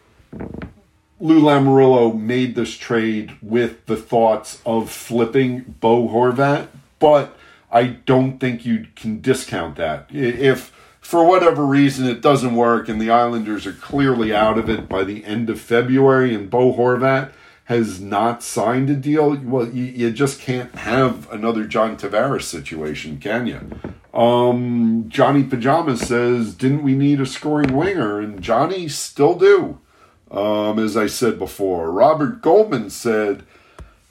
Lou 1.20 1.42
Lamoriello 1.42 2.18
made 2.18 2.56
this 2.56 2.78
trade 2.78 3.36
with 3.42 3.86
the 3.88 3.98
thoughts 3.98 4.62
of 4.66 4.90
flipping 4.90 5.76
Bo 5.80 6.08
Horvat, 6.08 6.68
but 7.00 7.36
I 7.72 7.86
don't 7.86 8.40
think 8.40 8.66
you 8.66 8.88
can 8.96 9.20
discount 9.20 9.78
that. 9.78 10.08
If 10.12 10.72
for 11.02 11.26
whatever 11.26 11.66
reason 11.66 12.06
it 12.08 12.22
doesn't 12.22 12.56
work 12.56 12.88
and 12.88 13.02
the 13.02 13.10
Islanders 13.10 13.66
are 13.66 13.74
clearly 13.74 14.34
out 14.34 14.58
of 14.58 14.70
it 14.70 14.88
by 14.88 15.04
the 15.04 15.26
end 15.26 15.50
of 15.50 15.60
February 15.60 16.36
and 16.36 16.50
Bo 16.50 16.74
Horvat 16.74 17.32
has 17.66 18.00
not 18.00 18.44
signed 18.44 18.90
a 18.90 18.96
deal, 18.96 19.36
well, 19.38 19.68
you, 19.68 19.86
you 19.86 20.12
just 20.12 20.40
can't 20.40 20.74
have 20.76 21.30
another 21.32 21.66
John 21.66 21.98
Tavares 21.98 22.44
situation, 22.44 23.18
can 23.20 23.48
you? 23.48 23.60
Um, 24.18 25.06
Johnny 25.08 25.44
Pajamas 25.44 26.02
says, 26.02 26.54
didn't 26.54 26.84
we 26.84 26.94
need 26.94 27.20
a 27.20 27.26
scoring 27.26 27.76
winger? 27.76 28.20
And 28.20 28.42
Johnny 28.42 28.88
still 28.88 29.34
do, 29.36 29.80
um, 30.32 30.80
as 30.80 30.98
I 30.98 31.08
said 31.08 31.40
before. 31.40 31.92
Robert 31.92 32.42
Goldman 32.42 32.90
said, 32.90 33.44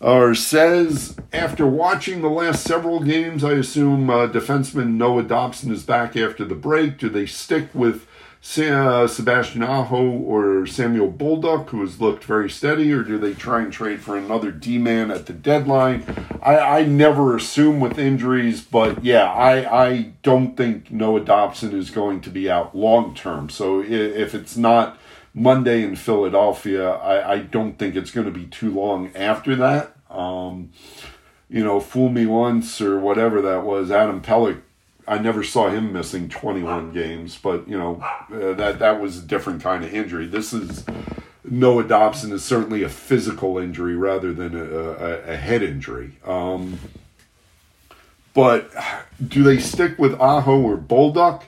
or 0.01 0.35
says 0.35 1.17
after 1.33 1.67
watching 1.67 2.21
the 2.21 2.29
last 2.29 2.63
several 2.63 3.01
games, 3.01 3.43
I 3.43 3.53
assume 3.53 4.11
uh, 4.11 4.27
defenseman 4.29 4.95
Noah 4.95 5.23
Dobson 5.23 5.73
is 5.73 5.85
back 5.85 6.17
after 6.17 6.45
the 6.45 6.55
break. 6.55 6.99
Do 6.99 7.09
they 7.09 7.27
stick 7.27 7.75
with 7.75 8.07
uh, 8.59 9.07
Sebastian 9.07 9.63
Aho 9.63 10.09
or 10.09 10.67
Samuel 10.67 11.11
Bolduc, 11.11 11.71
who 11.71 11.81
has 11.81 12.01
looked 12.01 12.25
very 12.25 12.49
steady, 12.49 12.93
or 12.93 13.03
do 13.03 13.19
they 13.19 13.35
try 13.35 13.61
and 13.61 13.73
trade 13.73 14.01
for 14.01 14.17
another 14.17 14.53
D 14.53 14.79
man 14.79 15.11
at 15.11 15.27
the 15.27 15.33
deadline? 15.33 16.05
I, 16.43 16.59
I 16.59 16.85
never 16.85 17.35
assume 17.37 17.81
with 17.81 17.99
injuries, 17.99 18.63
but 18.63 19.03
yeah, 19.03 19.31
I, 19.31 19.87
I 19.87 20.13
don't 20.23 20.57
think 20.57 20.93
Noah 20.93 21.25
Dobson 21.25 21.77
is 21.77 21.91
going 21.91 22.21
to 22.21 22.31
be 22.31 22.49
out 22.49 22.77
long 22.77 23.15
term. 23.15 23.49
So 23.51 23.83
if 23.83 24.35
it's 24.35 24.57
not 24.57 24.99
Monday 25.37 25.83
in 25.85 25.95
Philadelphia. 25.95 26.93
I, 26.93 27.35
I 27.35 27.39
don't 27.41 27.79
think 27.79 27.95
it's 27.95 28.11
going 28.11 28.25
to 28.25 28.33
be 28.33 28.47
too 28.47 28.71
long 28.71 29.15
after 29.15 29.55
that. 29.57 29.95
Um, 30.11 30.71
you 31.51 31.63
know, 31.63 31.79
fool 31.79 32.09
me 32.09 32.25
once 32.25 32.81
or 32.81 32.99
whatever 32.99 33.43
that 33.43 33.63
was. 33.63 33.91
Adam 33.91 34.23
Pelech, 34.23 34.63
I 35.07 35.19
never 35.19 35.45
saw 35.45 35.69
him 35.69 35.93
missing 35.93 36.31
21 36.31 36.93
games, 36.93 37.39
but 37.41 37.69
you 37.69 37.77
know 37.79 38.03
uh, 38.33 38.55
that 38.55 38.79
that 38.79 39.01
was 39.01 39.19
a 39.19 39.23
different 39.23 39.63
kind 39.63 39.85
of 39.85 39.93
injury. 39.93 40.27
This 40.27 40.55
is 40.55 40.85
Noah 41.45 41.85
Dobson 41.85 42.33
is 42.33 42.43
certainly 42.43 42.83
a 42.83 42.89
physical 42.89 43.59
injury 43.59 43.95
rather 43.95 44.33
than 44.33 44.57
a, 44.57 44.65
a, 44.65 45.33
a 45.33 45.37
head 45.37 45.63
injury. 45.63 46.13
Um, 46.25 46.81
but 48.33 48.73
do 49.25 49.43
they 49.43 49.59
stick 49.59 49.99
with 49.99 50.19
Aho 50.19 50.63
or 50.63 50.79
Bolduc? 50.79 51.43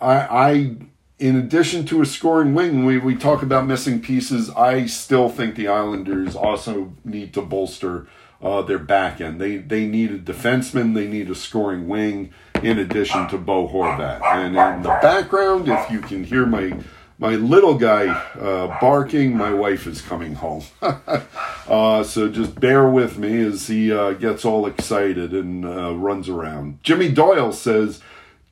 I, 0.00 0.14
I 0.14 0.76
in 1.18 1.36
addition 1.36 1.86
to 1.86 2.02
a 2.02 2.06
scoring 2.06 2.54
wing, 2.54 2.84
we, 2.84 2.98
we 2.98 3.16
talk 3.16 3.42
about 3.42 3.66
missing 3.66 4.00
pieces. 4.00 4.50
I 4.50 4.86
still 4.86 5.28
think 5.28 5.54
the 5.54 5.68
Islanders 5.68 6.36
also 6.36 6.92
need 7.04 7.32
to 7.34 7.42
bolster 7.42 8.06
uh, 8.42 8.60
their 8.62 8.78
back 8.78 9.20
end. 9.20 9.40
They 9.40 9.56
they 9.56 9.86
need 9.86 10.10
a 10.10 10.18
defenseman, 10.18 10.94
they 10.94 11.06
need 11.06 11.30
a 11.30 11.34
scoring 11.34 11.88
wing 11.88 12.32
in 12.62 12.78
addition 12.78 13.28
to 13.28 13.38
Bo 13.38 13.68
Horvat. 13.68 14.22
And 14.22 14.56
in 14.56 14.82
the 14.82 14.98
background, 15.00 15.68
if 15.68 15.90
you 15.90 16.00
can 16.00 16.24
hear 16.24 16.44
my 16.44 16.78
my 17.18 17.34
little 17.34 17.74
guy 17.74 18.08
uh, 18.08 18.78
barking, 18.78 19.34
my 19.34 19.52
wife 19.52 19.86
is 19.86 20.02
coming 20.02 20.34
home. 20.34 20.64
uh, 20.82 22.02
so 22.04 22.28
just 22.28 22.60
bear 22.60 22.88
with 22.90 23.16
me 23.16 23.40
as 23.40 23.68
he 23.68 23.90
uh, 23.90 24.12
gets 24.12 24.44
all 24.44 24.66
excited 24.66 25.32
and 25.32 25.64
uh, 25.64 25.94
runs 25.94 26.28
around. 26.28 26.82
Jimmy 26.82 27.10
Doyle 27.10 27.52
says 27.52 28.02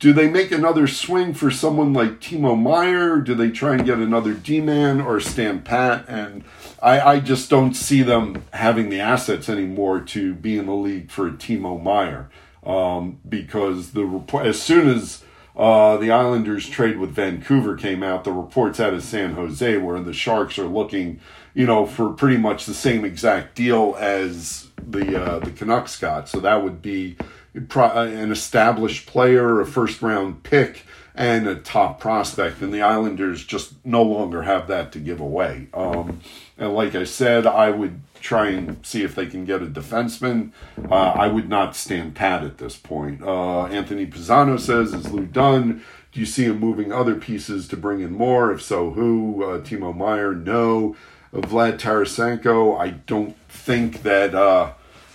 do 0.05 0.13
they 0.13 0.29
make 0.29 0.51
another 0.51 0.85
swing 0.85 1.33
for 1.33 1.49
someone 1.49 1.91
like 1.91 2.21
Timo 2.21 2.55
Meier? 2.55 3.21
Do 3.21 3.33
they 3.33 3.49
try 3.49 3.73
and 3.73 3.83
get 3.83 3.97
another 3.97 4.35
D 4.35 4.61
man 4.61 5.01
or 5.01 5.19
stand 5.19 5.65
pat? 5.65 6.05
And 6.07 6.43
I, 6.79 6.99
I, 6.99 7.19
just 7.19 7.49
don't 7.49 7.73
see 7.73 8.03
them 8.03 8.45
having 8.53 8.89
the 8.89 8.99
assets 8.99 9.49
anymore 9.49 10.01
to 10.01 10.35
be 10.35 10.59
in 10.59 10.67
the 10.67 10.75
league 10.75 11.09
for 11.09 11.31
Timo 11.31 11.81
Meier 11.81 12.29
um, 12.63 13.17
because 13.27 13.93
the 13.93 14.05
report 14.05 14.45
as 14.45 14.61
soon 14.61 14.87
as 14.89 15.23
uh, 15.55 15.97
the 15.97 16.11
Islanders 16.11 16.69
trade 16.69 16.99
with 16.99 17.09
Vancouver 17.09 17.75
came 17.75 18.03
out, 18.03 18.25
the 18.25 18.31
reports 18.31 18.79
out 18.79 18.93
of 18.93 19.01
San 19.01 19.33
Jose 19.33 19.75
where 19.77 19.99
the 19.99 20.13
Sharks 20.13 20.59
are 20.59 20.67
looking, 20.67 21.19
you 21.55 21.65
know, 21.65 21.87
for 21.87 22.11
pretty 22.11 22.37
much 22.37 22.67
the 22.67 22.75
same 22.75 23.05
exact 23.05 23.55
deal 23.55 23.95
as 23.97 24.67
the 24.87 25.19
uh, 25.19 25.39
the 25.39 25.49
Canucks 25.49 25.97
got. 25.97 26.29
So 26.29 26.39
that 26.41 26.63
would 26.63 26.83
be 26.83 27.17
an 27.55 28.31
established 28.31 29.05
player, 29.05 29.59
a 29.61 29.65
first 29.65 30.01
round 30.01 30.43
pick, 30.43 30.83
and 31.13 31.47
a 31.47 31.55
top 31.55 31.99
prospect. 31.99 32.61
And 32.61 32.73
the 32.73 32.81
Islanders 32.81 33.43
just 33.45 33.73
no 33.85 34.03
longer 34.03 34.43
have 34.43 34.67
that 34.67 34.91
to 34.93 34.99
give 34.99 35.19
away. 35.19 35.67
Um, 35.73 36.19
and 36.57 36.73
like 36.73 36.95
I 36.95 37.05
said, 37.05 37.47
I 37.47 37.69
would 37.69 38.01
try 38.19 38.49
and 38.49 38.83
see 38.85 39.03
if 39.03 39.15
they 39.15 39.27
can 39.27 39.45
get 39.45 39.61
a 39.61 39.67
defenseman. 39.67 40.51
Uh, 40.89 40.95
I 40.95 41.27
would 41.27 41.47
not 41.47 41.75
stand 41.75 42.15
pat 42.15 42.43
at 42.43 42.57
this 42.57 42.75
point. 42.75 43.21
Uh, 43.21 43.65
Anthony 43.65 44.05
Pisano 44.05 44.59
says, 44.59 44.93
Is 44.93 45.11
Lou 45.11 45.25
done? 45.25 45.83
Do 46.11 46.19
you 46.19 46.25
see 46.25 46.45
him 46.45 46.59
moving 46.59 46.91
other 46.91 47.15
pieces 47.15 47.67
to 47.67 47.77
bring 47.77 47.99
in 47.99 48.13
more? 48.13 48.51
If 48.51 48.61
so, 48.61 48.91
who? 48.91 49.43
Uh, 49.43 49.59
Timo 49.59 49.95
Meier? 49.95 50.33
No. 50.33 50.95
Vlad 51.33 51.77
Tarasenko? 51.77 52.79
I 52.79 52.91
don't 52.91 53.37
think 53.49 54.03
that 54.03 54.33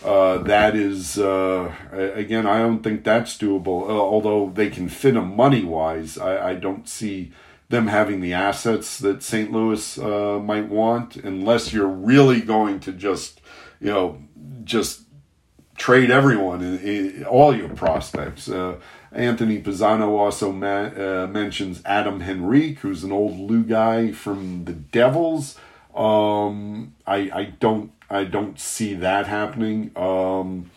uh, 0.04 0.08
uh, 0.08 0.38
that 0.38 0.74
is 0.74 1.18
uh, 1.18 1.74
again, 1.92 2.46
I 2.46 2.58
don't 2.58 2.82
think 2.82 3.04
that's 3.04 3.36
doable. 3.36 3.88
Uh, 3.88 3.92
although 3.92 4.50
they 4.54 4.70
can 4.70 4.88
fit 4.88 5.14
them 5.14 5.36
money 5.36 5.64
wise, 5.64 6.18
I, 6.18 6.50
I, 6.50 6.54
don't 6.54 6.88
see 6.88 7.32
them 7.68 7.86
having 7.86 8.20
the 8.20 8.32
assets 8.32 8.98
that 8.98 9.22
St. 9.22 9.52
Louis 9.52 9.98
uh, 9.98 10.38
might 10.38 10.68
want, 10.68 11.16
unless 11.16 11.72
you're 11.72 11.86
really 11.86 12.40
going 12.40 12.80
to 12.80 12.92
just, 12.92 13.40
you 13.80 13.88
know, 13.88 14.22
just 14.64 15.02
trade 15.76 16.10
everyone, 16.10 16.62
in, 16.62 16.78
in 16.78 17.24
all 17.24 17.54
your 17.54 17.68
prospects. 17.68 18.48
Uh, 18.48 18.76
Anthony 19.12 19.60
Pisano 19.60 20.18
also 20.18 20.52
ma- 20.52 21.26
mentions 21.26 21.82
Adam 21.84 22.22
Henrique, 22.22 22.78
who's 22.78 23.04
an 23.04 23.12
old 23.12 23.38
Lou 23.38 23.64
guy 23.64 24.12
from 24.12 24.64
the 24.64 24.72
Devils. 24.72 25.56
Um, 25.94 26.94
I 27.06 27.30
I 27.32 27.44
don't 27.58 27.90
I 28.10 28.24
don't 28.24 28.58
see 28.58 28.94
that 28.94 29.26
happening. 29.26 29.92
Um, 29.96 30.70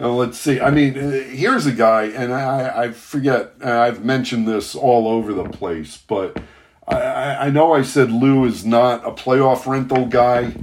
uh, 0.00 0.12
let's 0.12 0.38
see. 0.38 0.60
I 0.60 0.70
mean, 0.70 0.96
uh, 0.96 1.10
here's 1.10 1.66
a 1.66 1.72
guy, 1.72 2.04
and 2.04 2.32
I, 2.32 2.84
I 2.84 2.90
forget. 2.92 3.54
I've 3.62 4.04
mentioned 4.04 4.46
this 4.46 4.74
all 4.74 5.08
over 5.08 5.34
the 5.34 5.44
place, 5.44 5.96
but 5.96 6.40
I, 6.86 7.46
I 7.46 7.50
know 7.50 7.72
I 7.72 7.82
said 7.82 8.10
Lou 8.10 8.44
is 8.44 8.64
not 8.64 9.04
a 9.06 9.10
playoff 9.10 9.66
rental 9.66 10.06
guy. 10.06 10.54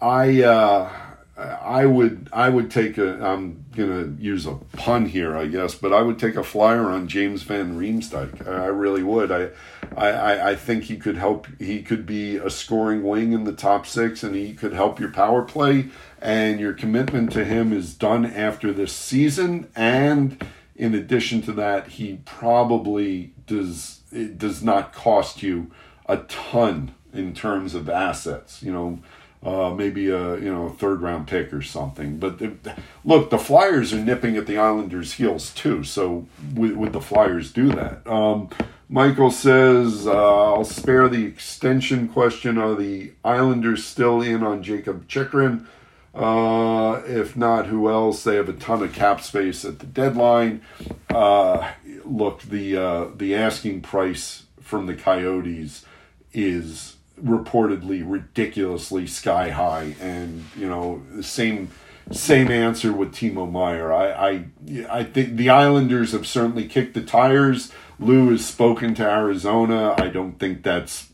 I 0.00 0.42
uh, 0.42 0.92
I 1.36 1.84
would 1.84 2.28
I 2.32 2.48
would 2.48 2.70
take 2.70 2.96
a 2.96 3.22
I'm 3.22 3.64
gonna 3.74 4.14
use 4.18 4.46
a 4.46 4.54
pun 4.76 5.06
here 5.06 5.36
I 5.36 5.46
guess 5.46 5.74
but 5.74 5.92
I 5.92 6.00
would 6.00 6.18
take 6.18 6.36
a 6.36 6.42
flyer 6.42 6.86
on 6.86 7.08
James 7.08 7.42
Van 7.42 7.78
Riemsdyk 7.78 8.46
I 8.48 8.66
really 8.66 9.02
would 9.02 9.30
I 9.30 9.50
I, 9.96 10.50
I 10.50 10.56
think 10.56 10.84
he 10.84 10.96
could 10.96 11.16
help 11.16 11.46
he 11.58 11.82
could 11.82 12.04
be 12.04 12.36
a 12.36 12.50
scoring 12.50 13.02
wing 13.02 13.32
in 13.32 13.44
the 13.44 13.52
top 13.52 13.86
six 13.86 14.22
and 14.22 14.34
he 14.34 14.52
could 14.52 14.72
help 14.72 15.00
your 15.00 15.10
power 15.10 15.42
play 15.42 15.86
and 16.20 16.60
your 16.60 16.74
commitment 16.74 17.32
to 17.32 17.44
him 17.44 17.72
is 17.72 17.94
done 17.94 18.26
after 18.26 18.72
this 18.72 18.92
season 18.92 19.70
and 19.74 20.46
in 20.74 20.94
addition 20.94 21.40
to 21.42 21.52
that 21.52 21.88
he 21.88 22.20
probably 22.26 23.32
does 23.46 24.00
it 24.12 24.36
does 24.36 24.62
not 24.62 24.92
cost 24.92 25.42
you 25.42 25.70
a 26.06 26.18
ton 26.18 26.94
in 27.14 27.32
terms 27.32 27.74
of 27.74 27.88
assets 27.88 28.62
you 28.62 28.72
know 28.72 28.98
uh, 29.42 29.70
maybe 29.70 30.08
a 30.08 30.36
you 30.38 30.52
know 30.52 30.68
third 30.70 31.00
round 31.00 31.28
pick 31.28 31.52
or 31.52 31.62
something. 31.62 32.18
But 32.18 32.38
the, 32.38 32.56
look, 33.04 33.30
the 33.30 33.38
Flyers 33.38 33.92
are 33.92 34.00
nipping 34.00 34.36
at 34.36 34.46
the 34.46 34.58
Islanders' 34.58 35.12
heels 35.12 35.54
too. 35.54 35.84
So 35.84 36.26
would, 36.54 36.76
would 36.76 36.92
the 36.92 37.00
Flyers 37.00 37.52
do 37.52 37.68
that? 37.68 38.04
Um, 38.06 38.48
Michael 38.88 39.30
says, 39.30 40.06
uh, 40.06 40.54
"I'll 40.54 40.64
spare 40.64 41.08
the 41.08 41.24
extension 41.24 42.08
question. 42.08 42.56
Are 42.56 42.74
the 42.74 43.12
Islanders 43.24 43.84
still 43.84 44.22
in 44.22 44.42
on 44.42 44.62
Jakob 44.62 45.08
Chychrun? 45.08 45.66
Uh, 46.14 47.02
if 47.06 47.36
not, 47.36 47.66
who 47.66 47.90
else? 47.90 48.22
They 48.22 48.36
have 48.36 48.48
a 48.48 48.52
ton 48.54 48.82
of 48.82 48.92
cap 48.92 49.20
space 49.20 49.64
at 49.64 49.80
the 49.80 49.86
deadline. 49.86 50.62
Uh, 51.10 51.72
look, 52.04 52.42
the 52.42 52.76
uh, 52.76 53.06
the 53.16 53.34
asking 53.34 53.80
price 53.82 54.44
from 54.60 54.86
the 54.86 54.94
Coyotes 54.94 55.84
is." 56.32 56.96
reportedly 57.22 58.02
ridiculously 58.04 59.06
sky 59.06 59.50
high, 59.50 59.94
and 60.00 60.44
you 60.54 60.68
know 60.68 61.02
the 61.14 61.22
same 61.22 61.70
same 62.10 62.50
answer 62.50 62.92
with 62.92 63.12
Timo 63.12 63.50
Meier. 63.50 63.92
I, 63.92 64.10
I 64.12 64.44
I 64.90 65.04
think 65.04 65.36
the 65.36 65.50
Islanders 65.50 66.12
have 66.12 66.26
certainly 66.26 66.66
kicked 66.66 66.94
the 66.94 67.02
tires. 67.02 67.72
Lou 67.98 68.30
has 68.30 68.44
spoken 68.44 68.94
to 68.94 69.02
Arizona. 69.02 69.94
I 69.98 70.08
don't 70.08 70.38
think 70.38 70.62
that's 70.62 71.08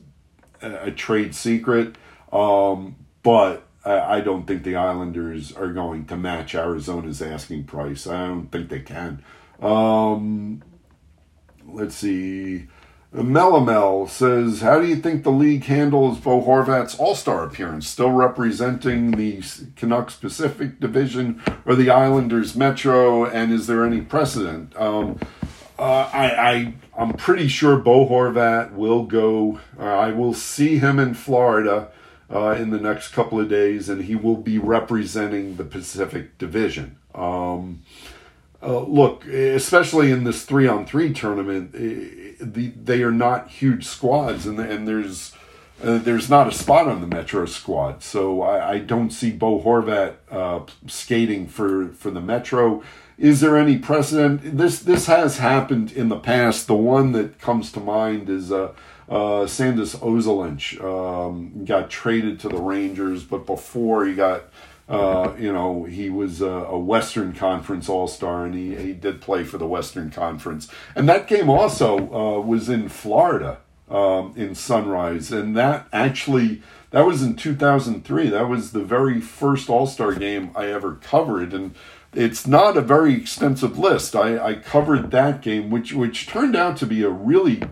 a, 0.60 0.90
trade 0.90 1.34
secret, 1.34 1.96
um, 2.32 2.96
but 3.22 3.66
I, 3.84 4.16
I 4.16 4.20
don't 4.20 4.46
think 4.46 4.62
the 4.62 4.76
Islanders 4.76 5.52
are 5.52 5.72
going 5.72 6.06
to 6.06 6.16
match 6.16 6.54
Arizona's 6.54 7.22
asking 7.22 7.64
price. 7.64 8.06
I 8.06 8.26
don't 8.26 8.48
think 8.48 8.68
they 8.68 8.80
can. 8.80 9.22
Um, 9.60 10.62
let's 11.66 11.96
see. 11.96 12.68
Melamel 13.14 14.08
says, 14.08 14.62
How 14.62 14.80
do 14.80 14.86
you 14.86 14.96
think 14.96 15.22
the 15.22 15.30
league 15.30 15.64
handles 15.64 16.18
Bo 16.18 16.40
Horvat's 16.42 16.98
All 16.98 17.14
Star 17.14 17.44
appearance? 17.44 17.86
Still 17.86 18.10
representing 18.10 19.10
the 19.12 19.42
Canucks 19.76 20.14
Pacific 20.14 20.80
Division 20.80 21.42
or 21.66 21.74
the 21.74 21.90
Islanders 21.90 22.56
Metro? 22.56 23.26
And 23.26 23.52
is 23.52 23.66
there 23.66 23.84
any 23.84 24.00
precedent? 24.00 24.74
Um, 24.76 25.18
uh, 25.82 26.08
I, 26.12 26.50
I, 26.50 26.74
I'm 26.96 27.12
pretty 27.14 27.48
sure 27.48 27.76
Bo 27.76 28.08
Horvat 28.08 28.72
will 28.72 29.02
go. 29.02 29.58
Uh, 29.76 29.82
I 29.82 30.12
will 30.12 30.32
see 30.32 30.78
him 30.78 31.00
in 31.00 31.14
Florida 31.14 31.90
uh, 32.32 32.50
in 32.50 32.70
the 32.70 32.78
next 32.78 33.08
couple 33.08 33.40
of 33.40 33.48
days, 33.48 33.88
and 33.88 34.04
he 34.04 34.14
will 34.14 34.36
be 34.36 34.58
representing 34.58 35.56
the 35.56 35.64
Pacific 35.64 36.38
Division. 36.38 36.98
Um, 37.16 37.82
uh, 38.62 38.78
look, 38.84 39.26
especially 39.26 40.12
in 40.12 40.22
this 40.22 40.44
three 40.44 40.68
on 40.68 40.86
three 40.86 41.12
tournament, 41.12 41.72
the, 41.72 42.68
they 42.68 43.02
are 43.02 43.10
not 43.10 43.48
huge 43.48 43.84
squads, 43.84 44.46
and, 44.46 44.60
and 44.60 44.86
there's 44.86 45.32
uh, 45.82 45.98
there's 45.98 46.30
not 46.30 46.46
a 46.46 46.52
spot 46.52 46.86
on 46.86 47.00
the 47.00 47.08
Metro 47.08 47.44
squad. 47.44 48.04
So 48.04 48.42
I, 48.42 48.74
I 48.74 48.78
don't 48.78 49.10
see 49.10 49.32
Bo 49.32 49.60
Horvat 49.60 50.14
uh, 50.30 50.60
skating 50.86 51.48
for, 51.48 51.88
for 51.88 52.12
the 52.12 52.20
Metro. 52.20 52.84
Is 53.22 53.40
there 53.40 53.56
any 53.56 53.78
precedent? 53.78 54.58
This 54.58 54.80
this 54.80 55.06
has 55.06 55.38
happened 55.38 55.92
in 55.92 56.08
the 56.08 56.18
past. 56.18 56.66
The 56.66 56.74
one 56.74 57.12
that 57.12 57.38
comes 57.38 57.70
to 57.70 57.78
mind 57.78 58.28
is 58.28 58.50
uh, 58.50 58.72
uh, 59.08 59.46
Sandis 59.46 59.94
Ozolinsh 59.94 60.82
um, 60.82 61.64
got 61.64 61.88
traded 61.88 62.40
to 62.40 62.48
the 62.48 62.60
Rangers, 62.60 63.22
but 63.22 63.46
before 63.46 64.06
he 64.06 64.14
got 64.14 64.46
uh, 64.88 65.34
you 65.38 65.52
know, 65.52 65.84
he 65.84 66.10
was 66.10 66.42
a, 66.42 66.48
a 66.48 66.76
Western 66.76 67.32
Conference 67.32 67.88
All 67.88 68.08
Star, 68.08 68.44
and 68.44 68.56
he, 68.56 68.74
he 68.74 68.92
did 68.92 69.20
play 69.20 69.44
for 69.44 69.56
the 69.56 69.68
Western 69.68 70.10
Conference. 70.10 70.66
And 70.96 71.08
that 71.08 71.28
game 71.28 71.48
also 71.48 71.96
uh, 72.12 72.40
was 72.40 72.68
in 72.68 72.88
Florida, 72.88 73.58
um, 73.88 74.34
in 74.36 74.56
Sunrise, 74.56 75.30
and 75.30 75.56
that 75.56 75.86
actually 75.92 76.60
that 76.90 77.06
was 77.06 77.22
in 77.22 77.36
2003. 77.36 78.30
That 78.30 78.48
was 78.48 78.72
the 78.72 78.82
very 78.82 79.20
first 79.20 79.70
All 79.70 79.86
Star 79.86 80.12
game 80.12 80.50
I 80.56 80.66
ever 80.66 80.96
covered, 80.96 81.54
and 81.54 81.76
it's 82.12 82.46
not 82.46 82.76
a 82.76 82.82
very 82.82 83.14
extensive 83.14 83.78
list. 83.78 84.14
I, 84.14 84.38
I 84.38 84.54
covered 84.54 85.10
that 85.10 85.40
game, 85.40 85.70
which 85.70 85.92
which 85.92 86.26
turned 86.26 86.56
out 86.56 86.76
to 86.78 86.86
be 86.86 87.02
a 87.02 87.08
really 87.08 87.62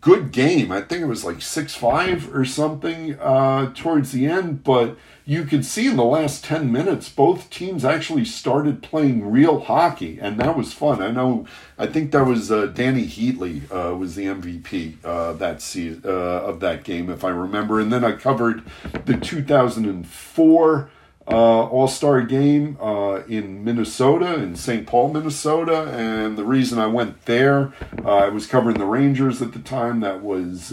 good 0.00 0.32
game. 0.32 0.72
I 0.72 0.80
think 0.80 1.02
it 1.02 1.06
was 1.06 1.24
like 1.24 1.42
six 1.42 1.74
five 1.74 2.34
or 2.34 2.44
something 2.44 3.18
uh, 3.20 3.72
towards 3.74 4.12
the 4.12 4.26
end, 4.26 4.64
but 4.64 4.96
you 5.26 5.44
could 5.44 5.64
see 5.64 5.86
in 5.88 5.96
the 5.96 6.04
last 6.04 6.44
10 6.44 6.70
minutes 6.70 7.08
both 7.08 7.48
teams 7.48 7.84
actually 7.84 8.24
started 8.24 8.82
playing 8.82 9.30
real 9.30 9.60
hockey 9.60 10.18
and 10.20 10.38
that 10.38 10.56
was 10.56 10.72
fun 10.72 11.02
i 11.02 11.10
know 11.10 11.46
i 11.78 11.86
think 11.86 12.12
that 12.12 12.24
was 12.26 12.52
uh, 12.52 12.66
dany 12.66 13.06
heatley 13.06 13.62
uh, 13.72 13.96
was 13.96 14.14
the 14.16 14.26
mvp 14.26 14.96
uh, 15.04 15.32
that 15.32 15.62
season, 15.62 16.02
uh, 16.04 16.08
of 16.08 16.60
that 16.60 16.84
game 16.84 17.08
if 17.08 17.24
i 17.24 17.30
remember 17.30 17.80
and 17.80 17.92
then 17.92 18.04
i 18.04 18.12
covered 18.12 18.62
the 19.06 19.16
2004 19.16 20.90
uh, 21.28 21.64
all-star 21.66 22.20
game 22.22 22.76
uh, 22.80 23.22
in 23.28 23.64
minnesota 23.64 24.34
in 24.34 24.54
st 24.54 24.86
paul 24.86 25.12
minnesota 25.12 25.88
and 25.90 26.36
the 26.36 26.44
reason 26.44 26.78
i 26.78 26.86
went 26.86 27.24
there 27.24 27.72
i 28.04 28.28
was 28.28 28.46
covering 28.46 28.78
the 28.78 28.84
rangers 28.84 29.40
at 29.40 29.52
the 29.52 29.58
time 29.58 30.00
that 30.00 30.22
was 30.22 30.72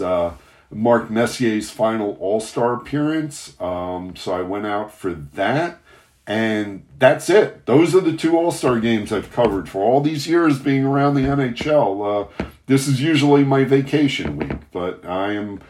Mark 0.74 1.10
Messier's 1.10 1.70
final 1.70 2.16
All 2.18 2.40
Star 2.40 2.74
appearance. 2.74 3.60
Um, 3.60 4.16
so 4.16 4.32
I 4.32 4.42
went 4.42 4.66
out 4.66 4.94
for 4.94 5.12
that. 5.12 5.78
And 6.24 6.84
that's 6.98 7.28
it. 7.28 7.66
Those 7.66 7.96
are 7.96 8.00
the 8.00 8.16
two 8.16 8.38
All 8.38 8.52
Star 8.52 8.78
games 8.80 9.12
I've 9.12 9.32
covered 9.32 9.68
for 9.68 9.82
all 9.82 10.00
these 10.00 10.26
years 10.26 10.58
being 10.58 10.84
around 10.84 11.14
the 11.14 11.22
NHL. 11.22 12.30
Uh, 12.40 12.46
this 12.66 12.86
is 12.86 13.02
usually 13.02 13.44
my 13.44 13.64
vacation 13.64 14.36
week, 14.36 14.70
but 14.72 15.04
I 15.04 15.32
am. 15.32 15.60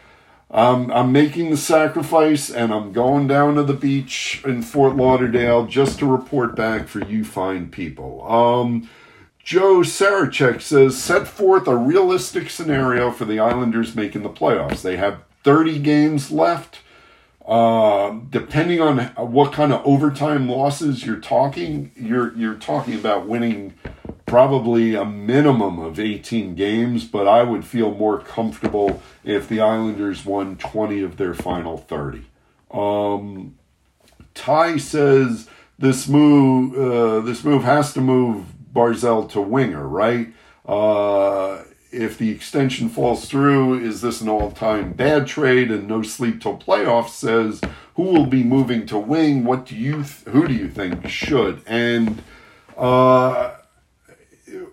Um, 0.53 0.90
I'm 0.92 1.12
making 1.12 1.50
the 1.50 1.57
sacrifice 1.57 2.50
and 2.50 2.74
I'm 2.74 2.92
going 2.92 3.26
down 3.26 3.55
to 3.55 3.62
the 3.62 3.72
beach 3.72 4.42
in 4.44 4.61
Fort 4.61 4.96
Lauderdale 4.96 5.64
just 5.64 5.98
to 6.00 6.07
report 6.07 6.55
back 6.55 6.88
for 6.88 7.03
you 7.03 7.24
fine 7.24 7.70
people. 7.70 8.22
Um, 8.30 8.90
Joe 9.42 9.78
Sarachek 9.78 10.61
says, 10.61 11.03
set 11.03 11.26
forth 11.26 11.66
a 11.66 11.74
realistic 11.74 12.50
scenario 12.50 13.11
for 13.11 13.24
the 13.24 13.40
Islanders 13.40 13.96
making 13.96 14.24
the 14.24 14.28
playoffs. 14.28 14.82
They 14.82 14.98
have 14.98 15.22
30 15.42 15.78
games 15.78 16.30
left. 16.30 16.80
Uh, 17.46 18.20
depending 18.30 18.80
on 18.80 18.98
what 19.16 19.53
kind 19.53 19.72
of 19.72 19.84
overtime 19.84 20.48
losses 20.48 21.05
you're 21.05 21.16
talking, 21.16 21.90
you're 21.96 22.32
you're 22.36 22.55
talking 22.55 22.94
about 22.94 23.26
winning 23.26 23.74
probably 24.33 24.95
a 24.95 25.05
minimum 25.05 25.78
of 25.78 26.01
18 26.01 26.55
games, 26.55 27.05
but 27.05 27.28
I 27.28 27.43
would 27.43 27.66
feel 27.66 27.95
more 27.95 28.18
comfortable 28.18 29.03
if 29.22 29.47
the 29.47 29.61
Islanders 29.61 30.24
won 30.24 30.57
20 30.57 31.03
of 31.03 31.18
their 31.18 31.35
final 31.35 31.76
30. 31.76 32.24
Um, 32.70 33.59
Ty 34.33 34.78
says 34.78 35.51
this 35.78 36.09
move 36.09 36.72
uh, 36.74 37.20
this 37.20 37.45
move 37.45 37.64
has 37.64 37.93
to 37.93 38.01
move 38.01 38.47
Barzal 38.74 39.30
to 39.33 39.41
winger, 39.43 39.87
right? 39.87 40.33
Uh, 40.64 41.64
if 41.91 42.16
the 42.16 42.30
extension 42.30 42.89
falls 42.89 43.26
through, 43.26 43.80
is 43.80 44.01
this 44.01 44.22
an 44.22 44.30
all-time 44.30 44.95
bad 44.95 45.26
trade? 45.26 45.70
And 45.70 45.87
no 45.87 46.01
sleep 46.01 46.41
till 46.41 46.57
playoffs 46.57 47.11
says 47.11 47.61
who 47.97 48.05
will 48.05 48.24
be 48.24 48.43
moving 48.43 48.87
to 48.87 48.97
wing? 48.97 49.45
What 49.45 49.66
do 49.66 49.76
you? 49.76 49.97
Th- 49.97 50.24
who 50.28 50.49
do 50.49 50.55
you 50.55 50.70
think 50.70 51.07
should? 51.07 51.61
And 51.66 52.22
uh, 52.78 53.57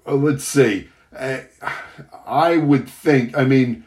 Uh, 0.09 0.15
let's 0.15 0.43
see. 0.43 0.89
I, 1.17 1.45
I 2.25 2.57
would 2.57 2.89
think. 2.89 3.37
I 3.37 3.43
mean, 3.45 3.85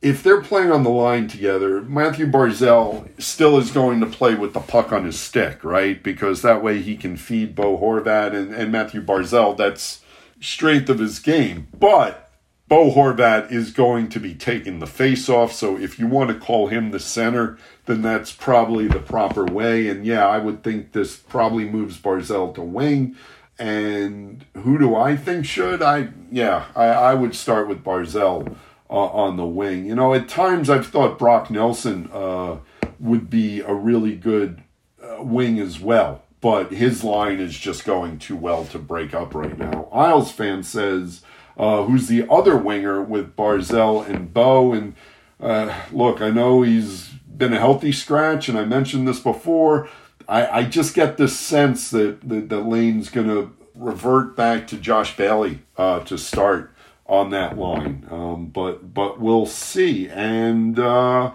if 0.00 0.22
they're 0.22 0.40
playing 0.40 0.70
on 0.70 0.82
the 0.82 0.90
line 0.90 1.28
together, 1.28 1.80
Mathew 1.82 2.26
Barzal 2.26 3.08
still 3.20 3.58
is 3.58 3.70
going 3.70 4.00
to 4.00 4.06
play 4.06 4.34
with 4.34 4.52
the 4.52 4.60
puck 4.60 4.92
on 4.92 5.04
his 5.04 5.18
stick, 5.18 5.62
right? 5.64 6.02
Because 6.02 6.42
that 6.42 6.62
way 6.62 6.80
he 6.80 6.96
can 6.96 7.16
feed 7.16 7.54
Bo 7.54 7.78
Horvat 7.78 8.34
and, 8.34 8.52
and 8.52 8.72
Mathew 8.72 9.02
Barzal. 9.02 9.56
That's 9.56 10.02
strength 10.40 10.88
of 10.88 10.98
his 10.98 11.18
game. 11.18 11.68
But 11.78 12.30
Bo 12.66 12.90
Horvat 12.90 13.52
is 13.52 13.70
going 13.70 14.08
to 14.08 14.18
be 14.18 14.34
taking 14.34 14.78
the 14.78 14.86
face 14.86 15.28
off. 15.28 15.52
So 15.52 15.78
if 15.78 15.98
you 15.98 16.06
want 16.06 16.30
to 16.30 16.34
call 16.34 16.66
him 16.66 16.90
the 16.90 16.98
center, 16.98 17.58
then 17.86 18.02
that's 18.02 18.32
probably 18.32 18.88
the 18.88 18.98
proper 18.98 19.44
way. 19.44 19.88
And 19.88 20.04
yeah, 20.04 20.26
I 20.26 20.38
would 20.38 20.64
think 20.64 20.92
this 20.92 21.16
probably 21.16 21.68
moves 21.68 21.98
Barzal 21.98 22.54
to 22.56 22.62
wing. 22.62 23.14
And 23.62 24.44
who 24.54 24.76
do 24.76 24.96
I 24.96 25.14
think 25.14 25.46
should? 25.46 25.82
I 25.82 26.08
yeah, 26.32 26.64
I, 26.74 26.86
I 26.86 27.14
would 27.14 27.36
start 27.36 27.68
with 27.68 27.84
Barzal 27.84 28.56
uh, 28.90 28.92
on 28.92 29.36
the 29.36 29.46
wing. 29.46 29.86
You 29.86 29.94
know, 29.94 30.12
at 30.14 30.28
times 30.28 30.68
I've 30.68 30.88
thought 30.88 31.16
Brock 31.16 31.48
Nelson 31.48 32.10
uh, 32.12 32.56
would 32.98 33.30
be 33.30 33.60
a 33.60 33.72
really 33.72 34.16
good 34.16 34.64
uh, 35.00 35.22
wing 35.22 35.60
as 35.60 35.78
well. 35.78 36.24
But 36.40 36.72
his 36.72 37.04
line 37.04 37.38
is 37.38 37.56
just 37.56 37.84
going 37.84 38.18
too 38.18 38.34
well 38.34 38.64
to 38.64 38.80
break 38.80 39.14
up 39.14 39.32
right 39.32 39.56
now. 39.56 39.88
Isles 39.92 40.32
fan 40.32 40.64
says, 40.64 41.22
uh, 41.56 41.84
who's 41.84 42.08
the 42.08 42.28
other 42.28 42.56
winger 42.56 43.00
with 43.00 43.36
Barzal 43.36 44.04
and 44.04 44.34
Bo? 44.34 44.72
And 44.72 44.96
uh, 45.38 45.72
look, 45.92 46.20
I 46.20 46.30
know 46.30 46.62
he's 46.62 47.10
been 47.10 47.52
a 47.52 47.60
healthy 47.60 47.92
scratch, 47.92 48.48
and 48.48 48.58
I 48.58 48.64
mentioned 48.64 49.06
this 49.06 49.20
before. 49.20 49.88
I, 50.28 50.58
I 50.58 50.64
just 50.64 50.94
get 50.94 51.16
this 51.16 51.38
sense 51.38 51.90
that, 51.90 52.28
that, 52.28 52.48
that 52.48 52.60
Lane's 52.60 53.10
going 53.10 53.28
to 53.28 53.54
revert 53.74 54.36
back 54.36 54.66
to 54.68 54.76
Josh 54.76 55.16
Bailey 55.16 55.60
uh, 55.76 56.00
to 56.00 56.18
start 56.18 56.72
on 57.06 57.30
that 57.30 57.58
line. 57.58 58.06
Um, 58.10 58.46
but 58.46 58.94
but 58.94 59.20
we'll 59.20 59.46
see. 59.46 60.08
And 60.08 60.78
uh, 60.78 61.32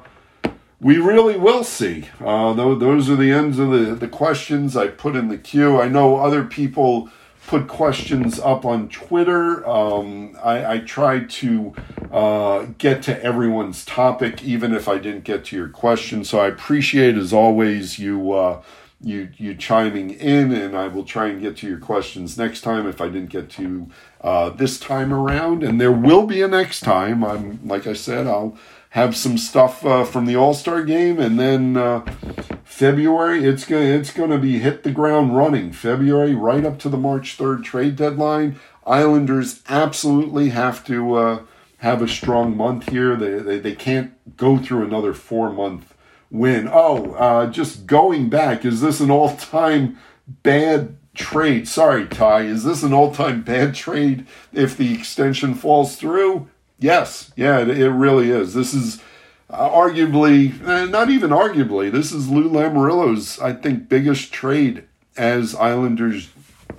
we 0.79 0.97
really 0.97 1.38
will 1.38 1.63
see. 1.63 2.09
Uh, 2.23 2.53
those 2.53 3.09
are 3.09 3.15
the 3.15 3.31
ends 3.31 3.59
of 3.59 3.71
the, 3.71 3.95
the 3.95 4.07
questions 4.07 4.77
I 4.77 4.88
put 4.88 5.15
in 5.15 5.27
the 5.27 5.38
queue. 5.38 5.81
I 5.81 5.88
know 5.88 6.17
other 6.17 6.43
people 6.43 7.09
put 7.47 7.67
questions 7.67 8.39
up 8.39 8.65
on 8.65 8.89
Twitter. 8.89 9.67
Um, 9.67 10.37
I, 10.43 10.73
I 10.73 10.77
tried 10.79 11.29
to 11.31 11.73
uh, 12.11 12.67
get 12.77 13.01
to 13.03 13.23
everyone's 13.23 13.85
topic, 13.85 14.43
even 14.43 14.75
if 14.75 14.87
I 14.87 14.97
didn't 14.99 15.23
get 15.23 15.45
to 15.45 15.55
your 15.55 15.69
question. 15.69 16.23
So 16.23 16.39
I 16.39 16.47
appreciate, 16.47 17.15
as 17.15 17.33
always, 17.33 17.97
you. 17.97 18.33
Uh, 18.33 18.61
you 18.99 19.29
you 19.37 19.53
chiming 19.53 20.09
in, 20.09 20.51
and 20.51 20.75
I 20.75 20.87
will 20.87 21.03
try 21.03 21.27
and 21.27 21.39
get 21.39 21.57
to 21.57 21.67
your 21.67 21.77
questions 21.77 22.35
next 22.35 22.61
time 22.61 22.87
if 22.87 22.99
I 22.99 23.09
didn't 23.09 23.29
get 23.29 23.47
to 23.51 23.91
uh, 24.21 24.49
this 24.49 24.79
time 24.79 25.13
around. 25.13 25.61
And 25.61 25.79
there 25.79 25.91
will 25.91 26.25
be 26.25 26.41
a 26.41 26.47
next 26.47 26.79
time. 26.79 27.23
I'm 27.23 27.59
like 27.63 27.85
I 27.85 27.93
said, 27.93 28.25
I'll 28.25 28.57
have 28.91 29.15
some 29.15 29.38
stuff 29.38 29.85
uh, 29.85 30.03
from 30.03 30.25
the 30.25 30.35
All 30.35 30.53
Star 30.53 30.83
game, 30.83 31.19
and 31.19 31.39
then 31.39 31.77
uh, 31.77 32.01
February 32.63 33.43
it's 33.43 33.65
gonna 33.65 33.85
it's 33.85 34.11
gonna 34.11 34.38
be 34.38 34.59
hit 34.59 34.83
the 34.83 34.91
ground 34.91 35.35
running. 35.35 35.71
February 35.71 36.33
right 36.35 36.65
up 36.65 36.79
to 36.79 36.89
the 36.89 36.97
March 36.97 37.35
third 37.35 37.63
trade 37.63 37.95
deadline. 37.95 38.59
Islanders 38.85 39.61
absolutely 39.67 40.49
have 40.49 40.85
to 40.85 41.15
uh, 41.15 41.43
have 41.79 42.01
a 42.01 42.07
strong 42.07 42.55
month 42.55 42.89
here. 42.89 43.15
They, 43.15 43.39
they 43.39 43.59
they 43.59 43.75
can't 43.75 44.38
go 44.38 44.57
through 44.57 44.85
another 44.85 45.13
four 45.13 45.51
month 45.51 45.93
win. 46.29 46.69
Oh, 46.71 47.13
uh, 47.13 47.47
just 47.47 47.85
going 47.85 48.29
back, 48.29 48.65
is 48.65 48.81
this 48.81 48.99
an 48.99 49.11
all 49.11 49.35
time 49.35 49.97
bad 50.27 50.97
trade? 51.13 51.67
Sorry, 51.67 52.07
Ty, 52.07 52.41
is 52.41 52.63
this 52.63 52.83
an 52.83 52.93
all 52.93 53.13
time 53.13 53.41
bad 53.41 53.75
trade 53.75 54.25
if 54.53 54.77
the 54.77 54.93
extension 54.93 55.53
falls 55.53 55.95
through? 55.95 56.47
Yes, 56.80 57.32
yeah, 57.36 57.59
it, 57.59 57.69
it 57.69 57.89
really 57.89 58.30
is. 58.30 58.53
This 58.53 58.73
is 58.73 59.01
uh, 59.49 59.69
arguably, 59.69 60.61
eh, 60.67 60.86
not 60.86 61.09
even 61.09 61.32
arguably, 61.32 61.91
this 61.91 62.11
is 62.11 62.30
Lou 62.30 62.49
Lamoriello's, 62.49 63.39
I 63.39 63.53
think, 63.53 63.89
biggest 63.89 64.32
trade 64.32 64.84
as 65.15 65.55
Islanders 65.55 66.30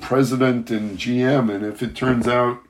president 0.00 0.70
and 0.70 0.98
GM. 0.98 1.52
And 1.52 1.64
if 1.64 1.82
it 1.82 1.96
turns 1.96 2.28
out 2.28 2.60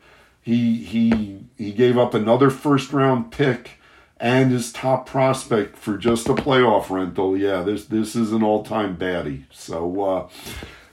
he 0.41 0.76
he 0.76 1.45
he 1.59 1.72
gave 1.72 1.99
up 1.99 2.14
another 2.14 2.49
first 2.49 2.93
round 2.93 3.31
pick 3.31 3.72
and 4.20 4.51
his 4.51 4.72
top 4.72 5.07
prospect 5.07 5.76
for 5.76 5.99
just 5.99 6.29
a 6.29 6.35
playoff 6.35 6.89
rental, 6.89 7.37
yeah, 7.37 7.62
this 7.62 7.85
this 7.85 8.16
is 8.16 8.33
an 8.33 8.43
all 8.43 8.64
time 8.64 8.97
baddie. 8.97 9.45
So. 9.51 10.03
Uh, 10.03 10.29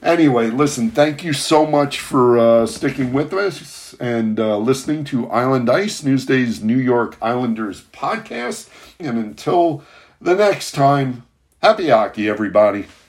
Anyway, 0.06 0.50
listen, 0.50 0.92
thank 0.92 1.24
you 1.24 1.32
so 1.32 1.66
much 1.66 1.98
for 1.98 2.38
uh, 2.38 2.64
sticking 2.64 3.12
with 3.12 3.32
us 3.32 3.92
and 3.94 4.38
uh, 4.38 4.56
listening 4.56 5.02
to 5.02 5.28
Island 5.30 5.68
Ice, 5.68 6.04
Newsday's 6.04 6.62
New 6.62 6.78
York 6.78 7.16
Islanders 7.20 7.82
podcast. 7.92 8.68
And 9.00 9.18
until 9.18 9.82
the 10.20 10.36
next 10.36 10.76
time, 10.76 11.24
happy 11.60 11.88
hockey, 11.88 12.28
everybody. 12.28 12.86